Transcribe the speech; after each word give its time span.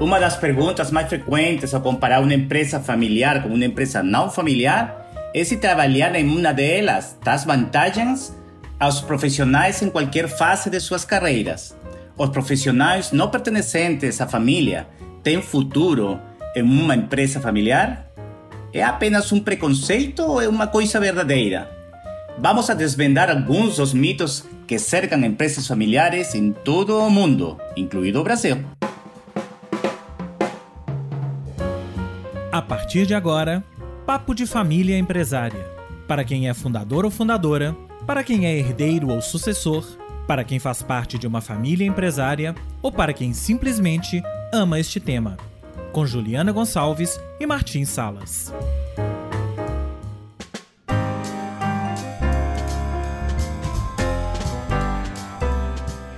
Uma 0.00 0.20
das 0.20 0.36
perguntas 0.36 0.92
mais 0.92 1.08
frequentes 1.08 1.74
ao 1.74 1.80
comparar 1.80 2.22
uma 2.22 2.32
empresa 2.32 2.78
familiar 2.78 3.42
com 3.42 3.48
uma 3.48 3.64
empresa 3.64 4.00
não 4.00 4.30
familiar 4.30 5.10
é 5.34 5.42
se 5.42 5.56
trabalhar 5.56 6.14
em 6.14 6.24
uma 6.24 6.52
delas 6.52 7.18
traz 7.20 7.44
vantagens 7.44 8.32
aos 8.78 9.00
profissionais 9.00 9.82
em 9.82 9.90
qualquer 9.90 10.28
fase 10.28 10.70
de 10.70 10.78
suas 10.78 11.04
carreiras. 11.04 11.76
Os 12.16 12.28
profissionais 12.30 13.10
não 13.10 13.28
pertencentes 13.28 14.20
à 14.20 14.28
família 14.28 14.86
têm 15.24 15.42
futuro 15.42 16.20
em 16.54 16.62
uma 16.62 16.94
empresa 16.94 17.40
familiar? 17.40 18.06
É 18.72 18.84
apenas 18.84 19.32
um 19.32 19.40
preconceito 19.40 20.22
ou 20.22 20.40
é 20.40 20.48
uma 20.48 20.68
coisa 20.68 21.00
verdadeira? 21.00 21.68
Vamos 22.38 22.70
a 22.70 22.74
desvendar 22.74 23.28
alguns 23.30 23.78
dos 23.78 23.92
mitos 23.92 24.44
que 24.64 24.78
cercam 24.78 25.24
empresas 25.24 25.66
familiares 25.66 26.36
em 26.36 26.52
todo 26.52 26.96
o 26.96 27.10
mundo, 27.10 27.60
incluído 27.76 28.20
o 28.20 28.24
Brasil. 28.24 28.77
Partir 32.88 33.04
de 33.04 33.14
agora, 33.14 33.62
Papo 34.06 34.34
de 34.34 34.46
Família 34.46 34.96
Empresária. 34.96 35.62
Para 36.06 36.24
quem 36.24 36.48
é 36.48 36.54
fundador 36.54 37.04
ou 37.04 37.10
fundadora, 37.10 37.76
para 38.06 38.24
quem 38.24 38.46
é 38.46 38.58
herdeiro 38.58 39.10
ou 39.10 39.20
sucessor, 39.20 39.84
para 40.26 40.42
quem 40.42 40.58
faz 40.58 40.80
parte 40.80 41.18
de 41.18 41.26
uma 41.26 41.42
família 41.42 41.86
empresária 41.86 42.54
ou 42.80 42.90
para 42.90 43.12
quem 43.12 43.34
simplesmente 43.34 44.22
ama 44.54 44.80
este 44.80 44.98
tema. 44.98 45.36
Com 45.92 46.06
Juliana 46.06 46.50
Gonçalves 46.50 47.20
e 47.38 47.44
Martins 47.44 47.90
Salas. 47.90 48.50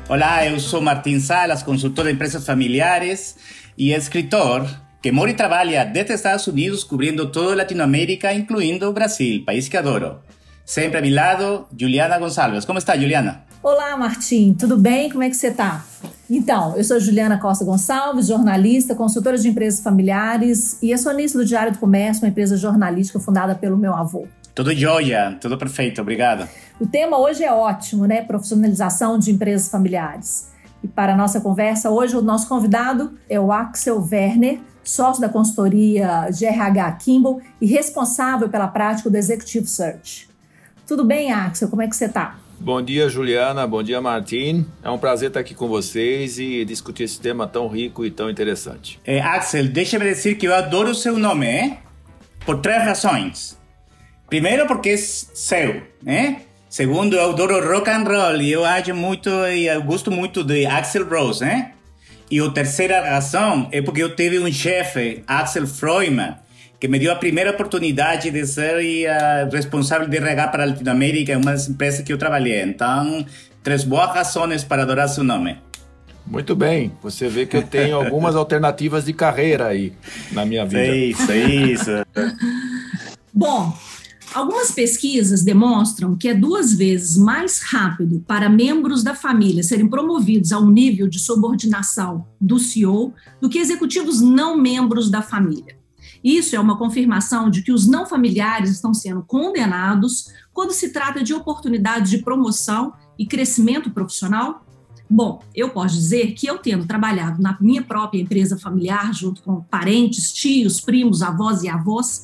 Olá, 0.09 0.47
eu 0.47 0.61
sou 0.61 0.81
Martins 0.81 1.25
Salas, 1.25 1.65
consultor 1.65 2.05
de 2.05 2.13
empresas 2.13 2.47
familiares 2.47 3.37
e 3.77 3.91
escritor 3.91 4.71
que 5.03 5.11
mora 5.11 5.31
e 5.31 5.35
trabalha 5.35 5.85
desde 5.85 6.13
Estados 6.13 6.47
Unidos 6.47 6.85
cobrindo 6.85 7.31
toda 7.33 7.53
a 7.53 7.57
Latinoamérica, 7.57 8.35
incluindo 8.35 8.87
o 8.87 8.93
Brasil, 8.93 9.43
país 9.47 9.67
que 9.67 9.77
adoro. 9.77 10.19
Sempre 10.65 10.99
a 10.99 11.01
meu 11.01 11.15
lado, 11.15 11.67
Juliana 11.77 12.19
Gonçalves. 12.19 12.67
Como 12.67 12.79
está, 12.79 12.97
Juliana? 12.97 13.45
Olá, 13.63 13.97
Martim. 13.97 14.55
Tudo 14.55 14.77
bem? 14.77 15.11
Como 15.11 15.23
é 15.23 15.31
que 15.31 15.37
você 15.37 15.49
está? 15.49 15.85
Então, 16.29 16.77
eu 16.77 16.85
sou 16.85 17.01
Juliana 17.01 17.39
Costa 17.39 17.65
Gonçalves, 17.65 18.27
jornalista, 18.27 18.95
consultora 18.95 19.39
de 19.39 19.49
empresas 19.49 19.83
familiares 19.83 20.79
e 20.83 20.93
acionista 20.93 21.39
do 21.39 21.45
Diário 21.47 21.73
do 21.73 21.79
Comércio, 21.79 22.23
uma 22.23 22.29
empresa 22.29 22.57
jornalística 22.57 23.19
fundada 23.19 23.55
pelo 23.55 23.77
meu 23.77 23.95
avô. 23.95 24.29
Tudo 24.55 24.75
jóia, 24.75 25.37
tudo 25.41 25.57
perfeito, 25.57 26.01
obrigado. 26.01 26.47
O 26.79 26.87
tema 26.87 27.19
hoje 27.19 27.43
é 27.43 27.53
ótimo, 27.53 28.07
né? 28.07 28.23
Profissionalização 28.23 29.19
de 29.19 29.31
empresas 29.31 29.71
familiares. 29.71 30.51
E 30.83 30.89
para 30.89 31.15
a 31.15 31.17
nossa 31.17 31.41
conversa 31.41 31.91
hoje, 31.91 32.17
o 32.17 32.23
nosso 32.23 32.49
convidado 32.49 33.13
é 33.29 33.41
o 33.41 33.51
Axel 33.51 34.07
Werner, 34.11 34.61
sócio 34.91 35.21
da 35.21 35.29
consultoria 35.29 36.29
GRH 36.31 36.93
Kimball 37.03 37.41
e 37.61 37.67
responsável 37.67 38.49
pela 38.49 38.69
prática 38.69 39.09
do 39.09 39.17
Executive 39.17 39.67
Search. 39.67 40.29
Tudo 40.87 41.05
bem, 41.05 41.33
Axel? 41.33 41.69
Como 41.69 41.83
é 41.83 41.89
que 41.89 41.97
você 41.97 42.07
está? 42.07 42.39
Bom 42.59 42.83
dia, 42.83 43.09
Juliana. 43.09 43.67
Bom 43.67 43.83
dia, 43.83 44.01
Martim. 44.01 44.67
É 44.83 44.91
um 44.91 44.99
prazer 44.99 45.29
estar 45.29 45.41
aqui 45.41 45.55
com 45.55 45.69
vocês 45.69 46.39
e 46.39 46.65
discutir 46.65 47.05
esse 47.05 47.19
tema 47.19 47.47
tão 47.47 47.69
rico 47.69 48.05
e 48.05 48.11
tão 48.11 48.29
interessante. 48.29 49.01
É, 49.05 49.21
Axel, 49.21 49.69
deixa-me 49.69 50.05
dizer 50.05 50.35
que 50.35 50.47
eu 50.47 50.55
adoro 50.55 50.91
o 50.91 50.95
seu 50.95 51.19
nome, 51.19 51.47
hein? 51.47 51.79
por 52.45 52.61
três 52.61 52.83
razões. 52.83 53.59
Primeiro, 54.29 54.67
porque 54.67 54.91
é 54.91 54.97
seu, 54.97 55.83
né? 56.03 56.43
Segundo, 56.69 57.17
eu 57.17 57.31
adoro 57.31 57.67
rock 57.67 57.91
and 57.91 58.05
roll 58.05 58.41
e 58.41 58.53
eu 58.53 58.65
acho 58.65 58.95
muito, 58.95 59.29
eu 59.29 59.83
gosto 59.83 60.11
muito 60.11 60.45
de 60.45 60.67
Axel 60.67 61.09
Rose, 61.09 61.41
né? 61.41 61.73
E 62.31 62.39
a 62.39 62.49
terceira 62.51 63.01
razão 63.01 63.69
é 63.73 63.83
porque 63.83 64.03
eu 64.03 64.15
tive 64.15 64.39
um 64.39 64.53
chefe, 64.53 65.25
Axel 65.27 65.67
Freumann, 65.67 66.37
que 66.79 66.87
me 66.87 66.99
deu 66.99 67.13
a 67.13 67.17
primeira 67.17 67.51
oportunidade 67.51 68.31
de 68.31 68.47
ser 68.47 68.77
uh, 68.77 69.51
responsável 69.53 70.07
de 70.09 70.17
RH 70.17 70.49
para 70.49 70.63
a 70.63 70.67
Latinoamérica 70.67 71.37
uma 71.37 71.51
das 71.51 71.69
empresas 71.69 72.03
que 72.03 72.13
eu 72.13 72.17
trabalhei. 72.17 72.63
Então, 72.63 73.27
três 73.65 73.83
boas 73.83 74.15
razões 74.15 74.63
para 74.63 74.83
adorar 74.83 75.09
seu 75.09 75.25
nome. 75.25 75.59
Muito 76.25 76.55
bem, 76.55 76.93
você 77.03 77.29
vê 77.29 77.45
que 77.45 77.57
eu 77.57 77.63
tenho 77.65 77.97
algumas 77.97 78.37
alternativas 78.37 79.05
de 79.05 79.13
carreira 79.13 79.67
aí 79.67 79.93
na 80.31 80.47
minha 80.47 80.65
vida. 80.65 80.83
É 80.83 80.97
isso, 80.97 81.33
é 81.33 81.39
isso. 81.39 81.91
Bom, 83.33 83.77
Algumas 84.33 84.71
pesquisas 84.71 85.43
demonstram 85.43 86.17
que 86.17 86.29
é 86.29 86.35
duas 86.35 86.73
vezes 86.73 87.17
mais 87.17 87.61
rápido 87.63 88.21
para 88.29 88.49
membros 88.49 89.03
da 89.03 89.13
família 89.13 89.63
serem 89.65 89.89
promovidos 89.89 90.53
a 90.53 90.59
um 90.61 90.71
nível 90.71 91.09
de 91.09 91.19
subordinação 91.19 92.25
do 92.41 92.57
CEO 92.57 93.13
do 93.41 93.49
que 93.49 93.59
executivos 93.59 94.21
não 94.21 94.57
membros 94.57 95.11
da 95.11 95.21
família. 95.21 95.77
Isso 96.23 96.55
é 96.55 96.61
uma 96.61 96.79
confirmação 96.79 97.51
de 97.51 97.63
que 97.63 97.73
os 97.73 97.89
não 97.89 98.07
familiares 98.07 98.71
estão 98.71 98.95
sendo 98.95 99.23
condenados 99.23 100.27
quando 100.53 100.71
se 100.71 100.93
trata 100.93 101.25
de 101.25 101.35
oportunidades 101.35 102.11
de 102.11 102.19
promoção 102.19 102.93
e 103.19 103.27
crescimento 103.27 103.91
profissional. 103.91 104.65
Bom, 105.09 105.43
eu 105.53 105.71
posso 105.71 105.97
dizer 105.97 106.35
que 106.35 106.47
eu 106.47 106.59
tendo 106.59 106.87
trabalhado 106.87 107.43
na 107.43 107.59
minha 107.61 107.83
própria 107.83 108.21
empresa 108.21 108.57
familiar, 108.57 109.13
junto 109.13 109.43
com 109.43 109.61
parentes, 109.63 110.33
tios, 110.33 110.81
primos, 110.81 111.21
avós 111.21 111.65
e 111.65 111.69
avós, 111.69 112.23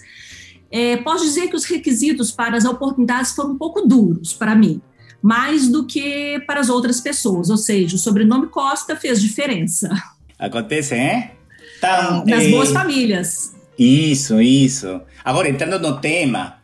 é, 0.70 0.96
posso 0.98 1.24
dizer 1.24 1.48
que 1.48 1.56
os 1.56 1.64
requisitos 1.64 2.30
para 2.30 2.56
as 2.56 2.64
oportunidades 2.64 3.32
foram 3.32 3.52
um 3.52 3.58
pouco 3.58 3.86
duros 3.86 4.32
para 4.32 4.54
mim, 4.54 4.80
mais 5.22 5.68
do 5.68 5.86
que 5.86 6.40
para 6.46 6.60
as 6.60 6.68
outras 6.68 7.00
pessoas, 7.00 7.50
ou 7.50 7.56
seja, 7.56 7.96
o 7.96 7.98
sobrenome 7.98 8.48
Costa 8.48 8.96
fez 8.96 9.20
diferença. 9.20 9.90
Acontece, 10.38 10.94
hein? 10.94 11.30
Então, 11.78 12.24
Nas 12.26 12.44
é... 12.44 12.50
boas 12.50 12.70
famílias. 12.70 13.54
Isso, 13.78 14.40
isso. 14.40 15.00
Agora, 15.24 15.48
entrando 15.48 15.78
no 15.78 16.00
tema, 16.00 16.58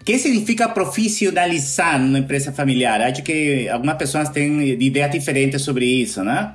o 0.00 0.04
que 0.04 0.18
significa 0.18 0.68
profissionalizar 0.68 1.98
numa 1.98 2.18
empresa 2.18 2.52
familiar? 2.52 3.00
Acho 3.00 3.22
que 3.22 3.68
algumas 3.68 3.96
pessoas 3.96 4.28
têm 4.28 4.68
ideias 4.82 5.10
diferentes 5.10 5.62
sobre 5.62 5.86
isso, 5.86 6.22
né? 6.22 6.54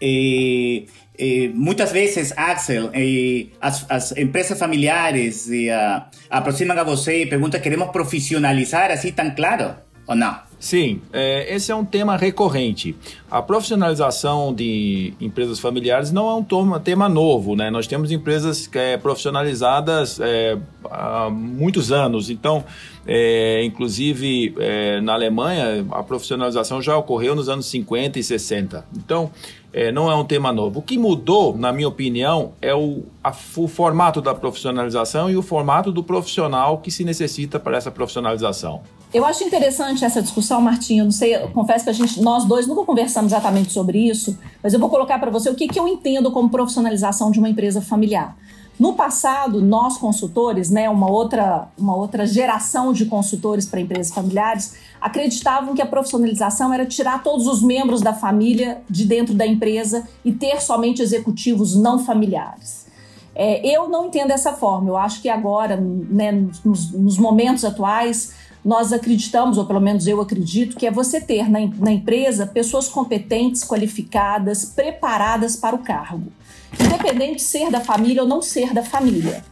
E 0.00 0.86
eh, 1.18 1.50
muitas 1.52 1.90
vezes, 1.90 2.32
Axel, 2.36 2.90
eh, 2.94 3.46
as, 3.60 3.84
as, 3.90 4.16
empresas 4.16 4.58
familiares 4.58 5.48
uh, 5.48 6.02
aproximam 6.30 6.78
a 6.78 6.84
você 6.84 7.22
e 7.22 7.26
perguntam: 7.26 7.60
queremos 7.60 7.88
profissionalizar 7.88 8.92
assim 8.92 9.10
tão 9.10 9.30
claro 9.34 9.74
ou 10.06 10.14
não? 10.14 10.48
Sim, 10.60 11.00
é, 11.12 11.54
esse 11.54 11.70
é 11.70 11.74
um 11.74 11.84
tema 11.84 12.16
recorrente. 12.16 12.96
A 13.30 13.40
profissionalização 13.40 14.52
de 14.52 15.14
empresas 15.20 15.60
familiares 15.60 16.10
não 16.10 16.28
é 16.28 16.34
um 16.34 16.42
tema, 16.42 16.80
tema 16.80 17.08
novo, 17.08 17.54
né? 17.54 17.70
Nós 17.70 17.86
temos 17.86 18.10
empresas 18.10 18.68
é, 18.74 18.96
profissionalizadas 18.96 20.18
é, 20.18 20.58
há 20.90 21.30
muitos 21.30 21.92
anos. 21.92 22.28
Então, 22.28 22.64
é, 23.10 23.64
inclusive 23.64 24.54
é, 24.58 25.00
na 25.00 25.14
Alemanha, 25.14 25.86
a 25.92 26.02
profissionalização 26.02 26.82
já 26.82 26.94
ocorreu 26.94 27.34
nos 27.34 27.48
anos 27.48 27.64
50 27.64 28.18
e 28.18 28.22
60. 28.22 28.84
Então, 28.94 29.30
é, 29.72 29.90
não 29.90 30.10
é 30.10 30.14
um 30.14 30.24
tema 30.24 30.52
novo. 30.52 30.80
O 30.80 30.82
que 30.82 30.98
mudou, 30.98 31.56
na 31.56 31.72
minha 31.72 31.88
opinião, 31.88 32.52
é 32.60 32.74
o, 32.74 33.04
a, 33.24 33.32
o 33.56 33.66
formato 33.66 34.20
da 34.20 34.34
profissionalização 34.34 35.30
e 35.30 35.36
o 35.38 35.42
formato 35.42 35.90
do 35.90 36.04
profissional 36.04 36.78
que 36.78 36.90
se 36.90 37.02
necessita 37.02 37.58
para 37.58 37.78
essa 37.78 37.90
profissionalização. 37.90 38.82
Eu 39.12 39.24
acho 39.24 39.42
interessante 39.42 40.04
essa 40.04 40.20
discussão, 40.20 40.60
Martinho. 40.60 41.04
Não 41.04 41.10
sei, 41.10 41.38
confesso 41.54 41.84
que 41.84 41.90
a 41.90 41.94
gente, 41.94 42.20
nós 42.20 42.44
dois 42.44 42.66
nunca 42.66 42.84
conversamos 42.84 43.32
exatamente 43.32 43.72
sobre 43.72 43.98
isso, 43.98 44.38
mas 44.62 44.74
eu 44.74 44.80
vou 44.80 44.90
colocar 44.90 45.18
para 45.18 45.30
você 45.30 45.48
o 45.48 45.54
que, 45.54 45.66
que 45.66 45.80
eu 45.80 45.88
entendo 45.88 46.30
como 46.30 46.50
profissionalização 46.50 47.30
de 47.30 47.38
uma 47.38 47.48
empresa 47.48 47.80
familiar. 47.80 48.36
No 48.78 48.92
passado, 48.92 49.60
nós 49.60 49.98
consultores, 49.98 50.70
né, 50.70 50.88
uma 50.88 51.10
outra, 51.10 51.68
uma 51.76 51.96
outra 51.96 52.24
geração 52.24 52.92
de 52.92 53.06
consultores 53.06 53.66
para 53.66 53.80
empresas 53.80 54.12
familiares, 54.12 54.76
acreditavam 55.00 55.74
que 55.74 55.82
a 55.82 55.86
profissionalização 55.86 56.72
era 56.72 56.86
tirar 56.86 57.22
todos 57.22 57.46
os 57.48 57.60
membros 57.60 58.00
da 58.00 58.14
família 58.14 58.80
de 58.88 59.04
dentro 59.04 59.34
da 59.34 59.44
empresa 59.44 60.06
e 60.24 60.32
ter 60.32 60.60
somente 60.62 61.02
executivos 61.02 61.74
não 61.74 61.98
familiares. 61.98 62.86
É, 63.34 63.66
eu 63.66 63.88
não 63.88 64.06
entendo 64.06 64.28
dessa 64.28 64.52
forma. 64.52 64.88
Eu 64.88 64.96
acho 64.96 65.22
que 65.22 65.28
agora, 65.28 65.76
né, 65.76 66.46
nos, 66.64 66.92
nos 66.92 67.18
momentos 67.18 67.64
atuais, 67.64 68.32
nós 68.64 68.92
acreditamos, 68.92 69.58
ou 69.58 69.64
pelo 69.64 69.80
menos 69.80 70.06
eu 70.06 70.20
acredito, 70.20 70.76
que 70.76 70.86
é 70.86 70.90
você 70.90 71.20
ter 71.20 71.48
na, 71.48 71.60
na 71.78 71.92
empresa 71.92 72.46
pessoas 72.46 72.88
competentes, 72.88 73.64
qualificadas, 73.64 74.64
preparadas 74.64 75.56
para 75.56 75.74
o 75.74 75.78
cargo, 75.78 76.32
independente 76.80 77.36
de 77.36 77.42
ser 77.42 77.70
da 77.70 77.80
família 77.80 78.22
ou 78.22 78.28
não 78.28 78.42
ser 78.42 78.72
da 78.72 78.82
família. 78.82 79.44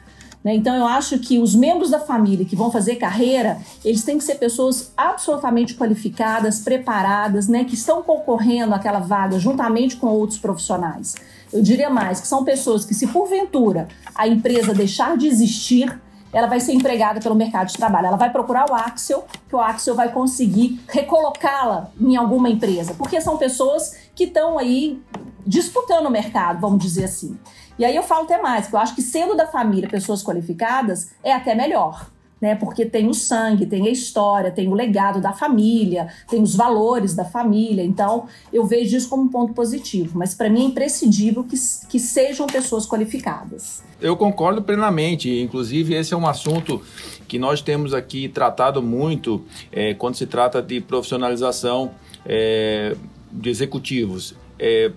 Né? 0.46 0.54
Então, 0.54 0.76
eu 0.76 0.86
acho 0.86 1.18
que 1.18 1.40
os 1.40 1.56
membros 1.56 1.90
da 1.90 1.98
família 1.98 2.46
que 2.46 2.54
vão 2.54 2.70
fazer 2.70 2.94
carreira, 2.96 3.58
eles 3.84 4.04
têm 4.04 4.16
que 4.16 4.22
ser 4.22 4.36
pessoas 4.36 4.92
absolutamente 4.96 5.74
qualificadas, 5.74 6.60
preparadas, 6.60 7.48
né? 7.48 7.64
que 7.64 7.74
estão 7.74 8.00
concorrendo 8.00 8.72
àquela 8.72 9.00
vaga 9.00 9.40
juntamente 9.40 9.96
com 9.96 10.06
outros 10.06 10.38
profissionais. 10.38 11.16
Eu 11.52 11.62
diria 11.62 11.90
mais, 11.90 12.20
que 12.20 12.28
são 12.28 12.44
pessoas 12.44 12.84
que, 12.84 12.94
se 12.94 13.08
porventura 13.08 13.88
a 14.14 14.28
empresa 14.28 14.72
deixar 14.72 15.16
de 15.16 15.26
existir, 15.26 16.00
ela 16.32 16.46
vai 16.46 16.60
ser 16.60 16.74
empregada 16.74 17.20
pelo 17.20 17.34
mercado 17.34 17.66
de 17.66 17.76
trabalho. 17.76 18.06
Ela 18.06 18.16
vai 18.16 18.30
procurar 18.30 18.70
o 18.70 18.74
Axel, 18.74 19.24
que 19.48 19.56
o 19.56 19.60
Axel 19.60 19.96
vai 19.96 20.12
conseguir 20.12 20.80
recolocá-la 20.88 21.90
em 22.00 22.14
alguma 22.14 22.48
empresa, 22.48 22.94
porque 22.94 23.20
são 23.20 23.36
pessoas 23.36 23.96
que 24.14 24.24
estão 24.24 24.58
aí 24.58 25.02
disputando 25.46 26.06
o 26.06 26.10
mercado, 26.10 26.60
vamos 26.60 26.82
dizer 26.82 27.04
assim. 27.04 27.38
E 27.78 27.84
aí 27.84 27.94
eu 27.94 28.02
falo 28.02 28.24
até 28.24 28.40
mais, 28.40 28.66
que 28.66 28.74
eu 28.74 28.78
acho 28.78 28.94
que 28.94 29.02
sendo 29.02 29.36
da 29.36 29.46
família 29.46 29.88
pessoas 29.88 30.22
qualificadas 30.22 31.12
é 31.22 31.32
até 31.32 31.54
melhor 31.54 32.10
né? 32.40 32.54
Porque 32.54 32.84
tem 32.84 33.08
o 33.08 33.14
sangue, 33.14 33.66
tem 33.66 33.86
a 33.86 33.90
história, 33.90 34.50
tem 34.50 34.68
o 34.68 34.74
legado 34.74 35.20
da 35.20 35.32
família, 35.32 36.08
tem 36.28 36.42
os 36.42 36.54
valores 36.54 37.14
da 37.14 37.24
família. 37.24 37.82
Então, 37.82 38.26
eu 38.52 38.66
vejo 38.66 38.96
isso 38.96 39.08
como 39.08 39.22
um 39.22 39.28
ponto 39.28 39.54
positivo. 39.54 40.18
Mas 40.18 40.34
para 40.34 40.48
mim 40.50 40.62
é 40.62 40.64
imprescindível 40.66 41.44
que, 41.44 41.56
que 41.88 41.98
sejam 41.98 42.46
pessoas 42.46 42.86
qualificadas. 42.86 43.82
Eu 44.00 44.16
concordo 44.16 44.62
plenamente. 44.62 45.30
Inclusive, 45.40 45.94
esse 45.94 46.12
é 46.12 46.16
um 46.16 46.26
assunto 46.26 46.82
que 47.26 47.38
nós 47.38 47.62
temos 47.62 47.94
aqui 47.94 48.28
tratado 48.28 48.82
muito 48.82 49.42
é, 49.72 49.94
quando 49.94 50.16
se 50.16 50.26
trata 50.26 50.60
de 50.60 50.80
profissionalização 50.80 51.92
é, 52.24 52.94
de 53.32 53.48
executivos. 53.48 54.34
É, 54.58 54.92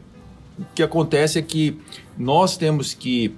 o 0.59 0.65
que 0.75 0.83
acontece 0.83 1.39
é 1.39 1.41
que 1.41 1.79
nós 2.17 2.57
temos 2.57 2.93
que 2.93 3.33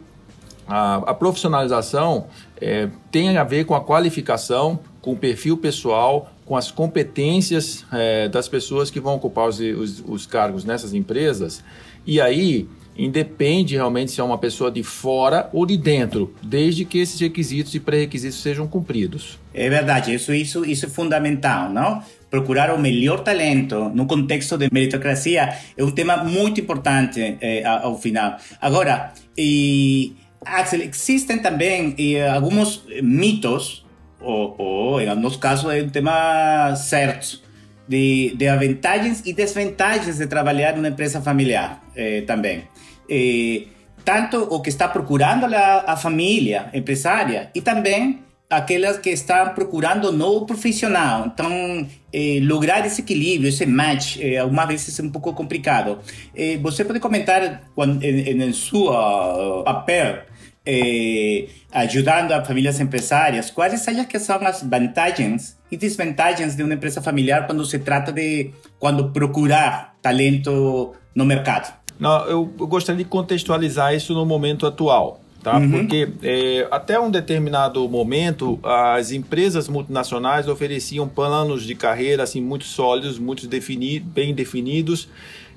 a, 0.67 0.95
a 0.95 1.13
profissionalização 1.13 2.27
é, 2.59 2.89
tem 3.11 3.37
a 3.37 3.43
ver 3.43 3.65
com 3.65 3.75
a 3.75 3.81
qualificação, 3.81 4.79
com 5.01 5.13
o 5.13 5.17
perfil 5.17 5.57
pessoal, 5.57 6.31
com 6.45 6.55
as 6.55 6.71
competências 6.71 7.85
é, 7.91 8.27
das 8.27 8.47
pessoas 8.47 8.89
que 8.89 8.99
vão 8.99 9.15
ocupar 9.15 9.47
os, 9.47 9.59
os, 9.59 10.03
os, 10.05 10.25
cargos 10.25 10.63
nessas 10.63 10.93
empresas. 10.93 11.63
E 12.05 12.19
aí 12.19 12.67
independe 12.97 13.75
realmente 13.75 14.11
se 14.11 14.21
é 14.21 14.23
uma 14.23 14.37
pessoa 14.37 14.71
de 14.71 14.83
fora 14.83 15.49
ou 15.53 15.65
de 15.65 15.77
dentro, 15.77 16.33
desde 16.41 16.85
que 16.85 16.99
esses 16.99 17.19
requisitos 17.19 17.73
e 17.73 17.79
pré-requisitos 17.79 18.41
sejam 18.41 18.67
cumpridos. 18.67 19.39
É 19.53 19.69
verdade, 19.69 20.13
isso, 20.13 20.33
isso, 20.33 20.65
isso 20.65 20.85
é 20.85 20.89
fundamental, 20.89 21.69
não? 21.69 22.01
Procurar 22.29 22.73
o 22.73 22.79
melhor 22.79 23.21
talento 23.21 23.89
no 23.93 24.05
contexto 24.05 24.57
de 24.57 24.69
meritocracia 24.71 25.57
é 25.75 25.83
um 25.83 25.91
tema 25.91 26.17
muito 26.17 26.61
importante 26.61 27.37
é, 27.41 27.65
ao 27.65 27.97
final. 27.97 28.37
Agora, 28.61 29.13
e 29.37 30.15
Axel, 30.45 30.81
existen 30.81 31.41
también 31.41 31.95
eh, 31.97 32.27
algunos 32.27 32.83
mitos, 33.03 33.85
o, 34.19 34.55
o, 34.57 35.01
en 35.01 35.09
algunos 35.09 35.37
casos 35.37 35.73
es 35.73 35.83
un 35.83 35.91
tema 35.91 36.75
cierto, 36.75 37.39
de, 37.87 38.33
de 38.35 38.55
vantagens 38.55 39.21
e 39.25 39.33
desvantagens 39.33 40.17
de 40.17 40.27
trabalhar 40.27 40.75
numa 40.75 40.87
empresa 40.87 41.21
familiar 41.21 41.81
eh, 41.95 42.23
também. 42.25 42.63
Eh, 43.13 43.67
tanto 44.05 44.37
o 44.37 44.61
que 44.61 44.69
está 44.69 44.87
procurando 44.87 45.45
a, 45.45 45.83
a 45.85 45.97
família 45.97 46.69
empresária 46.73 47.51
e 47.53 47.61
também 47.61 48.23
aquelas 48.49 48.97
que 48.97 49.09
estão 49.09 49.49
procurando 49.53 50.11
novo 50.11 50.45
profissional. 50.45 51.25
Então, 51.27 51.87
eh, 52.13 52.39
lograr 52.41 52.85
esse 52.85 53.01
equilíbrio, 53.01 53.49
esse 53.49 53.65
match, 53.65 54.17
eh, 54.19 54.37
algumas 54.37 54.67
vezes 54.67 54.99
é 54.99 55.03
um 55.03 55.09
pouco 55.09 55.33
complicado. 55.33 55.99
Eh, 56.35 56.57
você 56.57 56.83
pode 56.83 56.99
comentar 56.99 57.63
quando, 57.75 58.01
em, 58.03 58.53
seu 58.53 58.87
uh, 58.89 59.63
papel 59.63 60.23
eh, 60.65 61.47
ajudando 61.71 62.33
a 62.33 62.43
famílias 62.43 62.79
empresárias, 62.79 63.49
quais 63.49 63.87
achas 63.87 64.05
que 64.05 64.19
são 64.19 64.37
as 64.45 64.61
vantagens 64.61 65.57
e 65.71 65.77
desvantagens 65.77 66.55
de 66.55 66.63
uma 66.63 66.73
empresa 66.73 67.01
familiar 67.01 67.47
quando 67.47 67.65
se 67.65 67.79
trata 67.79 68.11
de 68.11 68.51
quando 68.77 69.11
procurar 69.11 69.95
talento 70.01 70.93
no 71.15 71.25
mercado? 71.25 71.80
Não, 72.01 72.25
eu, 72.25 72.51
eu 72.59 72.65
gostaria 72.65 73.03
de 73.03 73.07
contextualizar 73.07 73.93
isso 73.93 74.15
no 74.15 74.25
momento 74.25 74.65
atual. 74.65 75.21
Tá? 75.43 75.57
Uhum. 75.57 75.69
Porque 75.71 76.09
é, 76.23 76.67
até 76.71 76.99
um 76.99 77.09
determinado 77.09 77.87
momento 77.87 78.59
as 78.63 79.11
empresas 79.11 79.67
multinacionais 79.67 80.47
ofereciam 80.47 81.07
planos 81.07 81.63
de 81.63 81.75
carreira 81.75 82.23
assim 82.23 82.41
muito 82.41 82.65
sólidos, 82.65 83.19
muito 83.19 83.47
defini 83.47 83.99
bem 83.99 84.33
definidos 84.33 85.07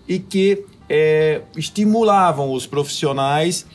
e 0.06 0.18
que 0.18 0.64
é, 0.88 1.40
estimulavam 1.56 2.52
os 2.52 2.66
profissionais 2.66 3.66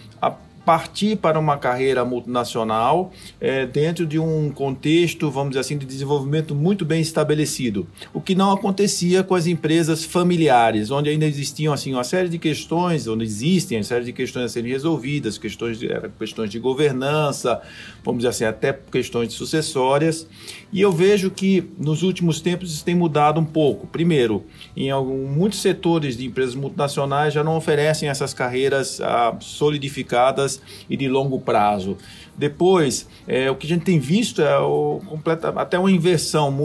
partir 0.70 1.16
para 1.16 1.40
uma 1.40 1.58
carreira 1.58 2.06
multinacional 2.06 3.12
é, 3.42 3.66
dentro 3.66 4.06
de 4.06 4.20
um 4.20 4.52
contexto, 4.52 5.32
vamos 5.32 5.50
dizer 5.50 5.62
assim, 5.62 5.80
de 5.80 5.84
desenvolvimento 5.84 6.54
muito 6.54 6.86
bem 6.86 7.02
estabelecido. 7.02 7.88
O 8.14 8.22
que 8.22 8.36
não 8.36 8.52
acontecia 8.52 9.24
com 9.24 9.34
as 9.34 9.48
empresas 9.48 10.04
familiares, 10.04 10.92
onde 10.92 11.10
ainda 11.10 11.26
existiam 11.26 11.74
assim 11.74 11.92
uma 11.92 12.04
série 12.04 12.30
de 12.30 12.38
questões, 12.38 13.08
onde 13.08 13.24
existem 13.24 13.80
uma 13.80 13.84
série 13.84 14.06
de 14.06 14.14
questões 14.14 14.46
a 14.46 14.50
serem 14.50 14.72
resolvidas, 14.72 15.40
questões 15.40 15.80
de, 15.80 15.90
questões 16.20 16.52
de 16.52 16.60
governança, 16.60 17.60
vamos 18.04 18.20
dizer 18.20 18.30
assim, 18.30 18.44
até 18.44 18.72
questões 18.72 19.34
sucessórias. 19.34 20.28
E 20.72 20.80
eu 20.80 20.92
vejo 20.92 21.32
que 21.32 21.68
nos 21.80 22.04
últimos 22.04 22.42
tempos 22.42 22.72
isso 22.72 22.86
tem 22.86 22.94
mudado 22.94 23.40
um 23.40 23.46
pouco. 23.46 23.88
Primeiro, 23.88 24.46
em 24.78 24.92
algum, 24.92 25.26
muitos 25.26 25.64
setores 25.64 26.16
de 26.16 26.28
empresas 26.28 26.54
multinacionais 26.54 27.34
já 27.34 27.44
não 27.44 27.58
oferecem 27.58 28.08
essas 28.08 28.36
carreiras 28.36 29.02
ah, 29.02 29.36
solidificadas 29.40 30.59
e 30.90 30.98
de 30.98 31.08
longo 31.08 31.40
prazo. 31.40 31.98
Depois, 32.38 33.08
é, 33.28 33.52
o 33.52 33.56
que 33.56 33.66
a 33.66 33.70
gente 33.70 33.84
tem 33.84 34.00
visto 34.00 34.42
é 34.42 34.58
o, 34.58 35.02
completa, 35.06 35.50
até 35.50 35.78
uma 35.78 35.92
inversão, 35.92 36.56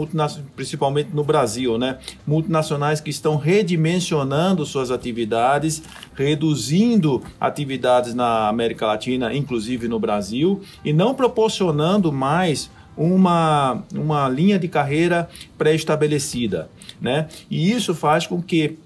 principalmente 0.55 1.09
no 1.13 1.23
Brasil, 1.23 1.77
né? 1.77 1.97
multinacionais 2.25 3.01
que 3.01 3.09
estão 3.09 3.35
redimensionando 3.35 4.65
suas 4.65 4.89
atividades, 4.89 5.83
reduzindo 6.13 7.21
atividades 7.39 8.13
na 8.13 8.47
América 8.47 8.87
Latina, 8.87 9.33
inclusive 9.33 9.87
no 9.89 9.99
Brasil, 9.99 10.61
e 10.83 10.93
não 10.93 11.13
proporcionando 11.13 12.11
mais 12.11 12.69
uma, 12.95 13.83
uma 13.93 14.29
linha 14.29 14.57
de 14.57 14.67
carreira 14.67 15.29
pré-estabelecida. 15.57 16.69
Né? 17.01 17.27
E 17.51 17.71
isso 17.71 17.93
faz 17.93 18.25
com 18.25 18.41
que 18.41 18.77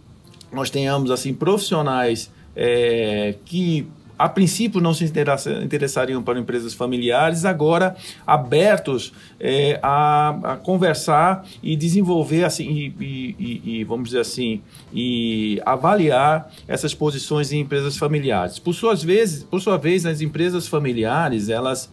nós 0.51 0.69
tenhamos 0.69 1.11
assim 1.11 1.33
profissionais 1.33 2.31
é, 2.55 3.35
que 3.45 3.87
a 4.19 4.27
princípio 4.27 4.81
não 4.81 4.93
se 4.93 5.05
interessariam 5.63 6.21
para 6.21 6.37
empresas 6.37 6.73
familiares, 6.73 7.45
agora 7.45 7.95
abertos 8.27 9.13
é, 9.39 9.79
a, 9.81 10.53
a, 10.53 10.55
conversar 10.57 11.45
e 11.63 11.73
desenvolver 11.77 12.43
assim 12.43 12.93
e, 12.99 13.35
e, 13.39 13.61
e, 13.79 13.83
vamos 13.85 14.09
dizer 14.09 14.19
assim 14.19 14.61
e 14.93 15.61
avaliar 15.65 16.51
essas 16.67 16.93
posições 16.93 17.53
em 17.53 17.61
empresas 17.61 17.95
familiares. 17.95 18.59
Por 18.59 18.73
suas 18.73 19.01
vezes, 19.01 19.41
por 19.41 19.61
sua 19.61 19.77
vez, 19.77 20.05
as 20.05 20.19
empresas 20.19 20.67
familiares 20.67 21.47
elas 21.47 21.89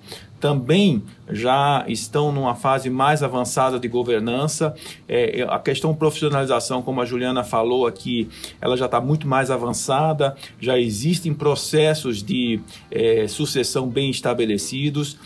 também 0.46 1.02
já 1.28 1.84
estão 1.88 2.30
numa 2.30 2.54
fase 2.54 2.88
mais 2.88 3.20
avançada 3.20 3.80
de 3.80 3.88
governança. 3.88 4.76
É, 5.08 5.40
é, 5.40 5.42
a 5.42 5.58
questão 5.58 5.92
profissionalização, 5.92 6.82
como 6.82 7.00
a 7.00 7.04
Juliana 7.04 7.42
falou 7.42 7.84
aqui, 7.84 8.28
ela 8.60 8.76
já 8.76 8.84
está 8.84 9.00
muito 9.00 9.26
mais 9.26 9.50
avançada, 9.50 10.36
já 10.60 10.78
existem 10.78 11.34
processos 11.34 12.22
de 12.22 12.60
é, 12.92 13.26
sucessão 13.26 13.88
bem 13.88 14.08
estabelecidos. 14.08 15.18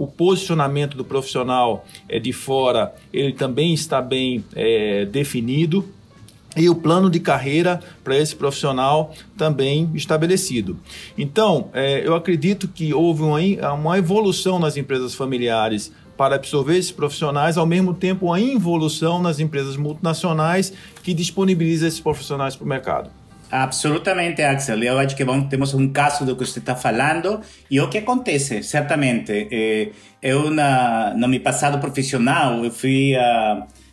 o 0.00 0.08
posicionamento 0.08 0.96
do 0.96 1.04
profissional 1.04 1.84
é, 2.08 2.18
de 2.18 2.32
fora 2.32 2.92
ele 3.12 3.32
também 3.32 3.72
está 3.72 4.02
bem 4.02 4.44
é, 4.56 5.04
definido 5.04 5.88
e 6.56 6.68
o 6.68 6.74
plano 6.74 7.10
de 7.10 7.20
carreira 7.20 7.80
para 8.02 8.16
esse 8.16 8.34
profissional 8.34 9.12
também 9.36 9.90
estabelecido. 9.94 10.78
Então, 11.16 11.68
é, 11.72 12.06
eu 12.06 12.14
acredito 12.14 12.68
que 12.68 12.92
houve 12.94 13.22
uma, 13.22 13.72
uma 13.72 13.98
evolução 13.98 14.58
nas 14.58 14.76
empresas 14.76 15.14
familiares 15.14 15.92
para 16.16 16.36
absorver 16.36 16.76
esses 16.76 16.92
profissionais, 16.92 17.56
ao 17.56 17.66
mesmo 17.66 17.92
tempo 17.92 18.26
uma 18.26 18.38
involução 18.38 19.20
nas 19.20 19.40
empresas 19.40 19.76
multinacionais 19.76 20.72
que 21.02 21.12
disponibilizam 21.12 21.88
esses 21.88 22.00
profissionais 22.00 22.54
para 22.54 22.64
o 22.64 22.68
mercado. 22.68 23.10
Absolutamente, 23.50 24.42
Axel. 24.42 24.82
Eu 24.82 24.98
acho 24.98 25.14
que 25.14 25.24
vamos, 25.24 25.48
temos 25.48 25.74
um 25.74 25.88
caso 25.88 26.24
do 26.24 26.34
que 26.34 26.44
você 26.44 26.58
está 26.58 26.74
falando 26.74 27.40
e 27.70 27.80
o 27.80 27.88
que 27.88 27.98
acontece, 27.98 28.62
certamente. 28.62 29.48
É, 29.50 29.90
eu, 30.22 30.50
na, 30.50 31.14
no 31.16 31.28
meu 31.28 31.40
passado 31.40 31.78
profissional, 31.78 32.64
eu 32.64 32.70
fui 32.70 33.14
a 33.14 33.62
uh, 33.62 33.83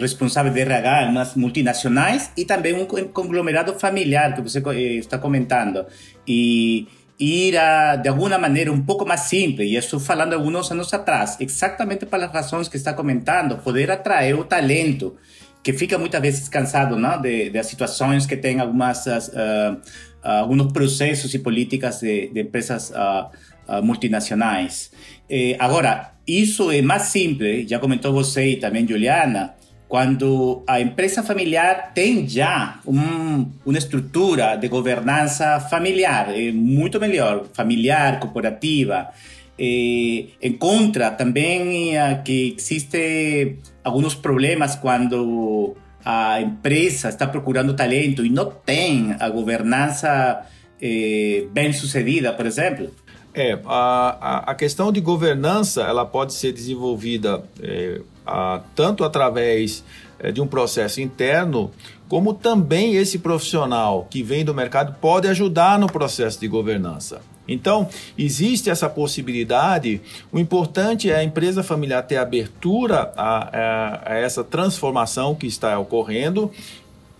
responsável 0.00 0.52
de 0.52 0.60
RH 0.60 1.08
umas 1.10 1.34
multinacionais 1.34 2.30
e 2.36 2.44
também 2.44 2.74
um 2.74 2.86
conglomerado 2.86 3.74
familiar 3.74 4.34
que 4.34 4.40
você 4.40 4.62
eh, 4.66 4.94
está 4.94 5.18
comentando. 5.18 5.84
E 6.26 6.86
ir 7.18 7.56
a, 7.56 7.96
de 7.96 8.08
alguma 8.08 8.38
maneira 8.38 8.72
um 8.72 8.82
pouco 8.82 9.06
mais 9.06 9.22
simples, 9.22 9.70
e 9.70 9.76
estou 9.76 9.98
falando 9.98 10.34
alguns 10.34 10.70
anos 10.70 10.92
atrás, 10.92 11.36
exatamente 11.40 12.06
pelas 12.06 12.30
razões 12.30 12.68
que 12.68 12.76
está 12.76 12.92
comentando, 12.92 13.58
poder 13.58 13.90
atrair 13.90 14.38
o 14.38 14.44
talento 14.44 15.16
que 15.62 15.72
fica 15.72 15.98
muitas 15.98 16.20
vezes 16.20 16.48
cansado 16.48 16.96
não? 16.96 17.20
De, 17.20 17.50
de 17.50 17.62
situações 17.64 18.24
que 18.24 18.36
tem 18.36 18.60
algumas 18.60 19.06
uh, 19.06 19.80
uh, 20.24 20.42
alguns 20.42 20.72
processos 20.72 21.32
e 21.34 21.38
políticas 21.38 22.00
de, 22.00 22.28
de 22.28 22.40
empresas 22.40 22.90
uh, 22.90 23.82
multinacionais. 23.82 24.92
Eh, 25.28 25.56
agora, 25.58 26.12
isso 26.26 26.70
é 26.70 26.82
mais 26.82 27.02
simples, 27.02 27.68
já 27.68 27.78
comentou 27.78 28.12
você 28.12 28.52
e 28.52 28.56
também 28.56 28.86
Juliana, 28.86 29.54
quando 29.88 30.64
a 30.66 30.80
empresa 30.80 31.22
familiar 31.22 31.92
tem 31.94 32.28
já 32.28 32.80
um, 32.86 33.46
uma 33.64 33.78
estrutura 33.78 34.56
de 34.56 34.66
governança 34.68 35.60
familiar, 35.60 36.28
é 36.36 36.50
muito 36.50 36.98
melhor, 36.98 37.46
familiar, 37.52 38.18
corporativa. 38.18 39.08
É, 39.58 40.24
encontra 40.42 41.10
também 41.10 41.92
que 42.24 42.56
existe 42.58 43.56
alguns 43.82 44.14
problemas 44.14 44.74
quando 44.74 45.76
a 46.04 46.40
empresa 46.40 47.08
está 47.08 47.26
procurando 47.26 47.74
talento 47.74 48.24
e 48.24 48.30
não 48.30 48.50
tem 48.50 49.16
a 49.18 49.28
governança 49.28 50.44
eh, 50.80 51.46
bem 51.52 51.72
sucedida, 51.72 52.32
por 52.32 52.46
exemplo? 52.46 52.94
É, 53.38 53.58
a, 53.66 54.50
a 54.50 54.54
questão 54.54 54.90
de 54.90 54.98
governança 54.98 55.82
ela 55.82 56.06
pode 56.06 56.32
ser 56.32 56.52
desenvolvida 56.52 57.44
é, 57.62 58.00
a, 58.26 58.62
tanto 58.74 59.04
através 59.04 59.84
é, 60.18 60.32
de 60.32 60.40
um 60.40 60.46
processo 60.46 61.02
interno, 61.02 61.70
como 62.08 62.32
também 62.32 62.94
esse 62.94 63.18
profissional 63.18 64.06
que 64.08 64.22
vem 64.22 64.42
do 64.42 64.54
mercado 64.54 64.96
pode 65.02 65.28
ajudar 65.28 65.78
no 65.78 65.86
processo 65.86 66.40
de 66.40 66.48
governança. 66.48 67.20
Então, 67.46 67.88
existe 68.16 68.70
essa 68.70 68.88
possibilidade. 68.88 70.00
O 70.32 70.38
importante 70.38 71.10
é 71.10 71.16
a 71.16 71.22
empresa 71.22 71.62
familiar 71.62 72.02
ter 72.02 72.16
abertura 72.16 73.12
a, 73.14 73.58
a, 73.58 74.12
a 74.12 74.14
essa 74.16 74.42
transformação 74.42 75.34
que 75.34 75.46
está 75.46 75.78
ocorrendo 75.78 76.50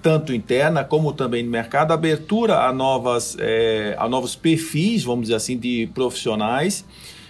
tanto 0.03 0.33
interna 0.33 0.85
como 0.85 1.12
também 1.12 1.43
no 1.43 1.50
mercado, 1.50 1.93
abertura 1.93 2.61
a, 2.61 2.73
novas, 2.73 3.37
é, 3.41 3.95
a 3.99 4.09
novos 4.09 4.37
perfis, 4.37 5.05
vamos 5.05 5.23
dizer 5.23 5.35
assim, 5.35 5.59
de 5.59 5.88
profissionais. 5.95 6.85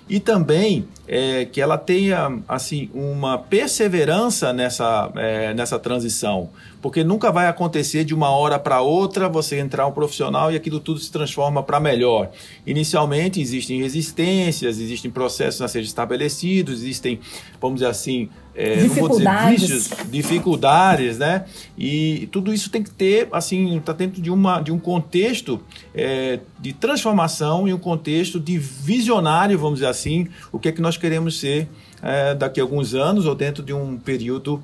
E 0.09 0.21
também 0.21 0.87
é, 1.09 1.47
que 1.47 1.61
ela 1.61 1.77
tenha 1.77 2.39
assim 2.47 2.89
uma 2.95 3.39
perseverança 3.39 4.53
nessa, 4.53 5.11
é, 5.17 5.53
nessa 5.53 5.81
transição, 5.81 6.49
porque 6.87 7.03
nunca 7.03 7.33
vai 7.33 7.49
acontecer 7.49 8.05
de 8.05 8.15
uma 8.15 8.31
hora 8.31 8.61
para 8.61 8.81
outra 8.81 9.29
você 9.29 9.59
entrar 9.59 9.89
um 9.89 9.91
profissional 9.91 10.53
e 10.53 10.55
aquilo 10.55 10.79
tudo 10.79 11.01
se 11.01 11.11
transforma 11.11 11.61
para 11.61 11.81
melhor. 11.81 12.31
Inicialmente 12.65 13.41
existem 13.41 13.83
resistências, 13.83 14.79
existem 14.79 15.11
processos 15.11 15.61
a 15.61 15.67
serem 15.67 15.85
estabelecidos, 15.85 16.75
existem, 16.75 17.19
vamos 17.61 17.81
dizer 17.81 17.91
assim, 17.91 18.29
é, 18.55 18.77
dificuldades. 18.77 19.63
Vícios, 19.63 19.91
dificuldades, 20.09 21.19
né? 21.19 21.47
E 21.77 22.29
tudo 22.31 22.55
isso 22.55 22.71
tem 22.71 22.85
que 22.85 22.91
ter, 22.93 23.27
assim, 23.33 23.77
está 23.79 23.93
dentro 23.93 24.23
de, 24.23 24.31
uma, 24.31 24.61
de 24.61 24.71
um 24.71 24.79
contexto 24.79 25.61
é, 25.93 26.39
de 26.61 26.73
transformação 26.73 27.67
e 27.67 27.75
um 27.75 27.79
contexto 27.79 28.39
de 28.39 28.59
visionário, 28.59 29.59
vamos 29.59 29.81
dizer 29.81 29.91
assim, 29.91 30.29
o 30.53 30.59
que 30.61 30.69
é 30.69 30.73
que 30.73 30.81
nós 30.81 30.97
queremos 30.97 31.41
ser 31.41 31.69
é, 32.01 32.33
daqui 32.33 32.61
a 32.61 32.63
alguns 32.63 32.95
anos 32.95 33.27
ou 33.27 33.35
dentro 33.35 33.61
de 33.61 33.73
um 33.73 33.99
período 33.99 34.63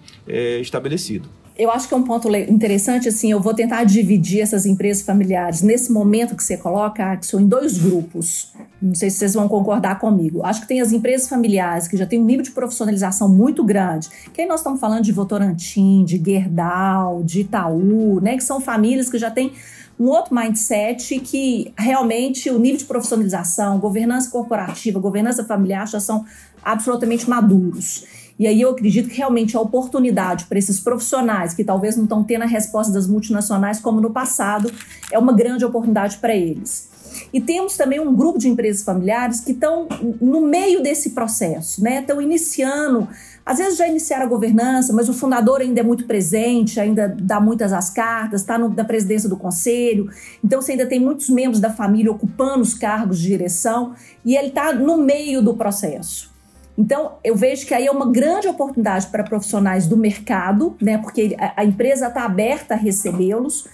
estabelecido 0.61 1.29
eu 1.57 1.71
acho 1.71 1.87
que 1.87 1.95
é 1.95 1.97
um 1.97 2.03
ponto 2.03 2.35
interessante, 2.35 3.09
assim, 3.09 3.31
eu 3.31 3.41
vou 3.41 3.53
tentar 3.53 3.85
dividir 3.85 4.41
essas 4.41 4.65
empresas 4.65 5.03
familiares 5.03 5.63
nesse 5.63 5.93
momento 5.93 6.35
que 6.35 6.43
você 6.43 6.57
coloca, 6.57 7.05
Axel, 7.13 7.41
em 7.41 7.47
dois 7.47 7.77
grupos. 7.77 8.53
Não 8.81 8.95
sei 8.95 9.11
se 9.11 9.19
vocês 9.19 9.35
vão 9.35 9.47
concordar 9.49 9.99
comigo. 9.99 10.45
Acho 10.45 10.63
que 10.63 10.69
tem 10.69 10.81
as 10.81 10.93
empresas 10.93 11.29
familiares 11.29 11.87
que 11.87 11.97
já 11.97 12.07
têm 12.07 12.21
um 12.21 12.25
nível 12.25 12.43
de 12.43 12.51
profissionalização 12.51 13.29
muito 13.29 13.63
grande. 13.63 14.09
Que 14.33 14.41
aí 14.41 14.49
nós 14.49 14.61
estamos 14.61 14.81
falando 14.81 15.03
de 15.03 15.13
Votorantim, 15.13 16.05
de 16.05 16.21
Gerdau, 16.25 17.23
de 17.23 17.41
Itaú, 17.41 18.21
né? 18.21 18.37
Que 18.37 18.43
são 18.43 18.61
famílias 18.61 19.09
que 19.09 19.19
já 19.19 19.31
têm 19.31 19.53
um 20.01 20.07
outro 20.07 20.35
mindset 20.35 21.21
que 21.21 21.73
realmente 21.79 22.51
o 22.51 22.59
nível 22.59 22.79
de 22.79 22.85
profissionalização, 22.87 23.79
governança 23.79 24.31
corporativa, 24.31 24.99
governança 24.99 25.45
familiar 25.45 25.87
já 25.87 26.01
são 26.01 26.25
absolutamente 26.65 27.29
maduros. 27.29 28.05
E 28.43 28.47
aí 28.49 28.61
eu 28.61 28.71
acredito 28.71 29.09
que 29.09 29.19
realmente 29.19 29.57
a 29.57 29.61
oportunidade 29.61 30.47
para 30.47 30.59
esses 30.59 30.81
profissionais 30.81 31.55
que 31.55 31.63
talvez 31.63 31.97
não 31.97 32.03
estão 32.03 32.25
tendo 32.25 32.43
a 32.43 32.47
resposta 32.47 32.93
das 32.93 33.07
multinacionais 33.07 33.79
como 33.79 34.01
no 34.01 34.11
passado, 34.11 34.69
é 35.13 35.17
uma 35.17 35.33
grande 35.33 35.65
oportunidade 35.65 36.17
para 36.17 36.35
eles. 36.35 36.89
E 37.33 37.41
temos 37.41 37.77
também 37.77 38.01
um 38.01 38.13
grupo 38.13 38.41
de 38.41 38.49
empresas 38.49 38.83
familiares 38.83 39.39
que 39.39 39.53
estão 39.53 39.87
no 40.21 40.41
meio 40.41 40.83
desse 40.83 41.11
processo, 41.11 41.85
né? 41.85 42.01
Estão 42.01 42.21
iniciando, 42.21 43.09
às 43.47 43.59
vezes 43.59 43.79
já 43.79 43.87
iniciaram 43.87 44.25
a 44.25 44.29
governança, 44.29 44.93
mas 44.93 45.09
o 45.09 45.15
fundador 45.15 45.61
ainda 45.61 45.79
é 45.79 45.85
muito 45.85 46.05
presente, 46.05 46.81
ainda 46.81 47.15
dá 47.17 47.39
muitas 47.39 47.73
as 47.73 47.91
cartas, 47.91 48.41
está 48.41 48.59
na 48.59 48.83
presidência 48.83 49.29
do 49.29 49.37
conselho. 49.37 50.11
Então 50.43 50.61
você 50.61 50.73
ainda 50.73 50.87
tem 50.87 50.99
muitos 50.99 51.31
membros 51.31 51.61
da 51.61 51.71
família 51.71 52.11
ocupando 52.11 52.63
os 52.63 52.75
cargos 52.75 53.21
de 53.21 53.29
direção 53.29 53.95
e 54.25 54.35
ele 54.35 54.49
está 54.49 54.73
no 54.73 54.97
meio 54.97 55.41
do 55.41 55.55
processo. 55.55 56.32
Então, 56.77 57.13
eu 57.23 57.37
vejo 57.37 57.67
que 57.67 57.75
aí 57.75 57.87
é 57.87 57.91
uma 57.91 58.11
grande 58.11 58.49
oportunidade 58.49 59.07
para 59.09 59.23
profissionais 59.23 59.87
do 59.87 59.97
mercado, 59.97 60.77
né? 60.81 60.99
Porque 60.99 61.37
a, 61.39 61.65
empresa 61.65 62.09
está 62.09 62.25
aberta 62.25 62.75
a 62.75 62.77
recebê-los, 62.77 63.67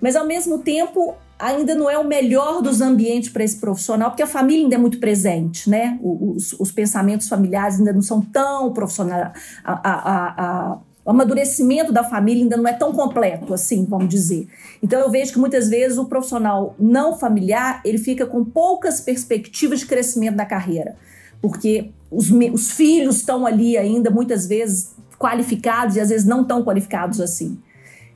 mas 0.00 0.14
ao 0.14 0.26
mesmo 0.26 0.58
tempo 0.58 1.14
ainda 1.36 1.74
não 1.74 1.90
é 1.90 1.98
o 1.98 2.04
melhor 2.04 2.62
dos 2.62 2.80
ambientes 2.80 3.28
para 3.28 3.42
esse 3.42 3.56
profissional, 3.56 4.10
porque 4.10 4.22
a 4.22 4.26
família 4.26 4.62
ainda 4.62 4.76
é 4.76 4.78
muito 4.78 5.00
presente, 5.00 5.68
né? 5.68 5.98
Os, 6.00 6.52
os 6.52 6.70
pensamentos 6.70 7.28
familiares 7.28 7.78
ainda 7.78 7.92
não 7.92 8.02
são 8.02 8.20
tão 8.20 8.72
profissionais. 8.72 9.32
A, 9.64 9.72
a, 9.72 10.44
a, 10.72 10.78
o 11.04 11.10
amadurecimento 11.10 11.92
da 11.92 12.04
família 12.04 12.44
ainda 12.44 12.56
não 12.56 12.68
é 12.68 12.72
tão 12.72 12.92
completo 12.92 13.52
assim, 13.52 13.84
vamos 13.84 14.08
dizer. 14.08 14.46
Então 14.80 15.00
eu 15.00 15.10
vejo 15.10 15.32
que 15.32 15.38
muitas 15.40 15.68
vezes 15.68 15.98
o 15.98 16.04
profissional 16.04 16.76
não 16.78 17.18
familiar 17.18 17.82
ele 17.84 17.98
fica 17.98 18.24
com 18.24 18.44
poucas 18.44 19.00
perspectivas 19.00 19.80
de 19.80 19.86
crescimento 19.86 20.36
da 20.36 20.46
carreira 20.46 20.96
porque 21.44 21.90
os, 22.10 22.30
os 22.30 22.70
filhos 22.70 23.16
estão 23.16 23.44
ali 23.44 23.76
ainda, 23.76 24.08
muitas 24.08 24.46
vezes, 24.46 24.96
qualificados 25.18 25.94
e 25.94 26.00
às 26.00 26.08
vezes 26.08 26.26
não 26.26 26.42
tão 26.42 26.64
qualificados 26.64 27.20
assim. 27.20 27.58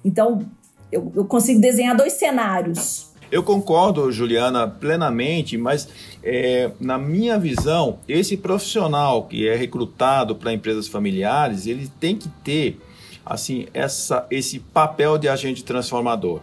Então, 0.03 0.47
eu, 0.91 1.13
eu 1.15 1.27
consigo 1.27 1.61
desenhar 1.61 1.95
dois 1.95 2.15
cenários. 2.15 3.13
Eu 3.31 3.43
concordo, 3.43 4.11
Juliana, 4.11 4.67
plenamente, 4.67 5.59
mas 5.59 5.87
é, 6.23 6.71
na 6.81 6.97
minha 6.97 7.39
visão, 7.39 7.99
esse 8.09 8.35
profissional 8.35 9.25
que 9.25 9.47
é 9.47 9.55
recrutado 9.55 10.35
para 10.35 10.51
empresas 10.51 10.89
familiares, 10.89 11.67
ele 11.67 11.87
tem 12.01 12.17
que 12.17 12.31
ter 12.43 12.81
assim 13.27 13.67
essa, 13.75 14.27
esse 14.31 14.59
papel 14.59 15.19
de 15.19 15.29
agente 15.29 15.63
transformador. 15.63 16.41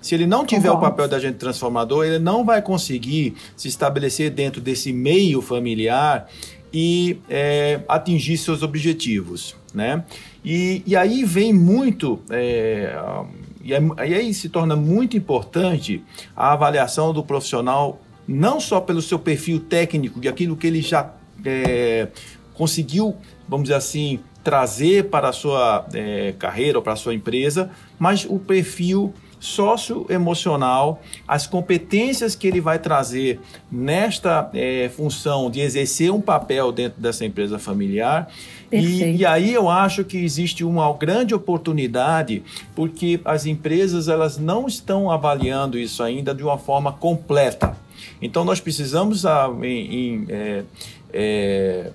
Se 0.00 0.14
ele 0.14 0.26
não 0.26 0.46
tiver 0.46 0.68
Concordo. 0.68 0.86
o 0.86 0.90
papel 0.90 1.08
de 1.08 1.14
agente 1.14 1.38
transformador, 1.38 2.04
ele 2.04 2.18
não 2.18 2.44
vai 2.44 2.62
conseguir 2.62 3.34
se 3.56 3.68
estabelecer 3.68 4.30
dentro 4.30 4.60
desse 4.60 4.92
meio 4.92 5.42
familiar 5.42 6.28
e 6.72 7.18
é, 7.28 7.80
atingir 7.88 8.38
seus 8.38 8.62
objetivos, 8.62 9.56
né? 9.74 10.04
E, 10.44 10.82
e 10.86 10.96
aí 10.96 11.24
vem 11.24 11.52
muito 11.52 12.20
é, 12.30 12.94
e, 13.62 13.74
aí 13.74 14.32
se 14.32 14.48
torna 14.48 14.74
muito 14.74 15.16
importante 15.16 16.02
a 16.34 16.52
avaliação 16.52 17.12
do 17.12 17.22
profissional 17.22 18.00
não 18.26 18.60
só 18.60 18.80
pelo 18.80 19.02
seu 19.02 19.18
perfil 19.18 19.60
técnico 19.60 20.20
de 20.20 20.28
aquilo 20.28 20.56
que 20.56 20.66
ele 20.66 20.80
já 20.80 21.12
é, 21.44 22.08
conseguiu, 22.54 23.16
vamos 23.48 23.64
dizer 23.64 23.76
assim, 23.76 24.20
trazer 24.42 25.10
para 25.10 25.28
a 25.28 25.32
sua 25.32 25.86
é, 25.92 26.32
carreira 26.38 26.78
ou 26.78 26.82
para 26.82 26.92
a 26.92 26.96
sua 26.96 27.14
empresa, 27.14 27.70
mas 27.98 28.24
o 28.24 28.38
perfil 28.38 29.12
socioemocional, 29.40 31.02
as 31.26 31.46
competências 31.46 32.34
que 32.34 32.46
ele 32.46 32.60
vai 32.60 32.78
trazer 32.78 33.40
nesta 33.72 34.50
é, 34.52 34.90
função 34.94 35.50
de 35.50 35.60
exercer 35.60 36.12
um 36.12 36.20
papel 36.20 36.70
dentro 36.70 37.00
dessa 37.00 37.24
empresa 37.24 37.58
familiar. 37.58 38.30
E, 38.70 39.16
e, 39.16 39.26
aí 39.26 39.52
eu 39.52 39.68
acho 39.68 40.04
que 40.04 40.18
existe 40.18 40.62
uma 40.62 40.92
grande 40.92 41.34
oportunidade, 41.34 42.42
porque 42.74 43.20
as 43.24 43.46
empresas 43.46 44.06
elas 44.06 44.38
não 44.38 44.68
estão 44.68 45.10
avaliando 45.10 45.76
isso 45.76 46.02
ainda 46.02 46.32
de 46.32 46.44
uma 46.44 46.58
forma 46.58 46.92
completa. 46.92 47.76
Então 48.22 48.44
nós 48.44 48.60
precisamos 48.60 49.26
a, 49.26 49.46
ah, 49.46 49.50
em, 49.62 49.94
em 49.94 50.26
é, 50.28 50.64
é, 51.12 51.90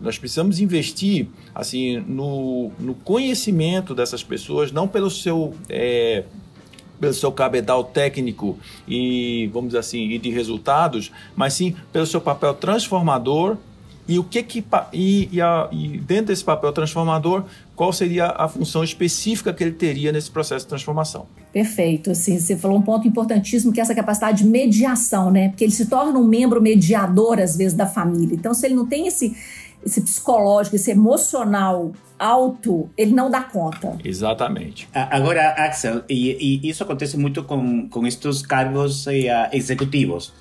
nós 0.00 0.18
precisamos 0.18 0.58
investir 0.60 1.28
assim 1.54 2.00
no, 2.00 2.70
no 2.78 2.94
conhecimento 2.94 3.94
dessas 3.94 4.22
pessoas, 4.22 4.72
não 4.72 4.88
pelo 4.88 5.10
seu 5.10 5.54
é, 5.68 6.24
pelo 7.00 7.14
seu 7.14 7.30
cabedal 7.32 7.84
técnico 7.84 8.58
e, 8.86 9.48
vamos 9.52 9.68
dizer 9.68 9.78
assim, 9.78 10.08
e 10.10 10.18
de 10.18 10.30
resultados, 10.30 11.12
mas 11.34 11.54
sim 11.54 11.74
pelo 11.92 12.06
seu 12.06 12.20
papel 12.20 12.54
transformador 12.54 13.56
e 14.08 14.18
o 14.18 14.24
que 14.24 14.42
que 14.42 14.64
e, 14.92 15.28
e, 15.32 15.40
a, 15.40 15.68
e, 15.72 15.98
dentro 15.98 16.26
desse 16.26 16.44
papel 16.44 16.72
transformador 16.72 17.44
qual 17.74 17.92
seria 17.92 18.26
a 18.26 18.48
função 18.48 18.84
específica 18.84 19.52
que 19.52 19.62
ele 19.64 19.72
teria 19.72 20.12
nesse 20.12 20.30
processo 20.30 20.64
de 20.64 20.68
transformação? 20.68 21.26
Perfeito 21.52 22.10
assim 22.12 22.38
você 22.38 22.56
falou 22.56 22.78
um 22.78 22.82
ponto 22.82 23.06
importantíssimo 23.08 23.72
que 23.72 23.80
é 23.80 23.82
essa 23.82 23.94
capacidade 23.94 24.44
de 24.44 24.48
mediação 24.48 25.30
né? 25.30 25.48
Porque 25.48 25.64
ele 25.64 25.72
se 25.72 25.86
torna 25.86 26.18
um 26.18 26.24
membro 26.24 26.62
mediador 26.62 27.40
às 27.40 27.56
vezes 27.56 27.76
da 27.76 27.86
família. 27.86 28.34
Então 28.34 28.54
se 28.54 28.66
ele 28.66 28.74
não 28.74 28.86
tem 28.86 29.08
esse 29.08 29.36
esse 29.84 30.00
psicológico, 30.00 30.74
esse 30.74 30.90
emocional 30.90 31.92
alto, 32.18 32.90
ele 32.96 33.12
não 33.12 33.30
dá 33.30 33.42
conta. 33.42 33.96
Exatamente. 34.04 34.88
Agora, 34.92 35.50
Axel, 35.50 36.02
e, 36.08 36.60
e 36.64 36.68
isso 36.68 36.82
acontece 36.82 37.16
muito 37.16 37.44
com, 37.44 37.88
com 37.88 38.06
estes 38.06 38.42
cargos 38.42 39.06
eh, 39.06 39.50
executivos. 39.52 40.32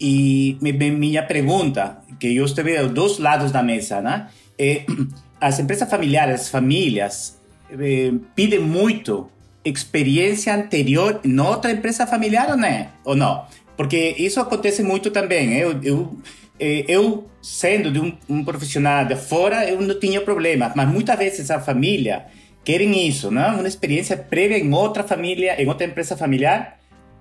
E 0.00 0.56
minha 0.60 1.22
pergunta, 1.22 1.98
que 2.20 2.36
eu 2.36 2.44
estive 2.44 2.78
dos 2.84 2.92
dois 2.92 3.18
lados 3.18 3.50
da 3.50 3.62
mesa, 3.62 4.00
né? 4.00 4.28
É, 4.58 4.84
as 5.40 5.58
empresas 5.58 5.88
familiares, 5.88 6.42
as 6.42 6.48
famílias, 6.48 7.38
eh, 7.70 8.12
pedem 8.34 8.60
muito 8.60 9.28
experiência 9.64 10.54
anterior 10.54 11.20
em 11.24 11.38
outra 11.40 11.72
empresa 11.72 12.06
familiar 12.06 12.50
ou 12.50 12.56
não? 12.56 12.86
Ou 13.04 13.16
não? 13.16 13.44
Porque 13.76 14.14
isso 14.18 14.40
acontece 14.40 14.82
muito 14.82 15.10
também. 15.10 15.54
Eu, 15.54 15.80
eu 15.82 16.16
eh, 16.24 16.37
eu 16.60 17.28
sendo 17.40 17.90
de 17.90 18.00
um, 18.00 18.16
um, 18.28 18.44
profissional 18.44 19.04
de 19.04 19.16
fora, 19.16 19.68
eu 19.68 19.80
não 19.80 19.98
tinha 19.98 20.20
problema, 20.20 20.72
mas 20.74 20.88
muitas 20.88 21.16
vezes 21.18 21.50
a 21.50 21.60
família 21.60 22.26
querem 22.64 23.06
isso, 23.06 23.30
não? 23.30 23.60
Uma 23.60 23.68
experiência 23.68 24.16
prévia 24.16 24.58
em 24.58 24.72
outra 24.72 25.02
família, 25.04 25.60
em 25.60 25.66
outra 25.66 25.86
empresa 25.86 26.16
familiar, 26.16 26.78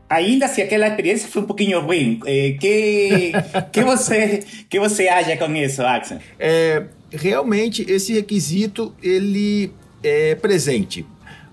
ainda 0.09 0.47
se 0.47 0.61
aquela 0.61 0.87
experiência 0.87 1.29
foi 1.29 1.41
um 1.41 1.45
pouquinho 1.45 1.79
ruim. 1.81 2.19
Eh, 2.25 2.57
que 2.59 3.31
que 3.71 3.83
você 3.83 4.43
que 4.69 4.79
você 4.79 5.07
acha 5.07 5.37
com 5.37 5.55
isso, 5.55 5.81
Axel? 5.83 6.19
É, 6.39 6.83
realmente 7.11 7.85
esse 7.89 8.13
requisito 8.13 8.93
ele 9.01 9.71
é 10.03 10.35
presente. 10.35 11.05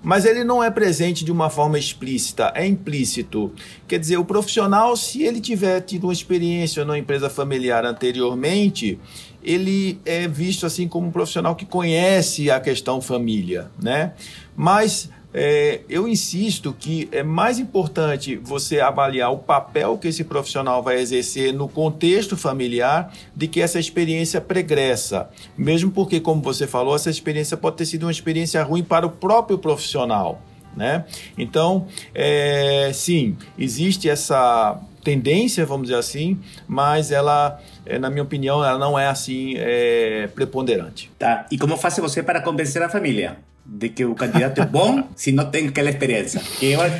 Mas 0.04 0.26
ele 0.26 0.44
não 0.44 0.62
é 0.62 0.70
presente 0.70 1.24
de 1.24 1.32
uma 1.32 1.48
forma 1.48 1.78
explícita, 1.78 2.52
é 2.54 2.66
implícito. 2.66 3.50
Quer 3.88 3.98
dizer, 3.98 4.18
o 4.18 4.24
profissional, 4.24 4.94
se 4.98 5.22
ele 5.22 5.40
tiver 5.40 5.80
tido 5.80 6.04
uma 6.04 6.12
experiência 6.12 6.84
numa 6.84 6.98
empresa 6.98 7.30
familiar 7.30 7.86
anteriormente, 7.86 9.00
ele 9.42 9.98
é 10.04 10.28
visto 10.28 10.66
assim 10.66 10.86
como 10.86 11.08
um 11.08 11.10
profissional 11.10 11.56
que 11.56 11.64
conhece 11.64 12.50
a 12.50 12.60
questão 12.60 13.00
família, 13.00 13.70
né? 13.82 14.12
Mas 14.54 15.08
é, 15.34 15.80
eu 15.88 16.06
insisto 16.06 16.72
que 16.72 17.08
é 17.10 17.24
mais 17.24 17.58
importante 17.58 18.36
você 18.36 18.78
avaliar 18.78 19.32
o 19.32 19.38
papel 19.38 19.98
que 19.98 20.06
esse 20.06 20.22
profissional 20.22 20.80
vai 20.80 21.00
exercer 21.00 21.52
no 21.52 21.68
contexto 21.68 22.36
familiar 22.36 23.12
do 23.34 23.48
que 23.48 23.60
essa 23.60 23.80
experiência 23.80 24.40
pregressa. 24.40 25.28
Mesmo 25.58 25.90
porque, 25.90 26.20
como 26.20 26.40
você 26.40 26.68
falou, 26.68 26.94
essa 26.94 27.10
experiência 27.10 27.56
pode 27.56 27.76
ter 27.76 27.86
sido 27.86 28.04
uma 28.04 28.12
experiência 28.12 28.62
ruim 28.62 28.84
para 28.84 29.04
o 29.04 29.10
próprio 29.10 29.58
profissional. 29.58 30.40
Né? 30.76 31.04
Então, 31.36 31.86
é, 32.14 32.90
sim, 32.94 33.36
existe 33.58 34.08
essa 34.08 34.80
tendência, 35.02 35.66
vamos 35.66 35.88
dizer 35.88 35.98
assim, 35.98 36.38
mas 36.66 37.10
ela, 37.10 37.60
é, 37.84 37.98
na 37.98 38.08
minha 38.08 38.22
opinião, 38.22 38.64
ela 38.64 38.78
não 38.78 38.98
é 38.98 39.06
assim 39.06 39.54
é, 39.56 40.28
preponderante. 40.34 41.10
Tá. 41.18 41.46
E 41.50 41.58
como 41.58 41.76
faz 41.76 41.96
você 41.98 42.22
para 42.22 42.40
convencer 42.40 42.82
a 42.82 42.88
família? 42.88 43.36
De 43.64 43.88
que 43.88 44.04
o 44.04 44.14
candidato 44.14 44.60
é 44.60 44.66
bom 44.66 45.08
se 45.16 45.32
não 45.32 45.50
tem 45.50 45.68
aquela 45.68 45.90
experiência. 45.90 46.40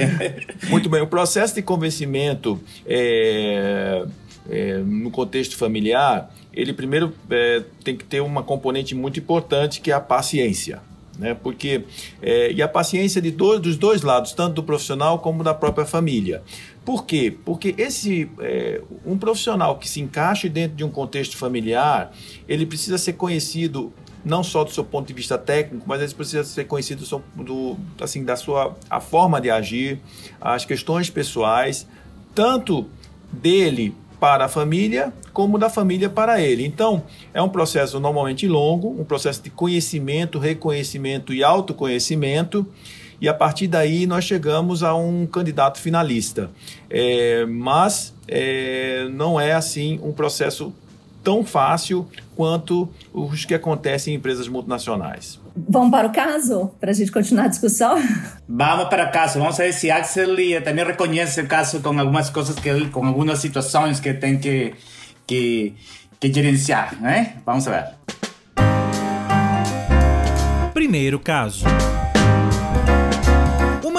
Muito 0.69 0.89
bem, 0.89 1.03
o 1.03 1.07
processo 1.07 1.55
de 1.55 1.63
convencimento 1.63 2.61
é, 2.87 4.05
é, 4.49 4.79
no 4.79 5.11
contexto 5.11 5.57
familiar, 5.57 6.35
ele 6.53 6.73
primeiro 6.73 7.13
é, 7.31 7.63
tem 7.83 7.97
que 7.97 8.05
ter 8.05 8.21
uma 8.21 8.43
componente 8.43 8.95
muito 8.95 9.19
importante 9.19 9.81
que 9.81 9.91
é 9.91 9.95
a 9.95 10.01
paciência. 10.01 10.81
Né? 11.19 11.35
Porque, 11.35 11.85
é, 12.21 12.53
e 12.53 12.61
a 12.61 12.69
paciência 12.69 13.23
de 13.23 13.31
dois, 13.31 13.61
dos 13.61 13.77
dois 13.77 14.03
lados, 14.03 14.33
tanto 14.33 14.55
do 14.55 14.63
profissional 14.63 15.21
como 15.21 15.45
da 15.45 15.55
própria 15.55 15.87
família. 15.87 16.43
Por 16.85 17.07
quê? 17.07 17.35
Porque 17.45 17.75
esse 17.79 18.29
é, 18.41 18.81
um 19.07 19.17
profissional 19.17 19.79
que 19.79 19.89
se 19.89 20.01
encaixe 20.01 20.49
dentro 20.49 20.77
de 20.77 20.85
um 20.85 20.91
contexto 20.91 21.37
familiar, 21.37 22.13
ele 22.49 22.67
precisa 22.67 22.99
ser 22.99 23.15
conhecido 23.15 23.93
não 24.25 24.43
só 24.43 24.65
do 24.65 24.71
seu 24.71 24.85
ponto 24.85 25.07
de 25.07 25.13
vista 25.13 25.37
técnico, 25.37 25.85
mas 25.87 26.01
ele 26.01 26.15
precisa 26.15 26.45
ser 26.45 26.65
conhecido 26.65 27.05
do, 27.05 27.43
do, 27.43 27.77
assim, 28.01 28.25
da 28.25 28.37
sua 28.37 28.75
a 28.89 29.01
forma 29.01 29.41
de 29.41 29.51
agir, 29.51 30.01
as 30.41 30.65
questões 30.65 31.11
pessoais, 31.11 31.87
tanto 32.35 32.89
dele 33.31 33.95
para 34.19 34.47
a 34.47 34.49
família, 34.49 35.13
como 35.33 35.59
da 35.59 35.69
família 35.69 36.09
para 36.09 36.41
ele. 36.41 36.65
Então, 36.65 37.03
é 37.35 37.43
um 37.43 37.49
processo 37.49 38.01
normalmente 38.01 38.49
longo, 38.49 38.89
um 38.89 39.05
processo 39.05 39.43
de 39.43 39.51
conhecimento, 39.51 40.39
reconhecimento 40.39 41.35
e 41.35 41.45
autoconhecimento, 41.45 42.67
e 43.21 43.29
a 43.29 43.35
partir 43.35 43.67
daí 43.67 44.07
nós 44.07 44.25
chegamos 44.25 44.83
a 44.83 44.95
um 44.95 45.27
candidato 45.27 45.79
finalista. 45.79 46.51
É, 46.89 47.45
mas 47.47 48.15
é, 48.27 49.07
não 49.11 49.39
é 49.39 49.53
assim 49.53 50.01
um 50.03 50.13
processo 50.13 50.73
tão 51.25 51.45
fácil 51.45 52.07
quanto 52.37 52.89
os 53.13 53.45
que 53.47 53.55
acontecem 53.55 54.15
em 54.15 54.17
empresas 54.19 54.47
multinacionais. 54.47 55.41
Vamos 55.57 55.91
para 55.91 56.09
o 56.09 56.13
caso, 56.13 56.71
para 56.79 56.91
a 56.91 56.95
gente 56.95 57.11
continuar 57.11 57.45
a 57.45 57.49
discussão? 57.49 57.97
Vamos 58.47 58.89
para 58.89 59.09
o 59.09 59.13
caso. 59.13 59.39
Vamos 59.39 59.57
ver 59.57 59.73
se 59.73 59.91
Axel 59.91 60.37
também 60.63 60.85
reconhece 60.85 61.41
o 61.41 61.47
caso 61.47 61.81
com 61.81 61.99
algumas 61.99 62.29
coisas 62.29 62.57
que 62.57 62.69
ele, 62.69 62.91
com 62.91 63.07
algumas 63.07 63.39
situações 63.39 63.99
que 63.99 64.13
tem 64.13 64.39
que, 64.39 64.75
que, 65.27 65.75
que 66.21 66.33
gerenciar, 66.33 67.01
né? 67.01 67.37
Vamos 67.47 67.65
ver. 67.65 67.87
Primeiro 70.75 71.19
caso 71.19 71.65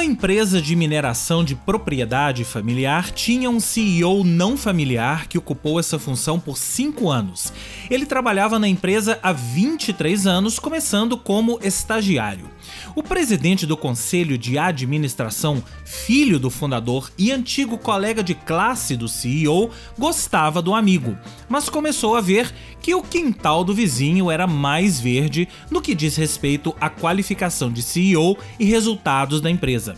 empresa 0.06 0.62
de 0.62 0.76
mineração 0.76 1.44
de 1.44 1.56
propriedade 1.56 2.46
familiar 2.46 3.12
tinha 3.12 3.50
um 3.50 3.60
CEO 3.60 4.24
não 4.24 4.56
familiar 4.56 5.28
que 5.28 5.38
ocupou 5.38 5.80
essa 5.80 6.00
função 6.00 6.40
por 6.40 6.58
cinco 6.58 7.10
anos. 7.10 7.52
Ele 7.90 8.06
trabalhava 8.06 8.60
na 8.60 8.68
empresa 8.68 9.20
há 9.22 9.34
23 9.34 10.28
anos, 10.28 10.60
começando 10.60 11.18
como 11.18 11.60
estagiário. 11.62 12.55
O 12.96 13.04
presidente 13.04 13.66
do 13.66 13.76
conselho 13.76 14.38
de 14.38 14.58
administração, 14.58 15.64
filho 15.84 16.40
do 16.40 16.50
fundador 16.50 17.12
e 17.18 17.32
antigo 17.32 17.78
colega 17.78 18.24
de 18.24 18.34
classe 18.34 18.96
do 18.96 19.08
CEO, 19.08 19.70
gostava 19.98 20.62
do 20.62 20.74
amigo, 20.74 21.18
mas 21.50 21.70
começou 21.70 22.16
a 22.16 22.22
ver 22.22 22.54
que 22.82 22.94
o 22.94 23.02
quintal 23.02 23.64
do 23.64 23.74
vizinho 23.74 24.30
era 24.30 24.46
mais 24.46 25.00
verde 25.00 25.48
no 25.72 25.82
que 25.82 25.96
diz 25.96 26.16
respeito 26.16 26.76
à 26.80 26.90
qualificação 26.90 27.72
de 27.72 27.82
CEO 27.82 28.38
e 28.60 28.66
resultados 28.66 29.42
da 29.42 29.50
empresa. 29.50 29.96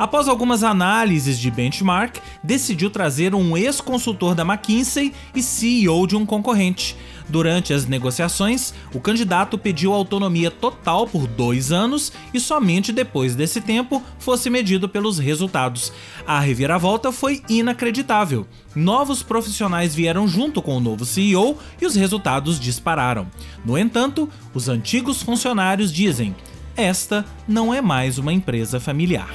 Após 0.00 0.28
algumas 0.28 0.64
análises 0.64 1.38
de 1.38 1.50
benchmark, 1.50 2.16
decidiu 2.42 2.88
trazer 2.88 3.34
um 3.34 3.54
ex-consultor 3.54 4.34
da 4.34 4.42
McKinsey 4.42 5.12
e 5.34 5.42
CEO 5.42 6.06
de 6.06 6.16
um 6.16 6.24
concorrente. 6.24 6.96
Durante 7.28 7.74
as 7.74 7.84
negociações, 7.84 8.72
o 8.94 8.98
candidato 8.98 9.58
pediu 9.58 9.92
autonomia 9.92 10.50
total 10.50 11.06
por 11.06 11.26
dois 11.26 11.70
anos 11.70 12.14
e 12.32 12.40
somente 12.40 12.92
depois 12.92 13.34
desse 13.34 13.60
tempo 13.60 14.02
fosse 14.18 14.48
medido 14.48 14.88
pelos 14.88 15.18
resultados. 15.18 15.92
A 16.26 16.40
reviravolta 16.40 17.12
foi 17.12 17.42
inacreditável. 17.46 18.46
Novos 18.74 19.22
profissionais 19.22 19.94
vieram 19.94 20.26
junto 20.26 20.62
com 20.62 20.78
o 20.78 20.80
novo 20.80 21.04
CEO 21.04 21.58
e 21.78 21.84
os 21.84 21.94
resultados 21.94 22.58
dispararam. 22.58 23.26
No 23.62 23.76
entanto, 23.76 24.30
os 24.54 24.66
antigos 24.66 25.22
funcionários 25.22 25.92
dizem: 25.92 26.34
esta 26.74 27.22
não 27.46 27.74
é 27.74 27.82
mais 27.82 28.16
uma 28.16 28.32
empresa 28.32 28.80
familiar. 28.80 29.28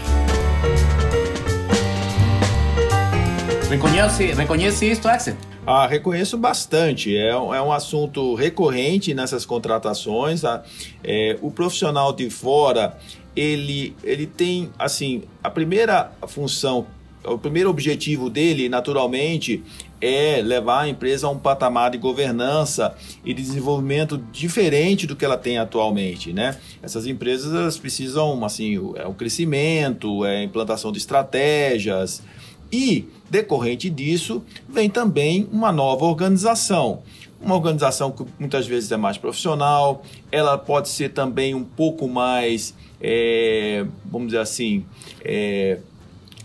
Reconhece, 3.70 4.34
reconhece 4.34 4.92
isso, 4.92 5.08
Axel? 5.08 5.36
Ah, 5.68 5.88
reconheço 5.88 6.38
bastante. 6.38 7.18
É, 7.18 7.30
é 7.30 7.62
um 7.62 7.72
assunto 7.72 8.36
recorrente 8.36 9.14
nessas 9.14 9.46
contratações. 9.46 10.42
Tá? 10.42 10.64
É, 11.04 11.38
o 11.42 11.50
profissional 11.50 12.14
de 12.14 12.30
fora, 12.30 12.98
ele, 13.36 13.96
ele 14.04 14.28
tem, 14.28 14.70
assim, 14.78 15.24
a 15.44 15.50
primeira 15.50 16.12
função, 16.28 16.86
o 17.26 17.38
primeiro 17.38 17.70
objetivo 17.70 18.30
dele, 18.30 18.70
naturalmente, 18.70 19.64
é 20.02 20.42
levar 20.42 20.82
a 20.82 20.88
empresa 20.88 21.28
a 21.28 21.30
um 21.30 21.40
patamar 21.40 21.92
de 21.92 21.98
governança 21.98 22.96
e 23.24 23.34
desenvolvimento 23.34 24.18
diferente 24.32 25.08
do 25.08 25.16
que 25.16 25.24
ela 25.26 25.38
tem 25.38 25.58
atualmente, 25.58 26.34
né? 26.34 26.58
Essas 26.82 27.08
empresas 27.08 27.54
elas 27.54 27.78
precisam, 27.78 28.44
assim, 28.44 28.76
é 28.96 29.08
o 29.08 29.14
crescimento, 29.14 30.26
é 30.26 30.38
a 30.38 30.44
implantação 30.44 30.92
de 30.92 30.98
estratégias, 30.98 32.22
e, 32.72 33.08
decorrente 33.30 33.90
disso, 33.90 34.44
vem 34.68 34.90
também 34.90 35.48
uma 35.52 35.72
nova 35.72 36.06
organização. 36.06 37.04
Uma 37.42 37.56
organização 37.56 38.12
que 38.12 38.26
muitas 38.40 38.66
vezes 38.66 38.92
é 38.92 38.98
mais 38.98 39.18
profissional, 39.18 40.04
ela 40.32 40.58
pode 40.58 40.90
ser 40.90 41.10
também 41.10 41.54
um 41.54 41.64
pouco 41.64 42.08
mais, 42.08 42.74
é, 43.00 43.86
vamos 44.06 44.28
dizer 44.28 44.40
assim, 44.40 44.84
é, 45.24 45.80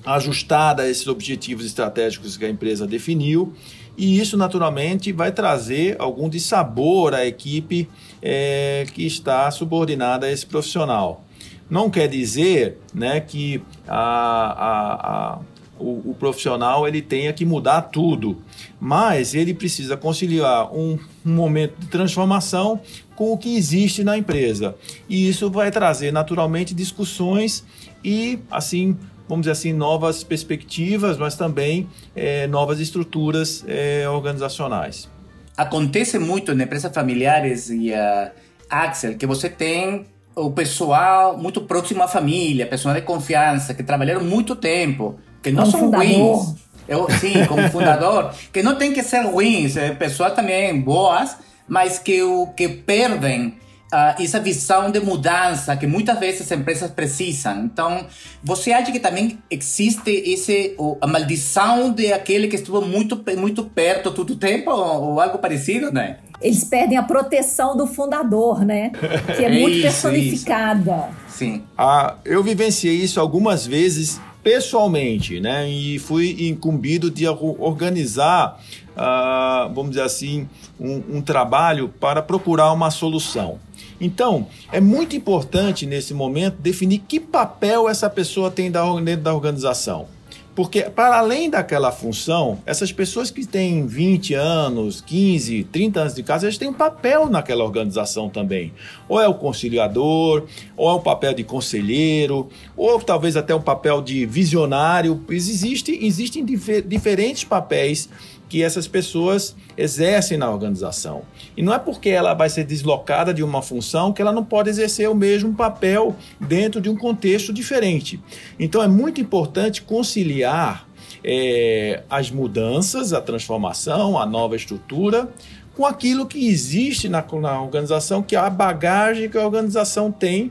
ajustada 0.04 0.82
a 0.82 0.88
esses 0.88 1.06
objetivos 1.06 1.64
estratégicos 1.64 2.36
que 2.36 2.44
a 2.44 2.48
empresa 2.48 2.86
definiu. 2.86 3.52
E 3.96 4.18
isso, 4.18 4.36
naturalmente, 4.36 5.12
vai 5.12 5.32
trazer 5.32 5.96
algum 5.98 6.28
dissabor 6.28 7.14
à 7.14 7.26
equipe 7.26 7.88
é, 8.22 8.86
que 8.94 9.04
está 9.06 9.50
subordinada 9.50 10.26
a 10.26 10.32
esse 10.32 10.46
profissional. 10.46 11.24
Não 11.68 11.90
quer 11.90 12.08
dizer 12.08 12.78
né, 12.92 13.20
que 13.20 13.62
a, 13.86 13.98
a, 13.98 15.34
a 15.34 15.38
o, 15.80 16.10
o, 16.10 16.16
profissional 16.18 16.86
ele 16.86 17.00
tenha 17.00 17.32
que 17.32 17.44
mudar 17.44 17.82
tudo, 17.82 18.36
mas 18.78 19.34
ele 19.34 19.54
precisa 19.54 19.96
conciliar 19.96 20.72
um, 20.74 20.98
um, 21.24 21.32
momento 21.32 21.78
de 21.78 21.86
transformação 21.86 22.80
com 23.16 23.32
o 23.32 23.38
que 23.38 23.56
existe 23.56 24.04
na 24.04 24.18
empresa. 24.18 24.74
E 25.08 25.28
isso 25.28 25.50
vai 25.50 25.70
trazer 25.70 26.12
naturalmente 26.12 26.74
discussões 26.74 27.64
e, 28.04 28.38
assim, 28.50 28.96
vamos 29.30 29.44
dizer 29.44 29.52
assim, 29.52 29.72
novas 29.72 30.24
perspectivas, 30.24 31.16
mas 31.16 31.36
também 31.36 31.88
é, 32.16 32.48
novas 32.48 32.80
estruturas 32.80 33.64
é, 33.68 34.08
organizacionais. 34.08 35.08
Acontece 35.56 36.18
muito 36.18 36.50
em 36.52 36.60
empresas 36.60 36.92
familiares 36.92 37.70
e 37.70 37.94
a 37.94 38.32
Axel 38.68 39.16
que 39.16 39.26
você 39.26 39.48
tem 39.48 40.04
o 40.34 40.50
pessoal 40.50 41.38
muito 41.38 41.60
próximo 41.60 42.02
à 42.02 42.08
família, 42.08 42.66
pessoal 42.66 42.92
de 42.92 43.02
confiança, 43.02 43.72
que 43.72 43.84
trabalharam 43.84 44.24
muito 44.24 44.56
tempo 44.56 45.20
que 45.40 45.52
não 45.52 45.62
como 45.62 45.70
são 45.70 45.80
fundador. 45.80 46.36
ruins. 46.36 46.54
Eu, 46.88 47.08
sim, 47.20 47.46
como 47.46 47.70
fundador, 47.70 48.34
que 48.52 48.64
não 48.64 48.74
tem 48.74 48.92
que 48.92 49.02
ser 49.02 49.20
ruins, 49.20 49.76
é, 49.76 49.92
pessoas 49.92 50.34
também 50.34 50.80
boas, 50.80 51.36
mas 51.68 52.00
que 52.00 52.20
o 52.20 52.48
que 52.48 52.68
perdem 52.68 53.54
uh, 53.92 54.22
essa 54.22 54.40
visão 54.40 54.90
de 54.90 55.00
mudança 55.00 55.76
que 55.76 55.86
muitas 55.86 56.18
vezes 56.18 56.42
as 56.42 56.58
empresas 56.58 56.90
precisam. 56.90 57.64
Então, 57.64 58.06
você 58.42 58.72
acha 58.72 58.90
que 58.92 59.00
também 59.00 59.38
existe 59.50 60.10
esse, 60.10 60.76
a 61.00 61.06
maldição 61.06 61.92
de 61.92 62.12
aquele 62.12 62.48
que 62.48 62.56
estuvo 62.56 62.80
muito, 62.82 63.22
muito 63.36 63.64
perto 63.64 64.10
todo 64.10 64.30
o 64.30 64.36
tempo 64.36 64.70
ou, 64.70 65.12
ou 65.12 65.20
algo 65.20 65.38
parecido, 65.38 65.92
né? 65.92 66.18
Eles 66.40 66.64
perdem 66.64 66.96
a 66.96 67.02
proteção 67.02 67.76
do 67.76 67.86
fundador, 67.86 68.64
né? 68.64 68.92
Que 69.36 69.44
é 69.44 69.50
muito 69.50 69.76
isso, 69.76 69.82
personificada. 69.82 71.10
Isso. 71.28 71.38
Sim. 71.38 71.62
Ah, 71.76 72.16
eu 72.24 72.42
vivenciei 72.42 72.94
isso 72.94 73.20
algumas 73.20 73.66
vezes 73.66 74.20
pessoalmente, 74.42 75.38
né? 75.38 75.68
E 75.68 75.98
fui 75.98 76.48
incumbido 76.48 77.10
de 77.10 77.26
organizar, 77.28 78.58
uh, 78.96 79.72
vamos 79.74 79.90
dizer 79.90 80.02
assim, 80.02 80.48
um, 80.78 81.18
um 81.18 81.22
trabalho 81.22 81.88
para 82.00 82.22
procurar 82.22 82.72
uma 82.72 82.90
solução. 82.90 83.58
Então, 84.00 84.46
é 84.72 84.80
muito 84.80 85.14
importante 85.14 85.84
nesse 85.84 86.14
momento 86.14 86.56
definir 86.58 87.00
que 87.00 87.20
papel 87.20 87.88
essa 87.88 88.08
pessoa 88.08 88.50
tem 88.50 88.70
dentro 88.70 89.22
da 89.22 89.34
organização. 89.34 90.08
Porque, 90.54 90.82
para 90.82 91.18
além 91.18 91.48
daquela 91.48 91.92
função, 91.92 92.58
essas 92.66 92.90
pessoas 92.92 93.30
que 93.30 93.46
têm 93.46 93.86
20 93.86 94.34
anos, 94.34 95.00
15, 95.00 95.64
30 95.64 96.00
anos 96.00 96.14
de 96.14 96.22
casa, 96.22 96.46
eles 96.46 96.58
têm 96.58 96.68
um 96.68 96.74
papel 96.74 97.30
naquela 97.30 97.62
organização 97.64 98.28
também. 98.28 98.72
Ou 99.08 99.20
é 99.20 99.28
o 99.28 99.34
conciliador, 99.34 100.44
ou 100.76 100.90
é 100.90 100.92
o 100.92 101.00
papel 101.00 101.34
de 101.34 101.44
conselheiro, 101.44 102.48
ou 102.76 103.00
talvez 103.00 103.36
até 103.36 103.54
o 103.54 103.60
papel 103.60 104.02
de 104.02 104.26
visionário. 104.26 105.24
Existe, 105.30 105.96
existem 106.04 106.44
difer 106.44 106.82
diferentes 106.82 107.44
papéis 107.44 108.08
que 108.50 108.64
essas 108.64 108.88
pessoas 108.88 109.54
exercem 109.78 110.36
na 110.36 110.50
organização. 110.50 111.22
E 111.56 111.62
não 111.62 111.72
é 111.72 111.78
porque 111.78 112.10
ela 112.10 112.34
vai 112.34 112.50
ser 112.50 112.64
deslocada 112.64 113.32
de 113.32 113.44
uma 113.44 113.62
função 113.62 114.12
que 114.12 114.20
ela 114.20 114.32
não 114.32 114.44
pode 114.44 114.68
exercer 114.68 115.08
o 115.08 115.14
mesmo 115.14 115.54
papel 115.54 116.16
dentro 116.40 116.80
de 116.80 116.90
um 116.90 116.96
contexto 116.96 117.52
diferente. 117.52 118.20
Então 118.58 118.82
é 118.82 118.88
muito 118.88 119.20
importante 119.20 119.82
conciliar 119.82 120.88
é, 121.22 122.02
as 122.10 122.30
mudanças, 122.30 123.12
a 123.12 123.20
transformação, 123.20 124.18
a 124.18 124.26
nova 124.26 124.56
estrutura 124.56 125.28
com 125.76 125.86
aquilo 125.86 126.26
que 126.26 126.48
existe 126.48 127.08
na, 127.08 127.24
na 127.40 127.62
organização, 127.62 128.22
que 128.22 128.34
é 128.34 128.38
a 128.38 128.50
bagagem 128.50 129.30
que 129.30 129.38
a 129.38 129.44
organização 129.44 130.10
tem 130.10 130.50